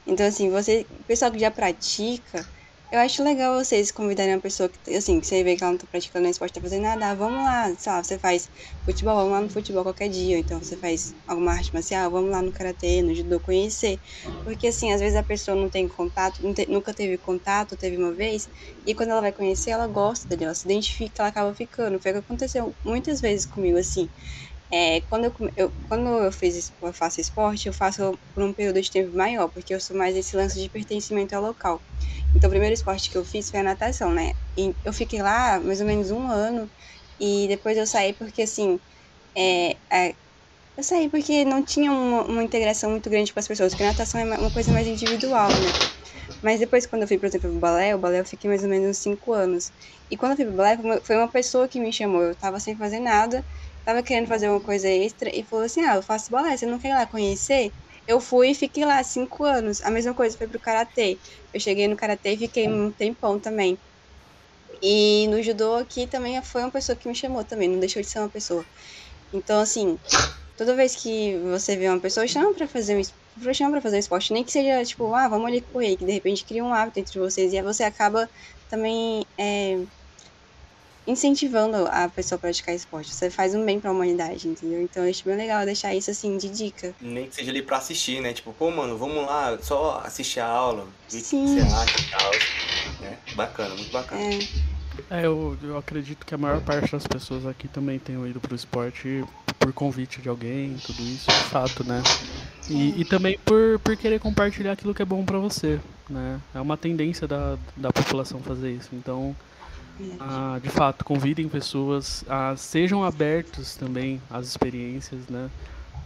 Então, 0.07 0.27
assim, 0.27 0.51
você, 0.51 0.87
o 0.91 1.05
pessoal 1.05 1.33
que 1.33 1.39
já 1.39 1.51
pratica, 1.51 2.47
eu 2.91 2.99
acho 3.01 3.23
legal 3.23 3.55
vocês 3.63 3.91
convidarem 3.93 4.35
uma 4.35 4.41
pessoa 4.41 4.69
que, 4.69 4.79
assim, 4.95 5.21
que 5.21 5.27
você 5.27 5.45
vê 5.45 5.57
que 5.57 5.63
ela 5.63 5.73
não 5.73 5.79
tá 5.79 5.87
praticando 5.87 6.27
esporte, 6.29 6.55
tá 6.55 6.61
fazendo 6.61 6.83
nada, 6.83 7.11
ah, 7.11 7.15
vamos 7.15 7.43
lá, 7.45 7.75
sei 7.77 7.93
lá, 7.93 8.03
você 8.03 8.19
faz 8.19 8.51
futebol, 8.85 9.15
vamos 9.17 9.33
lá 9.33 9.41
no 9.43 9.51
futebol 9.51 9.83
qualquer 9.85 10.09
dia, 10.09 10.37
ou 10.37 10.41
então 10.41 10.63
você 10.63 10.77
faz 10.77 11.15
alguma 11.27 11.53
arte 11.53 11.73
marcial, 11.75 12.11
vamos 12.11 12.31
lá 12.31 12.41
no 12.43 12.51
karatê, 12.53 13.03
no 13.03 13.15
judô, 13.15 13.41
conhecer. 13.41 14.01
Porque, 14.43 14.69
assim, 14.69 14.93
às 14.93 15.01
vezes 15.01 15.17
a 15.17 15.23
pessoa 15.23 15.55
não 15.57 15.69
tem 15.69 15.87
contato, 15.89 16.43
te, 16.55 16.67
nunca 16.69 16.95
teve 16.95 17.19
contato, 17.19 17.77
teve 17.77 17.97
uma 17.99 18.15
vez, 18.15 18.49
e 18.87 18.95
quando 18.95 19.11
ela 19.11 19.21
vai 19.21 19.33
conhecer, 19.33 19.71
ela 19.71 19.87
gosta 19.87 20.27
dele, 20.29 20.45
ela 20.45 20.55
se 20.55 20.67
identifica, 20.67 21.23
ela 21.23 21.29
acaba 21.29 21.55
ficando. 21.55 22.01
Foi 22.01 22.11
o 22.13 22.15
que 22.15 22.21
aconteceu 22.21 22.77
muitas 22.85 23.21
vezes 23.21 23.45
comigo, 23.47 23.77
assim. 23.79 24.11
É, 24.71 25.01
quando, 25.03 25.25
eu, 25.27 25.33
eu, 25.57 25.77
quando 25.83 26.09
eu, 26.25 26.31
fiz, 26.33 26.73
eu 26.83 26.93
faço 26.93 27.21
esporte, 27.21 27.67
eu 27.69 27.73
faço 27.73 28.13
por 28.35 28.43
um 28.43 28.53
período 28.53 28.81
de 28.83 28.91
tempo 28.91 29.17
maior, 29.17 29.49
porque 29.49 29.75
eu 29.75 29.81
sou 29.81 29.97
mais 29.97 30.15
esse 30.17 30.37
lance 30.37 30.61
de 30.61 30.69
pertencimento 30.71 31.35
ao 31.35 31.43
local. 31.43 31.83
Então, 32.35 32.49
o 32.49 32.51
primeiro 32.51 32.75
esporte 32.75 33.11
que 33.11 33.17
eu 33.19 33.25
fiz 33.25 33.51
foi 33.51 33.61
a 33.61 33.63
natação, 33.63 34.13
né? 34.13 34.33
E 34.57 34.77
eu 34.85 34.93
fiquei 34.93 35.23
lá 35.23 35.59
mais 35.61 35.81
ou 35.81 35.87
menos 35.87 36.11
um 36.11 36.29
ano, 36.29 36.71
e 37.19 37.47
depois 37.49 37.77
eu 37.79 37.87
saí 37.87 38.13
porque, 38.15 38.43
assim, 38.43 38.81
é, 39.37 39.81
é, 39.93 40.17
eu 40.77 40.85
saí 40.85 41.11
porque 41.11 41.45
não 41.45 41.65
tinha 41.65 41.93
uma, 41.93 42.25
uma, 42.27 42.45
integração 42.45 42.91
muito 42.91 43.11
grande 43.11 43.33
com 43.35 43.41
as 43.41 43.49
pessoas, 43.49 43.73
porque 43.73 43.83
a 43.85 43.89
natação 43.89 44.21
é 44.21 44.39
uma 44.39 44.51
coisa 44.51 44.73
mais 44.73 44.87
individual, 44.87 45.57
né? 45.59 45.75
Mas 46.43 46.61
depois, 46.61 46.87
quando 46.87 47.03
eu 47.03 47.09
fui, 47.09 47.19
por 47.19 47.27
exemplo, 47.27 47.51
pro 47.51 47.61
balé, 47.61 47.95
o 47.95 47.99
balé 47.99 48.21
eu 48.21 48.25
fiquei 48.25 48.49
mais 48.49 48.63
ou 48.63 48.69
menos 48.69 48.89
uns 48.91 48.99
5 49.03 49.33
anos. 49.33 49.73
E 50.11 50.17
quando 50.17 50.33
eu 50.33 50.37
fui 50.37 50.47
pro 50.47 50.57
balé, 50.57 50.79
foi 51.05 51.17
uma 51.17 51.31
pessoa 51.31 51.69
que 51.69 51.81
me 51.81 51.93
chamou. 51.93 52.23
Eu 52.23 52.37
tava 52.37 52.61
sem 52.61 52.77
fazer 52.77 53.01
nada, 53.01 53.45
tava 53.89 54.03
querendo 54.03 54.29
fazer 54.29 54.49
uma 54.51 54.63
coisa 54.63 54.89
extra 54.89 55.31
e 55.35 55.45
falou 55.47 55.65
assim: 55.65 55.81
Ah, 55.83 55.97
eu 55.97 56.03
faço 56.03 56.31
balé, 56.31 56.57
você 56.57 56.67
não 56.67 56.79
quer 56.79 56.91
ir 56.91 56.95
lá 56.95 57.07
conhecer? 57.07 57.73
Eu 58.07 58.21
fui 58.21 58.51
e 58.51 58.55
fiquei 58.55 58.85
lá 58.85 59.03
cinco 59.05 59.45
anos. 59.45 59.81
A 59.83 59.91
mesma 59.91 60.15
coisa 60.15 60.37
foi 60.37 60.49
pro 60.49 60.61
karatê. 60.61 61.19
Eu 61.53 61.61
cheguei 61.61 61.89
no 61.89 61.97
karatê 61.97 62.35
e 62.35 62.39
fiquei 62.39 62.69
um 62.69 62.93
tempão 62.93 63.41
também. 63.41 63.81
E 64.83 65.27
no 65.29 65.43
judô 65.43 65.75
aqui 65.77 66.07
também 66.07 66.41
foi 66.43 66.63
uma 66.63 66.71
pessoa 66.73 66.97
que 66.97 67.09
me 67.09 67.15
chamou 67.15 67.45
também, 67.45 67.69
não 67.69 67.81
deixou 67.81 68.03
de 68.03 68.09
ser 68.09 68.19
uma 68.21 68.31
pessoa. 68.31 68.67
Então, 69.33 69.61
assim, 69.61 69.99
toda 70.57 70.77
vez 70.77 70.97
que 70.97 71.39
você 71.41 71.77
vê 71.77 71.89
uma 71.89 72.01
pessoa, 72.01 72.27
chama 72.29 72.55
pra 72.55 72.69
fazer 72.69 72.97
um, 72.99 73.55
chama 73.55 73.73
pra 73.73 73.83
fazer 73.83 73.97
um 73.97 74.01
esporte. 74.01 74.33
Nem 74.33 74.45
que 74.45 74.53
seja, 74.53 74.85
tipo, 74.85 75.13
ah, 75.15 75.29
vamos 75.29 75.47
ali 75.49 75.63
correr, 75.63 75.97
que 75.97 76.05
de 76.07 76.13
repente 76.13 76.45
cria 76.47 76.65
um 76.65 76.73
hábito 76.75 77.01
entre 77.01 77.19
vocês. 77.21 77.53
E 77.53 77.59
aí 77.59 77.63
você 77.65 77.85
acaba 77.85 78.29
também 78.69 79.25
é, 79.39 79.77
incentivando 81.09 81.89
a 81.91 82.09
pessoa 82.09 82.37
a 82.37 82.39
praticar 82.39 82.75
esporte. 82.75 83.13
Você 83.13 83.31
faz 83.31 83.55
um 83.55 83.65
bem 83.65 83.81
pra 83.81 83.91
humanidade, 83.91 84.47
entendeu? 84.47 84.83
Então 84.83 85.03
eu 85.03 85.11
acho 85.11 85.25
bem 85.25 85.37
legal 85.37 85.65
deixar 85.65 85.95
isso 85.95 86.11
assim 86.11 86.37
de 86.37 86.51
dica. 86.51 86.95
Nem 87.01 87.27
que 87.27 87.35
seja 87.35 87.51
ali 87.51 87.63
pra 87.63 87.79
assistir, 87.79 88.21
né? 88.21 88.35
Tipo, 88.35 88.53
pô, 88.53 88.71
mano, 88.71 88.97
vamos 88.99 89.25
lá, 89.25 89.59
só 89.63 90.03
assistir 90.05 90.41
a 90.41 90.47
aula, 90.47 90.87
ver 91.11 91.19
o 91.19 91.23
que 91.23 91.27
você 91.27 91.61
acha 91.61 92.01
e 92.01 92.11
tal. 92.11 92.33
É, 93.09 93.35
bacana, 93.35 93.75
muito 93.75 93.91
bacana. 93.91 94.21
É. 94.21 94.39
É, 95.11 95.25
eu, 95.25 95.57
eu 95.63 95.79
acredito 95.79 96.27
que 96.27 96.35
a 96.35 96.39
maior 96.39 96.61
parte 96.61 96.91
das 96.93 97.07
pessoas 97.07 97.47
aqui 97.47 97.69
também 97.69 97.99
tenham 97.99 98.27
ido 98.27 98.41
pro 98.41 98.55
esporte 98.55 99.25
por 99.59 99.73
convite 99.73 100.21
de 100.21 100.29
alguém, 100.29 100.77
tudo 100.85 101.01
isso, 101.03 101.27
de 101.31 101.45
fato, 101.45 101.85
né? 101.85 102.03
E, 102.69 103.01
e 103.01 103.05
também 103.05 103.39
por, 103.39 103.79
por 103.79 103.97
querer 103.97 104.21
compartilhar 104.21 104.73
aquilo 104.73 104.95
que 104.95 105.01
é 105.01 105.05
bom 105.05 105.25
para 105.25 105.39
você, 105.39 105.81
né? 106.11 106.41
É 106.55 106.61
uma 106.61 106.77
tendência 106.77 107.27
da, 107.27 107.57
da 107.77 107.93
população 107.93 108.41
fazer 108.41 108.73
isso. 108.73 108.91
Então, 108.93 109.35
ah, 110.21 110.59
de 110.63 110.69
fato, 110.69 111.05
convidem 111.05 111.49
pessoas, 111.49 112.25
a, 112.29 112.55
sejam 112.57 113.05
abertos 113.05 113.77
também 113.77 114.21
às 114.31 114.47
experiências, 114.47 115.27
né? 115.29 115.51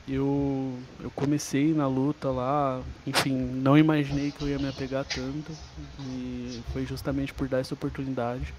Eu, 0.09 0.77
eu 1.01 1.11
comecei 1.15 1.73
na 1.73 1.87
luta 1.87 2.29
lá, 2.29 2.81
enfim, 3.07 3.33
não 3.33 3.79
imaginei 3.79 4.33
que 4.33 4.43
eu 4.43 4.49
ia 4.49 4.59
me 4.59 4.69
apegar 4.69 5.05
tanto 5.05 5.53
e 6.01 6.61
foi 6.73 6.85
justamente 6.85 7.33
por 7.33 7.47
dar 7.47 7.61
essa 7.61 7.75
oportunidade. 7.75 8.53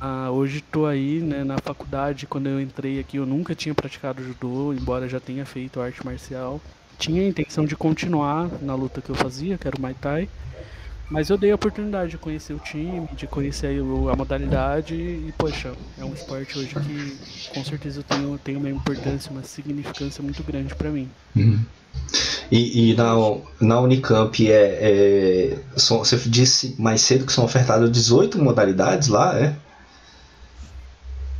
Ah, 0.00 0.30
hoje 0.30 0.58
estou 0.58 0.86
aí 0.86 1.20
né, 1.20 1.44
na 1.44 1.58
faculdade. 1.58 2.26
Quando 2.26 2.48
eu 2.48 2.60
entrei 2.60 2.98
aqui, 2.98 3.18
eu 3.18 3.26
nunca 3.26 3.54
tinha 3.54 3.74
praticado 3.74 4.24
judô, 4.24 4.72
embora 4.72 5.08
já 5.08 5.20
tenha 5.20 5.44
feito 5.44 5.80
arte 5.80 6.04
marcial. 6.04 6.60
Tinha 6.98 7.22
a 7.22 7.28
intenção 7.28 7.64
de 7.66 7.76
continuar 7.76 8.48
na 8.62 8.74
luta 8.74 9.02
que 9.02 9.10
eu 9.10 9.14
fazia, 9.14 9.58
que 9.58 9.68
era 9.68 9.76
o 9.76 9.80
Muay 9.80 9.94
Thai. 9.94 10.28
Mas 11.10 11.28
eu 11.28 11.36
dei 11.36 11.50
a 11.50 11.56
oportunidade 11.56 12.12
de 12.12 12.18
conhecer 12.18 12.52
o 12.52 12.58
time, 12.60 13.08
de 13.16 13.26
conhecer 13.26 13.80
a 13.80 14.16
modalidade 14.16 14.94
e, 14.94 15.34
poxa, 15.36 15.72
é 15.98 16.04
um 16.04 16.14
esporte 16.14 16.56
hoje 16.56 16.72
que 16.72 17.50
com 17.52 17.64
certeza 17.64 18.04
tem, 18.04 18.38
tem 18.38 18.56
uma 18.56 18.70
importância, 18.70 19.32
uma 19.32 19.42
significância 19.42 20.22
muito 20.22 20.40
grande 20.44 20.72
para 20.72 20.88
mim. 20.88 21.10
Uhum. 21.34 21.58
E, 22.48 22.90
e, 22.90 22.94
na, 22.94 23.14
na 23.60 23.80
Unicamp 23.80 24.50
é, 24.50 24.52
é 24.54 25.58
são, 25.76 25.98
você 25.98 26.16
disse 26.16 26.76
mais 26.78 27.00
cedo 27.00 27.26
que 27.26 27.32
são 27.32 27.44
ofertadas 27.44 27.90
18 27.90 28.42
modalidades 28.42 29.08
lá, 29.08 29.36
é? 29.36 29.56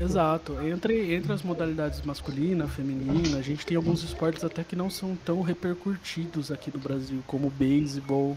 Exato. 0.01 0.57
Entre, 0.63 1.15
entre 1.15 1.33
as 1.33 1.43
modalidades 1.43 2.01
masculina, 2.03 2.67
feminina, 2.67 3.39
a 3.39 3.43
gente 3.43 3.65
tem 3.65 3.77
alguns 3.77 4.03
esportes 4.03 4.43
até 4.43 4.65
que 4.65 4.75
não 4.75 4.91
são 4.91 5.17
tão 5.25 5.43
repercutidos 5.43 6.51
aqui 6.51 6.73
no 6.73 6.81
Brasil, 6.81 7.23
como 7.27 7.49
o 7.49 7.51
beisebol. 7.51 8.37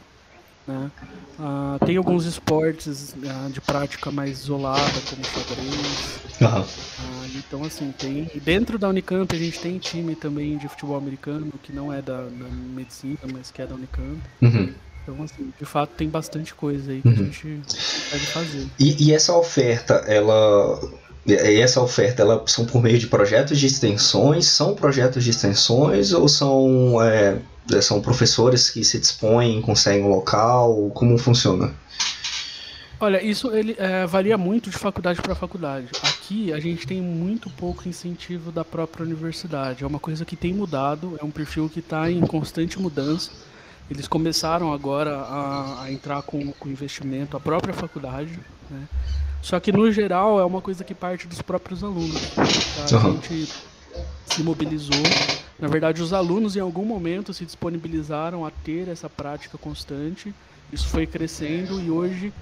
Né? 0.67 0.91
Ah, 1.39 1.77
tem 1.85 1.97
alguns 1.97 2.25
esportes 2.25 3.15
ah, 3.27 3.49
de 3.51 3.59
prática 3.59 4.11
mais 4.11 4.41
isolada, 4.41 5.01
como 5.09 5.23
xadrez. 5.25 6.19
Uhum. 6.39 6.47
Ah, 6.47 7.27
então, 7.35 7.63
assim, 7.63 7.91
tem. 7.91 8.29
Dentro 8.43 8.79
da 8.79 8.87
Unicamp 8.87 9.35
a 9.35 9.39
gente 9.39 9.59
tem 9.59 9.77
time 9.77 10.15
também 10.15 10.57
de 10.57 10.67
futebol 10.67 10.97
americano, 10.97 11.51
que 11.61 11.73
não 11.73 11.91
é 11.91 12.01
da, 12.01 12.21
da 12.23 12.47
medicina, 12.73 13.19
mas 13.31 13.51
que 13.51 13.61
é 13.61 13.67
da 13.67 13.75
Unicamp. 13.75 14.19
Uhum. 14.41 14.73
Então, 15.03 15.21
assim, 15.21 15.53
de 15.59 15.65
fato 15.65 15.91
tem 15.97 16.07
bastante 16.07 16.55
coisa 16.55 16.91
aí 16.91 17.01
que 17.01 17.07
uhum. 17.09 17.13
a 17.13 17.17
gente 17.17 17.61
pode 18.09 18.25
fazer. 18.27 18.67
E, 18.79 19.07
e 19.07 19.13
essa 19.13 19.35
oferta, 19.35 19.95
ela 20.07 20.79
e 20.79 21.02
essa 21.27 21.81
oferta 21.81 22.21
ela 22.21 22.43
são 22.45 22.65
por 22.65 22.81
meio 22.81 22.97
de 22.97 23.07
projetos 23.07 23.59
de 23.59 23.67
extensões? 23.67 24.45
São 24.45 24.75
projetos 24.75 25.23
de 25.23 25.29
extensões 25.29 26.11
ou 26.11 26.27
são, 26.27 27.01
é, 27.01 27.37
são 27.81 28.01
professores 28.01 28.69
que 28.69 28.83
se 28.83 28.99
dispõem, 28.99 29.61
conseguem 29.61 30.03
um 30.03 30.09
local? 30.09 30.91
Como 30.93 31.17
funciona? 31.17 31.73
Olha, 32.99 33.21
isso 33.21 33.53
ele 33.53 33.75
é, 33.77 34.05
varia 34.05 34.37
muito 34.37 34.69
de 34.69 34.77
faculdade 34.77 35.21
para 35.21 35.35
faculdade. 35.35 35.87
Aqui 36.03 36.53
a 36.53 36.59
gente 36.59 36.87
tem 36.87 37.01
muito 37.01 37.49
pouco 37.49 37.87
incentivo 37.87 38.49
da 38.49 38.63
própria 38.63 39.03
universidade. 39.03 39.83
É 39.83 39.87
uma 39.87 39.99
coisa 39.99 40.23
que 40.23 40.37
tem 40.37 40.53
mudado, 40.53 41.17
é 41.21 41.25
um 41.25 41.29
perfil 41.29 41.69
que 41.69 41.79
está 41.79 42.09
em 42.09 42.21
constante 42.21 42.79
mudança. 42.79 43.31
Eles 43.91 44.07
começaram 44.07 44.71
agora 44.71 45.17
a, 45.17 45.83
a 45.83 45.91
entrar 45.91 46.21
com, 46.21 46.53
com 46.53 46.69
investimento, 46.69 47.35
a 47.35 47.41
própria 47.41 47.73
faculdade. 47.73 48.39
Né? 48.69 48.87
Só 49.41 49.59
que 49.59 49.71
no 49.71 49.91
geral 49.91 50.39
é 50.39 50.45
uma 50.45 50.61
coisa 50.61 50.83
que 50.83 50.93
parte 50.93 51.27
dos 51.27 51.41
próprios 51.41 51.83
alunos. 51.83 52.21
Tá? 52.35 52.97
A 52.97 53.11
gente 53.11 53.51
se 54.25 54.43
mobilizou. 54.43 55.03
Na 55.59 55.67
verdade, 55.67 56.01
os 56.01 56.13
alunos 56.13 56.55
em 56.55 56.59
algum 56.59 56.85
momento 56.85 57.33
se 57.33 57.45
disponibilizaram 57.45 58.45
a 58.45 58.51
ter 58.51 58.87
essa 58.87 59.09
prática 59.09 59.57
constante. 59.57 60.33
Isso 60.71 60.87
foi 60.87 61.05
crescendo 61.05 61.79
e 61.79 61.91
hoje 61.91 62.33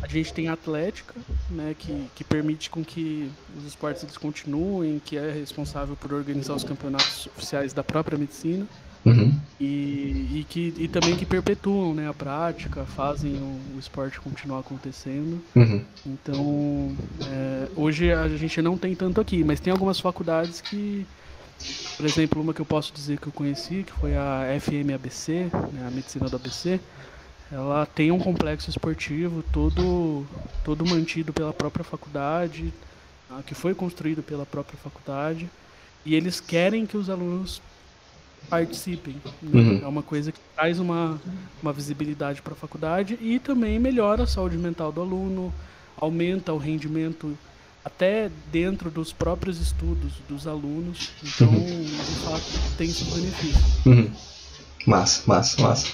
a 0.00 0.06
gente 0.06 0.32
tem 0.32 0.48
a 0.48 0.54
atlética, 0.54 1.14
né, 1.50 1.74
que, 1.78 2.08
que 2.14 2.24
permite 2.24 2.70
com 2.70 2.82
que 2.82 3.30
os 3.58 3.66
esportes 3.66 4.02
eles 4.02 4.16
continuem, 4.16 5.02
que 5.04 5.18
é 5.18 5.30
responsável 5.30 5.94
por 5.94 6.12
organizar 6.14 6.54
os 6.54 6.64
campeonatos 6.64 7.26
oficiais 7.36 7.74
da 7.74 7.84
própria 7.84 8.16
medicina. 8.16 8.66
Uhum. 9.04 9.38
E, 9.60 10.38
e, 10.40 10.46
que, 10.48 10.72
e 10.78 10.88
também 10.88 11.14
que 11.14 11.26
perpetuam 11.26 11.94
né, 11.94 12.08
a 12.08 12.14
prática, 12.14 12.84
fazem 12.84 13.34
o, 13.34 13.76
o 13.76 13.78
esporte 13.78 14.20
continuar 14.20 14.60
acontecendo. 14.60 15.42
Uhum. 15.54 15.84
Então, 16.06 16.96
é, 17.26 17.68
hoje 17.76 18.10
a 18.10 18.28
gente 18.28 18.62
não 18.62 18.78
tem 18.78 18.94
tanto 18.94 19.20
aqui, 19.20 19.44
mas 19.44 19.60
tem 19.60 19.70
algumas 19.70 20.00
faculdades 20.00 20.60
que, 20.60 21.06
por 21.96 22.06
exemplo, 22.06 22.40
uma 22.40 22.54
que 22.54 22.60
eu 22.60 22.66
posso 22.66 22.92
dizer 22.92 23.18
que 23.18 23.26
eu 23.26 23.32
conheci, 23.32 23.84
que 23.84 23.92
foi 23.92 24.16
a 24.16 24.46
FMABC, 24.60 25.50
né, 25.72 25.86
a 25.86 25.90
medicina 25.90 26.28
do 26.28 26.36
ABC, 26.36 26.80
ela 27.52 27.86
tem 27.86 28.10
um 28.10 28.18
complexo 28.18 28.70
esportivo 28.70 29.44
todo, 29.52 30.26
todo 30.64 30.84
mantido 30.86 31.32
pela 31.32 31.52
própria 31.52 31.84
faculdade, 31.84 32.72
que 33.46 33.54
foi 33.54 33.74
construído 33.74 34.22
pela 34.22 34.46
própria 34.46 34.78
faculdade, 34.78 35.48
e 36.04 36.14
eles 36.14 36.40
querem 36.40 36.86
que 36.86 36.96
os 36.96 37.10
alunos 37.10 37.60
participem. 38.48 39.16
Né? 39.42 39.60
Uhum. 39.60 39.80
É 39.82 39.86
uma 39.86 40.02
coisa 40.02 40.32
que 40.32 40.40
traz 40.54 40.78
uma, 40.78 41.20
uma 41.62 41.72
visibilidade 41.72 42.42
para 42.42 42.52
a 42.52 42.56
faculdade 42.56 43.18
e 43.20 43.38
também 43.38 43.78
melhora 43.78 44.24
a 44.24 44.26
saúde 44.26 44.56
mental 44.56 44.92
do 44.92 45.00
aluno, 45.00 45.52
aumenta 45.96 46.52
o 46.52 46.58
rendimento 46.58 47.36
até 47.84 48.30
dentro 48.50 48.90
dos 48.90 49.12
próprios 49.12 49.60
estudos 49.60 50.12
dos 50.28 50.46
alunos. 50.46 51.10
Então, 51.22 51.48
uhum. 51.48 51.82
de 51.84 52.14
fato, 52.24 52.76
tem 52.78 52.88
seus 52.88 53.14
benefícios. 53.14 53.86
Uhum. 53.86 54.10
Massa, 54.86 55.22
massa, 55.26 55.62
massa. 55.62 55.86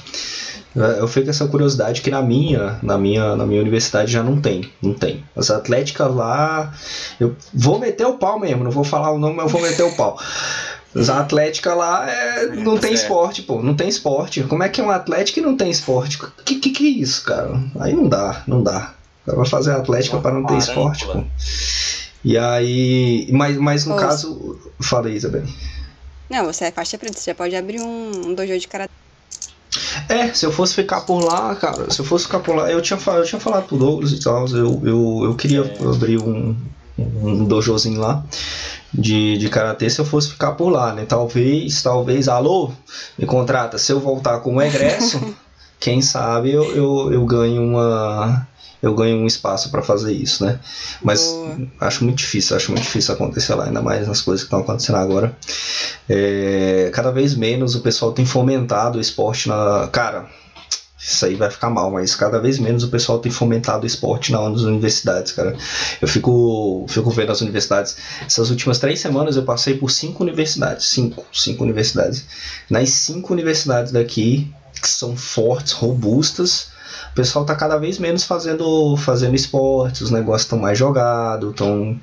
Eu 0.75 1.09
fico 1.09 1.25
com 1.25 1.31
essa 1.31 1.49
curiosidade 1.49 2.01
que 2.01 2.11
na 2.11 2.23
minha, 2.23 2.79
na 2.81 2.97
minha, 2.97 3.35
na 3.35 3.45
minha 3.45 3.61
universidade 3.61 4.13
já 4.13 4.23
não 4.23 4.41
tem, 4.41 4.71
não 4.81 4.95
tem. 4.95 5.25
As 5.35 5.51
atléticas 5.51 6.15
lá, 6.15 6.73
eu 7.19 7.35
vou 7.53 7.81
meter 7.81 8.07
o 8.07 8.19
pau 8.19 8.39
mesmo, 8.39 8.63
não 8.63 8.71
vou 8.71 8.85
falar 8.85 9.11
o 9.11 9.19
nome, 9.19 9.35
mas 9.35 9.47
eu 9.47 9.51
vou 9.51 9.63
meter 9.63 9.83
o 9.83 9.97
pau. 9.97 10.17
A 10.95 11.21
Atlética 11.21 11.73
lá 11.75 12.11
é, 12.11 12.47
não 12.49 12.77
tem 12.77 12.93
esporte, 12.93 13.43
pô. 13.43 13.63
Não 13.63 13.75
tem 13.75 13.89
esporte. 13.89 14.43
Como 14.43 14.63
é 14.63 14.69
que 14.69 14.81
é 14.81 14.85
um 14.85 14.91
Atlético 14.91 15.39
e 15.39 15.43
não 15.43 15.57
tem 15.57 15.71
esporte? 15.71 16.19
Que, 16.45 16.57
que 16.57 16.71
que 16.71 16.87
é 16.87 16.91
isso, 16.91 17.25
cara? 17.25 17.61
Aí 17.79 17.95
não 17.95 18.09
dá, 18.09 18.43
não 18.47 18.63
dá. 18.63 18.95
O 19.23 19.27
cara 19.27 19.37
vai 19.37 19.47
fazer 19.47 19.73
Atlética 19.73 20.19
para 20.19 20.33
não 20.33 20.45
ter 20.45 20.59
esporte, 20.59 21.07
pô. 21.07 21.23
E 22.25 22.37
aí. 22.37 23.29
Mas, 23.33 23.57
mas 23.57 23.87
no 23.87 23.97
caso. 23.97 24.59
Fala 24.81 25.07
aí, 25.07 25.15
Isabel. 25.15 25.45
Não, 26.29 26.45
você 26.45 26.67
é 26.67 26.71
faixa 26.71 26.99
preta, 26.99 27.19
você 27.19 27.31
já 27.31 27.35
pode 27.35 27.57
abrir 27.57 27.81
um, 27.81 28.29
um 28.29 28.35
dojo 28.35 28.59
de 28.59 28.69
karatê. 28.69 28.93
É, 30.09 30.33
se 30.33 30.45
eu 30.45 30.53
fosse 30.53 30.75
ficar 30.75 31.03
por 31.03 31.21
lá, 31.21 31.55
cara, 31.57 31.91
se 31.91 32.01
eu 32.01 32.05
fosse 32.05 32.25
ficar 32.25 32.41
por 32.41 32.55
lá, 32.55 32.71
eu 32.71 32.81
tinha, 32.81 32.99
eu 33.17 33.25
tinha 33.25 33.41
falado 33.41 33.67
pro 33.67 33.77
Douglas 33.77 34.13
e 34.13 34.21
tal, 34.21 34.47
eu, 34.49 34.81
eu, 34.85 35.21
eu 35.25 35.35
queria 35.35 35.61
é. 35.61 35.85
abrir 35.85 36.19
um, 36.19 36.57
um 36.99 37.45
dojozinho 37.45 38.01
lá 38.01 38.25
de, 38.93 39.39
de 39.39 39.49
karatê 39.49 39.89
se 39.89 40.01
eu 40.01 40.05
fosse 40.05 40.31
ficar 40.31 40.53
por 40.53 40.69
lá, 40.69 40.93
né? 40.93 41.05
Talvez, 41.05 41.83
talvez, 41.83 42.29
alô, 42.29 42.73
me 43.19 43.27
contrata. 43.27 43.79
Se 43.79 43.93
eu 43.93 44.01
voltar 44.01 44.41
com 44.41 44.57
o 44.57 44.63
egresso, 44.63 45.21
quem 45.79 46.03
sabe 46.03 46.51
eu, 46.51 46.65
eu, 46.75 47.13
eu 47.13 47.25
ganho 47.25 47.63
uma 47.63 48.47
eu 48.83 48.95
ganho 48.95 49.19
um 49.19 49.27
espaço 49.27 49.71
para 49.71 49.83
fazer 49.83 50.13
isso, 50.13 50.45
né? 50.45 50.59
Mas 51.03 51.21
Boa. 51.21 51.59
acho 51.81 52.03
muito 52.03 52.19
difícil, 52.19 52.57
acho 52.57 52.73
muito 52.73 52.85
difícil 52.85 53.13
acontecer 53.13 53.55
lá, 53.55 53.67
ainda 53.67 53.83
mais 53.83 54.09
nas 54.09 54.23
coisas 54.23 54.43
que 54.43 54.47
estão 54.47 54.61
acontecendo 54.61 54.97
agora. 54.97 55.37
É, 56.09 56.91
cada 56.93 57.11
vez 57.11 57.35
menos 57.35 57.75
o 57.75 57.81
pessoal 57.81 58.13
tem 58.13 58.25
fomentado 58.25 58.97
o 58.97 59.01
esporte 59.01 59.49
na. 59.49 59.87
Cara, 59.93 60.31
isso 61.01 61.25
aí 61.25 61.35
vai 61.35 61.51
ficar 61.51 61.71
mal, 61.71 61.91
mas 61.91 62.15
cada 62.15 62.39
vez 62.39 62.59
menos 62.59 62.85
o 62.85 62.89
pessoal 62.89 63.19
tem 63.19 63.33
fomentado 63.33 63.85
o 63.85 63.87
esporte 63.87 64.31
nas 64.31 64.61
universidades, 64.61 65.33
cara. 65.33 65.57
Eu 66.01 66.07
fico, 66.07 66.85
fico 66.89 67.11
vendo 67.11 67.33
as 67.33 67.41
universidades. 67.41 67.97
Essas 68.27 68.51
últimas 68.51 68.79
três 68.79 69.01
semanas 69.01 69.37
eu 69.37 69.43
passei 69.43 69.75
por 69.75 69.91
cinco 69.91 70.23
universidades. 70.23 70.87
Cinco, 70.87 71.25
cinco 71.33 71.65
universidades. 71.65 72.27
Nas 72.69 72.91
cinco 72.91 73.33
universidades 73.33 73.93
daqui, 73.93 74.53
que 74.81 74.89
são 74.89 75.17
fortes, 75.17 75.73
robustas, 75.73 76.69
o 77.13 77.15
pessoal 77.15 77.45
tá 77.45 77.55
cada 77.57 77.77
vez 77.77 77.99
menos 77.99 78.23
fazendo, 78.23 78.97
fazendo 78.97 79.35
esportes, 79.35 80.03
os 80.03 80.11
negócios 80.11 80.43
estão 80.43 80.59
mais 80.59 80.79
jogados, 80.79 81.55
tão, 81.57 81.99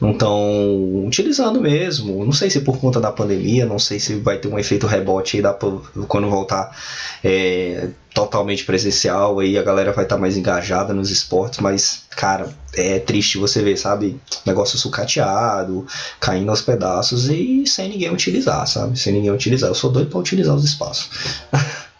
não 0.00 0.10
estão 0.10 1.06
utilizando 1.06 1.60
mesmo. 1.60 2.24
Não 2.24 2.32
sei 2.32 2.50
se 2.50 2.60
por 2.60 2.78
conta 2.78 3.00
da 3.00 3.10
pandemia, 3.10 3.64
não 3.64 3.78
sei 3.78 3.98
se 3.98 4.16
vai 4.16 4.38
ter 4.38 4.48
um 4.48 4.58
efeito 4.58 4.86
rebote 4.86 5.36
aí 5.36 5.42
da, 5.42 5.54
quando 5.54 6.28
voltar 6.28 6.76
é, 7.24 7.88
totalmente 8.14 8.64
presencial, 8.64 9.38
aí 9.38 9.56
a 9.56 9.62
galera 9.62 9.92
vai 9.92 10.04
estar 10.04 10.16
tá 10.16 10.20
mais 10.20 10.36
engajada 10.36 10.92
nos 10.92 11.10
esportes, 11.10 11.60
mas, 11.60 12.04
cara, 12.10 12.52
é 12.74 12.98
triste 12.98 13.38
você 13.38 13.62
ver, 13.62 13.76
sabe? 13.76 14.20
Negócio 14.44 14.78
sucateado, 14.78 15.86
caindo 16.18 16.50
aos 16.50 16.60
pedaços 16.60 17.28
e 17.28 17.66
sem 17.66 17.88
ninguém 17.88 18.12
utilizar, 18.12 18.66
sabe? 18.66 18.98
Sem 18.98 19.12
ninguém 19.12 19.30
utilizar. 19.30 19.70
Eu 19.70 19.74
sou 19.74 19.90
doido 19.90 20.10
para 20.10 20.18
utilizar 20.18 20.54
os 20.54 20.64
espaços. 20.64 21.10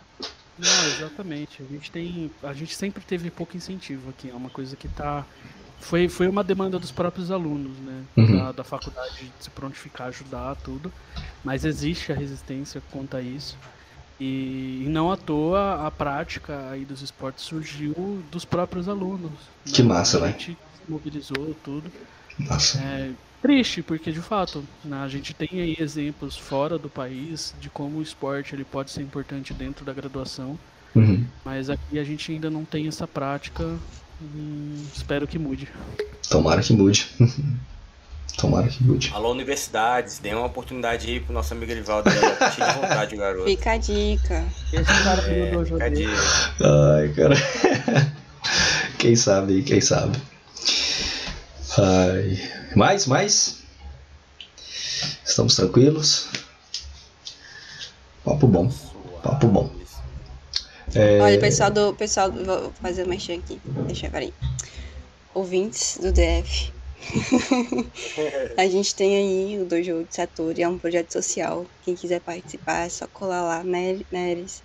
Não, 0.61 0.87
exatamente. 0.89 1.63
A 1.63 1.73
gente 1.73 1.91
tem. 1.91 2.31
A 2.43 2.53
gente 2.53 2.77
sempre 2.77 3.03
teve 3.03 3.31
pouco 3.31 3.57
incentivo 3.57 4.11
aqui. 4.11 4.29
É 4.29 4.35
uma 4.35 4.51
coisa 4.51 4.77
que 4.77 4.89
tá. 4.89 5.25
Foi, 5.81 6.07
foi 6.11 6.29
uma 6.29 6.45
demanda 6.45 6.79
dos 6.79 6.91
próprios 6.91 7.31
alunos, 7.31 7.79
né? 7.79 8.03
Uhum. 8.15 8.37
Da, 8.37 8.53
da 8.53 8.65
faculdade 8.65 9.15
de 9.17 9.33
se 9.45 9.49
prontificar, 9.49 10.09
ajudar, 10.09 10.55
tudo. 10.57 10.93
Mas 11.43 11.65
existe 11.65 12.13
a 12.13 12.15
resistência 12.15 12.83
quanto 12.91 13.17
a 13.17 13.23
isso. 13.23 13.57
E, 14.21 14.85
e, 14.85 14.89
não 14.89 15.11
à 15.11 15.17
toa 15.17 15.87
a 15.87 15.91
prática 15.91 16.69
aí 16.71 16.85
dos 16.85 17.01
esportes 17.01 17.45
surgiu 17.45 18.23
dos 18.31 18.45
próprios 18.45 18.89
alunos. 18.89 19.31
Né? 19.31 19.73
Que 19.73 19.83
massa, 19.83 20.21
né? 20.21 20.29
A 20.29 20.31
gente 20.31 20.59
mobilizou 20.87 21.57
tudo. 21.65 21.91
Nossa. 22.39 22.79
É, 22.79 23.13
triste, 23.41 23.83
porque 23.83 24.13
de 24.13 24.21
fato 24.21 24.63
né, 24.85 24.99
a 25.03 25.09
gente 25.09 25.33
tem 25.33 25.49
aí 25.53 25.77
exemplos 25.81 26.37
fora 26.37 26.79
do 26.79 26.89
país 26.89 27.55
de 27.61 27.71
como 27.71 27.99
o 27.99 28.03
esporte 28.03 28.55
ele 28.55 28.65
pode 28.65 28.91
ser 28.91 29.03
importante 29.03 29.55
dentro 29.55 29.85
da 29.85 29.93
graduação, 29.93 30.59
uhum. 30.95 31.25
mas 31.45 31.71
aqui 31.71 31.99
a 31.99 32.05
gente 32.05 32.31
ainda 32.33 32.51
não 32.51 32.65
tem 32.65 32.87
essa 32.87 33.09
prática. 33.09 33.79
Hum, 34.23 34.85
espero 34.95 35.27
que 35.27 35.39
mude. 35.39 35.67
Tomara 36.29 36.61
que 36.61 36.75
mude. 36.75 37.09
Tomara 38.41 38.69
que 38.69 38.83
mude. 38.83 39.11
Alô, 39.13 39.33
universidades, 39.33 40.19
dê 40.19 40.33
uma 40.33 40.47
oportunidade 40.47 41.07
aí 41.07 41.21
pro 41.21 41.31
nosso 41.31 41.53
amigo 41.53 41.71
Erivaldo. 41.71 42.11
Cheio 42.11 42.69
de 42.69 42.75
vontade, 42.75 43.15
garoto. 43.15 43.45
Fica 43.45 43.73
a 43.73 43.77
dica. 43.77 44.45
É, 44.73 44.79
fica 44.79 45.85
a 45.85 45.89
dica. 45.91 46.15
Ai, 46.61 47.09
cara. 47.15 47.35
Quem 48.99 49.15
sabe, 49.15 49.63
quem 49.63 49.81
sabe. 49.83 50.19
Ai. 51.77 52.39
Mais, 52.75 53.07
mais? 53.07 53.63
Estamos 55.23 55.55
tranquilos? 55.57 56.29
Papo 58.25 58.47
bom. 58.47 58.73
Papo 59.23 59.49
bom. 59.49 59.71
É... 60.95 61.21
Olha, 61.21 61.39
pessoal 61.39 61.71
do. 61.71 61.93
Pessoal, 61.95 62.33
vou 62.33 62.73
fazer 62.81 63.05
o 63.05 63.09
mexer 63.09 63.35
aqui. 63.35 63.61
Deixa 63.87 64.07
eu 64.07 64.17
aí. 64.17 64.33
Ouvintes 65.35 65.99
do 66.01 66.11
DF. 66.11 66.80
a 68.57 68.67
gente 68.67 68.95
tem 68.95 69.17
aí 69.17 69.59
o 69.61 69.65
Dojo 69.65 70.05
de 70.05 70.15
Satori, 70.15 70.63
é 70.63 70.69
um 70.69 70.79
projeto 70.79 71.13
social. 71.13 71.67
Quem 71.85 71.95
quiser 71.95 72.21
participar 72.21 72.87
é 72.87 72.89
só 72.89 73.07
colar 73.07 73.43
lá, 73.43 73.65
Neres? 73.65 74.63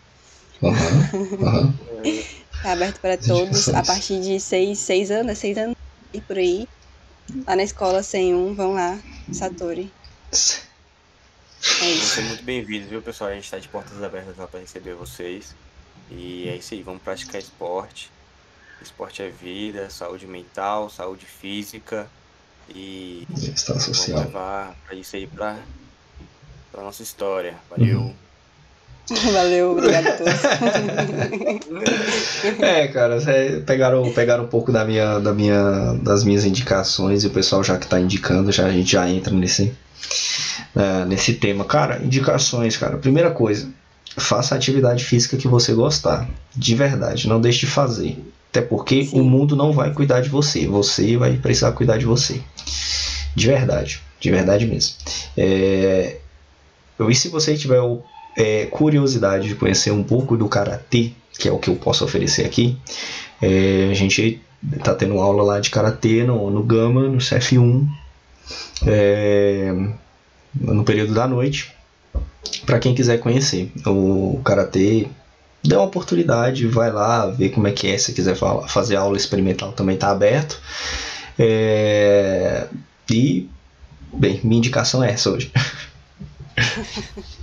Uhum, 0.62 0.72
uhum. 0.72 2.24
tá 2.64 2.72
aberto 2.72 3.00
para 3.02 3.18
todos 3.18 3.68
a 3.70 3.84
partir 3.84 4.22
de 4.22 4.40
seis, 4.40 4.80
seis 4.80 5.12
anos, 5.12 5.38
seis 5.38 5.58
anos 5.58 5.76
e 6.14 6.22
por 6.22 6.38
aí. 6.38 6.68
Lá 7.48 7.56
na 7.56 7.64
escola 7.64 8.04
101, 8.04 8.54
vão 8.54 8.74
lá, 8.74 9.00
Satori. 9.34 9.92
É 11.82 11.90
isso. 11.90 12.22
muito 12.22 12.44
bem-vindos, 12.44 12.90
viu, 12.90 13.02
pessoal? 13.02 13.32
A 13.32 13.34
gente 13.34 13.46
está 13.46 13.58
de 13.58 13.68
portas 13.68 14.02
abertas 14.02 14.38
lá 14.38 14.48
para 14.48 14.60
receber 14.60 14.94
vocês. 14.94 15.56
E 16.12 16.48
é 16.48 16.56
isso 16.56 16.74
aí, 16.74 16.84
vamos 16.84 17.02
praticar 17.02 17.42
esporte. 17.42 18.12
Esporte 18.82 19.24
é 19.24 19.30
vida, 19.30 19.90
saúde 19.90 20.28
mental, 20.28 20.90
saúde 20.90 21.26
física. 21.26 22.10
E 22.74 23.28
Gestão 23.36 23.80
social. 23.80 24.18
vamos 24.18 24.34
levar 24.34 24.76
para 24.86 24.96
isso 24.96 25.16
aí 25.16 25.28
para 25.28 25.58
a 26.78 26.82
nossa 26.82 27.04
história. 27.04 27.56
Valeu! 27.70 28.00
Uhum. 28.00 28.14
Valeu, 29.34 29.74
obrigado 29.74 30.08
a 30.08 30.12
todos. 30.14 30.34
é, 32.60 32.88
cara, 32.88 33.20
pegaram, 33.66 34.12
pegaram 34.12 34.46
um 34.46 34.48
pouco 34.48 34.72
da 34.72 34.84
minha, 34.84 35.20
da 35.20 35.32
minha, 35.32 35.94
das 36.02 36.24
minhas 36.24 36.44
indicações 36.44 37.24
e 37.24 37.28
o 37.28 37.30
pessoal 37.30 37.64
já 37.64 37.78
que 37.78 37.86
tá 37.86 38.00
indicando, 38.00 38.52
já, 38.52 38.66
a 38.66 38.72
gente 38.72 38.92
já 38.92 39.08
entra 39.08 39.32
nesse, 39.32 39.76
uh, 40.76 41.06
nesse 41.08 41.36
tema. 41.36 41.66
Cara, 41.66 42.02
indicações, 42.04 42.78
cara. 42.78 42.98
Primeira 42.98 43.30
coisa, 43.30 43.70
faça 44.18 44.56
a 44.56 44.58
atividade 44.58 45.04
física 45.04 45.38
que 45.38 45.48
você 45.48 45.72
gostar. 45.74 46.28
De 46.56 46.74
verdade, 46.74 47.28
não 47.28 47.40
deixe 47.40 47.60
de 47.60 47.68
fazer. 47.68 48.18
Até 48.56 48.62
porque 48.66 49.04
Sim. 49.04 49.20
o 49.20 49.24
mundo 49.26 49.54
não 49.54 49.74
vai 49.74 49.92
cuidar 49.94 50.22
de 50.22 50.30
você. 50.30 50.66
Você 50.66 51.18
vai 51.18 51.34
precisar 51.34 51.74
cuidar 51.74 51.98
de 51.98 52.06
você. 52.06 52.42
De 53.36 53.48
verdade. 53.48 54.00
De 54.18 54.32
verdade 54.32 54.66
mesmo. 54.66 54.96
É... 55.38 56.18
E 56.98 57.16
se 57.16 57.28
você 57.28 57.58
tiver 57.58 57.82
é, 58.38 58.66
curiosidade 58.68 59.50
de 59.50 59.56
conhecer 59.56 59.92
um 59.92 60.04
pouco 60.04 60.38
do 60.38 60.48
karatê, 60.48 61.12
que 61.38 61.50
é 61.50 61.52
o 61.52 61.60
que 61.60 61.70
eu 61.70 61.76
posso 61.76 62.06
oferecer 62.06 62.46
aqui, 62.46 62.78
é, 63.42 63.90
a 63.92 63.94
gente 63.94 64.42
está 64.74 64.96
tendo 64.96 65.20
aula 65.20 65.44
lá 65.44 65.60
de 65.60 65.70
karatê 65.70 66.24
no, 66.24 66.50
no 66.50 66.64
Gama, 66.64 67.10
no 67.10 67.18
CF1, 67.18 67.86
é, 68.88 69.74
no 70.54 70.86
período 70.86 71.14
da 71.14 71.28
noite, 71.28 71.74
para 72.66 72.80
quem 72.80 72.96
quiser 72.96 73.20
conhecer 73.20 73.70
o 73.86 74.40
karatê. 74.46 75.08
Dê 75.66 75.76
uma 75.76 75.86
oportunidade, 75.86 76.68
vai 76.68 76.92
lá 76.92 77.28
ver 77.28 77.50
como 77.50 77.68
é 77.68 77.72
que 77.72 77.88
é. 77.88 77.98
Se 77.98 78.14
quiser 78.14 78.36
fazer 78.68 78.96
aula 78.96 79.18
experimental, 79.18 79.72
também 79.72 79.96
está 79.96 80.12
aberto. 80.12 80.62
É, 81.38 82.68
e, 83.10 83.50
bem, 84.14 84.40
minha 84.44 84.60
indicação 84.60 85.04
é 85.04 85.12
essa 85.12 85.30
hoje. 85.30 85.52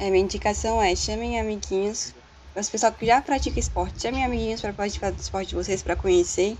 É, 0.00 0.10
minha 0.10 0.22
indicação 0.22 0.80
é 0.80 0.94
chamem 0.94 1.40
amiguinhos, 1.40 2.14
os 2.54 2.68
pessoal 2.68 2.92
que 2.92 3.04
já 3.04 3.20
pratica 3.20 3.58
esporte, 3.58 4.00
chamem 4.00 4.24
amiguinhos 4.24 4.60
para 4.60 4.72
participar 4.72 5.10
do 5.10 5.20
esporte 5.20 5.48
de 5.48 5.56
vocês 5.56 5.82
para 5.82 5.96
conhecer. 5.96 6.56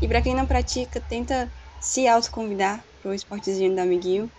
E 0.00 0.06
para 0.06 0.22
quem 0.22 0.36
não 0.36 0.46
pratica, 0.46 1.00
tenta 1.00 1.50
se 1.80 2.06
autoconvidar 2.06 2.84
para 3.02 3.10
o 3.10 3.14
esportezinho 3.14 3.74
do 3.74 3.80
amiguinho, 3.80 4.30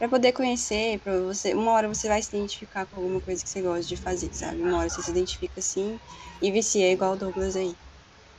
para 0.00 0.08
poder 0.08 0.32
conhecer, 0.32 0.98
para 1.00 1.18
você, 1.18 1.52
uma 1.52 1.72
hora 1.72 1.86
você 1.86 2.08
vai 2.08 2.22
se 2.22 2.34
identificar 2.34 2.86
com 2.86 3.02
alguma 3.02 3.20
coisa 3.20 3.44
que 3.44 3.50
você 3.50 3.60
gosta 3.60 3.86
de 3.86 3.98
fazer, 3.98 4.30
sabe? 4.32 4.62
Uma 4.62 4.78
hora 4.78 4.88
você 4.88 5.02
se 5.02 5.10
identifica 5.10 5.52
assim 5.58 6.00
e 6.40 6.50
vicia 6.50 6.90
igual 6.90 7.12
o 7.12 7.16
Douglas 7.16 7.54
aí. 7.54 7.76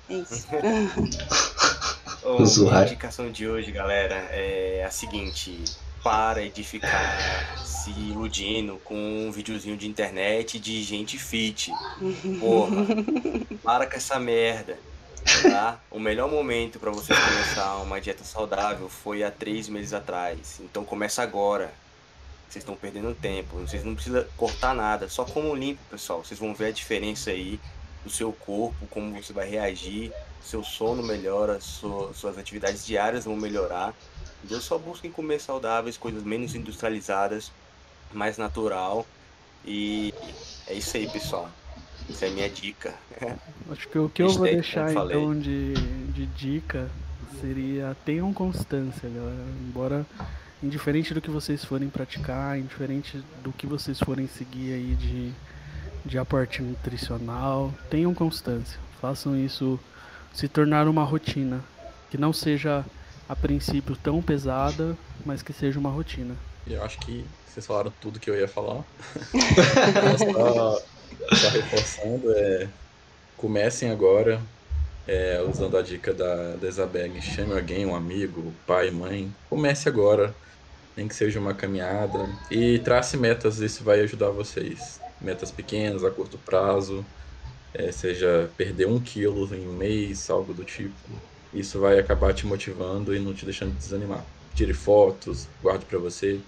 É 0.09 0.15
isso. 0.15 0.47
oh, 2.25 2.69
a 2.71 2.81
indicação 2.81 3.31
de 3.31 3.47
hoje, 3.47 3.71
galera, 3.71 4.15
é 4.31 4.83
a 4.83 4.89
seguinte: 4.89 5.63
para 6.03 6.49
de 6.49 6.63
ficar 6.63 7.55
se 7.63 7.91
iludindo 7.91 8.81
com 8.83 8.95
um 8.95 9.31
videozinho 9.31 9.77
de 9.77 9.87
internet 9.87 10.59
de 10.59 10.81
gente 10.81 11.19
fit. 11.19 11.71
Porra, 12.39 12.87
para 13.63 13.85
com 13.85 13.97
essa 13.97 14.19
merda. 14.19 14.79
Tá? 15.43 15.79
O 15.89 15.99
melhor 15.99 16.29
momento 16.29 16.79
para 16.79 16.91
você 16.91 17.13
começar 17.13 17.77
uma 17.77 17.99
dieta 18.01 18.23
saudável 18.23 18.89
foi 18.89 19.23
há 19.23 19.31
três 19.31 19.69
meses 19.69 19.93
atrás. 19.93 20.59
Então 20.59 20.83
começa 20.83 21.21
agora. 21.21 21.73
Vocês 22.49 22.63
estão 22.63 22.75
perdendo 22.75 23.15
tempo. 23.15 23.57
Vocês 23.59 23.83
não 23.83 23.95
precisam 23.95 24.25
cortar 24.35 24.73
nada. 24.73 25.07
Só 25.07 25.23
como 25.23 25.55
limpo, 25.55 25.81
pessoal. 25.89 26.23
Vocês 26.23 26.39
vão 26.39 26.53
ver 26.53 26.65
a 26.65 26.71
diferença 26.71 27.31
aí 27.31 27.59
do 28.03 28.09
seu 28.09 28.33
corpo, 28.33 28.87
como 28.89 29.13
você 29.21 29.31
vai 29.31 29.47
reagir. 29.47 30.11
Seu 30.43 30.63
sono 30.63 31.03
melhora, 31.03 31.59
suas 31.61 32.37
atividades 32.37 32.85
diárias 32.85 33.25
vão 33.25 33.35
melhorar. 33.35 33.93
Então 34.43 34.59
só 34.59 34.77
busquem 34.77 35.11
comer 35.11 35.39
saudáveis, 35.39 35.97
coisas 35.97 36.23
menos 36.23 36.55
industrializadas, 36.55 37.51
mais 38.11 38.37
natural. 38.37 39.05
E 39.63 40.13
é 40.67 40.73
isso 40.73 40.97
aí, 40.97 41.07
pessoal. 41.07 41.49
Essa 42.09 42.25
é 42.25 42.29
a 42.29 42.31
minha 42.31 42.49
dica. 42.49 42.93
Acho 43.71 43.87
que 43.87 43.97
o 43.97 44.09
que 44.09 44.21
eu 44.21 44.29
vou 44.29 44.45
deixar 44.45 44.91
então 44.91 45.37
de, 45.37 45.73
de 46.13 46.25
dica 46.27 46.89
seria 47.39 47.95
tenham 48.05 48.33
constância, 48.33 49.09
galera. 49.09 49.45
Embora 49.67 50.05
indiferente 50.61 51.13
do 51.13 51.21
que 51.21 51.29
vocês 51.29 51.65
forem 51.65 51.89
praticar, 51.89 52.57
indiferente 52.59 53.23
do 53.43 53.51
que 53.51 53.65
vocês 53.65 53.99
forem 53.99 54.27
seguir 54.27 54.73
aí 54.73 54.95
de, 54.95 55.31
de 56.05 56.17
aporte 56.17 56.61
nutricional, 56.61 57.73
tenham 57.89 58.13
constância. 58.13 58.79
Façam 59.01 59.35
isso 59.35 59.79
se 60.33 60.47
tornar 60.47 60.87
uma 60.87 61.03
rotina. 61.03 61.63
Que 62.09 62.17
não 62.17 62.33
seja 62.33 62.85
a 63.27 63.35
princípio 63.35 63.95
tão 63.95 64.21
pesada, 64.21 64.97
mas 65.25 65.41
que 65.41 65.53
seja 65.53 65.79
uma 65.79 65.89
rotina. 65.89 66.35
Eu 66.67 66.83
acho 66.83 66.99
que 66.99 67.25
vocês 67.47 67.65
falaram 67.65 67.91
tudo 67.99 68.19
que 68.19 68.29
eu 68.29 68.37
ia 68.37 68.47
falar. 68.47 68.83
só 70.19 70.81
reforçando, 71.31 72.31
é, 72.33 72.67
comecem 73.37 73.89
agora, 73.89 74.41
é, 75.07 75.41
usando 75.41 75.77
a 75.77 75.81
dica 75.81 76.13
da, 76.13 76.55
da 76.55 76.67
Isabelle, 76.67 77.21
chame 77.21 77.53
alguém, 77.53 77.85
um 77.85 77.95
amigo, 77.95 78.53
pai, 78.67 78.91
mãe. 78.91 79.31
Comece 79.49 79.89
agora, 79.89 80.33
nem 80.95 81.07
que 81.07 81.15
seja 81.15 81.39
uma 81.39 81.53
caminhada. 81.53 82.29
E 82.49 82.79
trace 82.79 83.17
metas, 83.17 83.59
isso 83.59 83.83
vai 83.83 84.01
ajudar 84.01 84.29
vocês. 84.29 84.99
Metas 85.19 85.51
pequenas, 85.51 86.03
a 86.03 86.11
curto 86.11 86.37
prazo, 86.37 87.05
é, 87.73 87.91
seja 87.91 88.49
perder 88.57 88.87
um 88.87 88.99
quilo 88.99 89.53
em 89.55 89.67
um 89.67 89.73
mês, 89.73 90.29
algo 90.29 90.53
do 90.53 90.63
tipo. 90.63 90.93
Isso 91.53 91.79
vai 91.79 91.99
acabar 91.99 92.33
te 92.33 92.45
motivando 92.45 93.15
e 93.15 93.19
não 93.19 93.33
te 93.33 93.45
deixando 93.45 93.75
desanimar. 93.75 94.23
Tire 94.55 94.73
fotos, 94.73 95.47
guarde 95.61 95.85
para 95.85 95.99
você. 95.99 96.39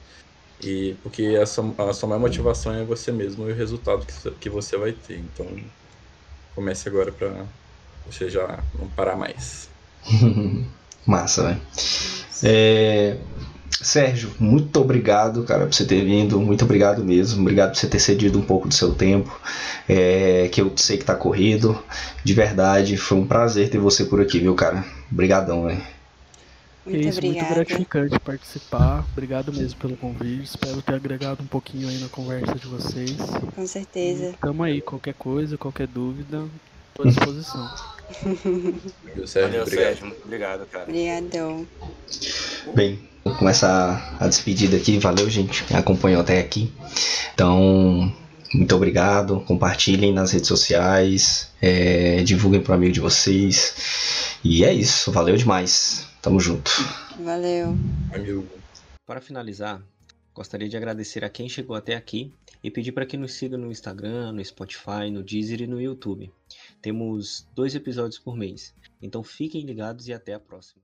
E 0.61 0.95
porque 1.03 1.37
a 1.41 1.45
sua, 1.45 1.73
a 1.77 1.93
sua 1.93 2.09
maior 2.09 2.21
motivação 2.21 2.73
é 2.73 2.83
você 2.83 3.11
mesmo 3.11 3.47
e 3.49 3.51
o 3.51 3.55
resultado 3.55 4.05
que, 4.05 4.31
que 4.31 4.49
você 4.49 4.77
vai 4.77 4.91
ter. 4.91 5.17
Então, 5.17 5.45
comece 6.55 6.87
agora 6.87 7.11
para 7.11 7.45
você 8.05 8.29
já 8.29 8.59
não 8.77 8.87
parar 8.89 9.15
mais. 9.15 9.69
Massa, 11.05 11.43
né? 11.49 11.61
É... 12.43 13.17
Sérgio, 13.81 14.31
muito 14.39 14.79
obrigado, 14.79 15.43
cara, 15.43 15.65
por 15.65 15.73
você 15.73 15.85
ter 15.85 16.05
vindo. 16.05 16.39
Muito 16.39 16.63
obrigado 16.63 17.03
mesmo. 17.03 17.41
Obrigado 17.41 17.71
por 17.71 17.77
você 17.77 17.87
ter 17.87 17.99
cedido 17.99 18.39
um 18.39 18.43
pouco 18.43 18.67
do 18.67 18.73
seu 18.73 18.93
tempo, 18.95 19.37
é... 19.89 20.47
que 20.49 20.61
eu 20.61 20.71
sei 20.77 20.97
que 20.97 21.05
tá 21.05 21.15
corrido. 21.15 21.77
De 22.23 22.33
verdade, 22.33 22.95
foi 22.95 23.17
um 23.17 23.27
prazer 23.27 23.69
ter 23.69 23.79
você 23.79 24.05
por 24.05 24.21
aqui, 24.21 24.39
viu, 24.39 24.55
cara? 24.55 24.85
Obrigadão, 25.11 25.65
velho. 25.65 25.92
Muito 26.85 27.07
Isso, 27.07 27.21
muito 27.25 27.45
gratificante 27.45 28.19
participar. 28.19 29.05
Obrigado 29.13 29.53
mesmo 29.53 29.79
pelo 29.79 29.95
convite. 29.95 30.43
Espero 30.43 30.81
ter 30.81 30.95
agregado 30.95 31.41
um 31.41 31.47
pouquinho 31.47 31.87
aí 31.87 31.97
na 31.99 32.09
conversa 32.09 32.55
de 32.55 32.67
vocês. 32.67 33.15
Com 33.55 33.65
certeza. 33.65 34.35
Tamo 34.41 34.63
aí, 34.63 34.81
qualquer 34.81 35.13
coisa, 35.13 35.57
qualquer 35.57 35.87
dúvida, 35.87 36.43
Estou 36.93 37.05
à 37.05 37.09
disposição. 37.09 37.69
Valeu, 39.03 39.27
Sérgio. 39.27 39.49
Valeu, 39.49 39.61
obrigado. 39.63 39.67
Sérgio. 39.67 40.05
Muito 40.05 40.23
obrigado, 40.25 40.65
cara. 40.67 40.83
Obrigadão. 40.83 41.67
Bem, 42.75 42.99
vou 43.23 43.33
começar 43.35 44.15
a 44.19 44.27
despedida 44.27 44.77
aqui. 44.77 44.99
Valeu, 44.99 45.27
gente, 45.29 45.63
que 45.63 45.73
acompanhou 45.73 46.21
até 46.21 46.39
aqui. 46.39 46.71
Então, 47.33 48.13
muito 48.53 48.75
obrigado. 48.75 49.39
Compartilhem 49.41 50.13
nas 50.13 50.31
redes 50.31 50.47
sociais. 50.47 51.51
É, 51.59 52.21
divulguem 52.23 52.61
para 52.61 52.73
o 52.73 52.75
amigo 52.75 52.93
de 52.93 52.99
vocês. 52.99 54.37
E 54.43 54.63
é 54.63 54.71
isso. 54.71 55.11
Valeu 55.11 55.35
demais. 55.35 56.12
Tamo 56.23 56.39
junto. 56.39 56.71
Valeu. 57.19 57.75
Valeu. 58.09 58.47
Para 59.05 59.19
finalizar, 59.19 59.83
gostaria 60.33 60.69
de 60.69 60.77
agradecer 60.77 61.21
a 61.25 61.29
quem 61.29 61.49
chegou 61.49 61.75
até 61.75 61.95
aqui 61.97 62.33
e 62.63 62.71
pedir 62.71 62.93
para 62.93 63.05
que 63.05 63.17
nos 63.17 63.33
siga 63.33 63.57
no 63.57 63.69
Instagram, 63.69 64.31
no 64.31 64.45
Spotify, 64.45 65.11
no 65.11 65.21
Deezer 65.21 65.61
e 65.61 65.67
no 65.67 65.81
YouTube. 65.81 66.31
Temos 66.81 67.45
dois 67.53 67.75
episódios 67.75 68.17
por 68.17 68.37
mês, 68.37 68.73
então 69.01 69.21
fiquem 69.21 69.65
ligados 69.65 70.07
e 70.07 70.13
até 70.13 70.33
a 70.33 70.39
próxima. 70.39 70.81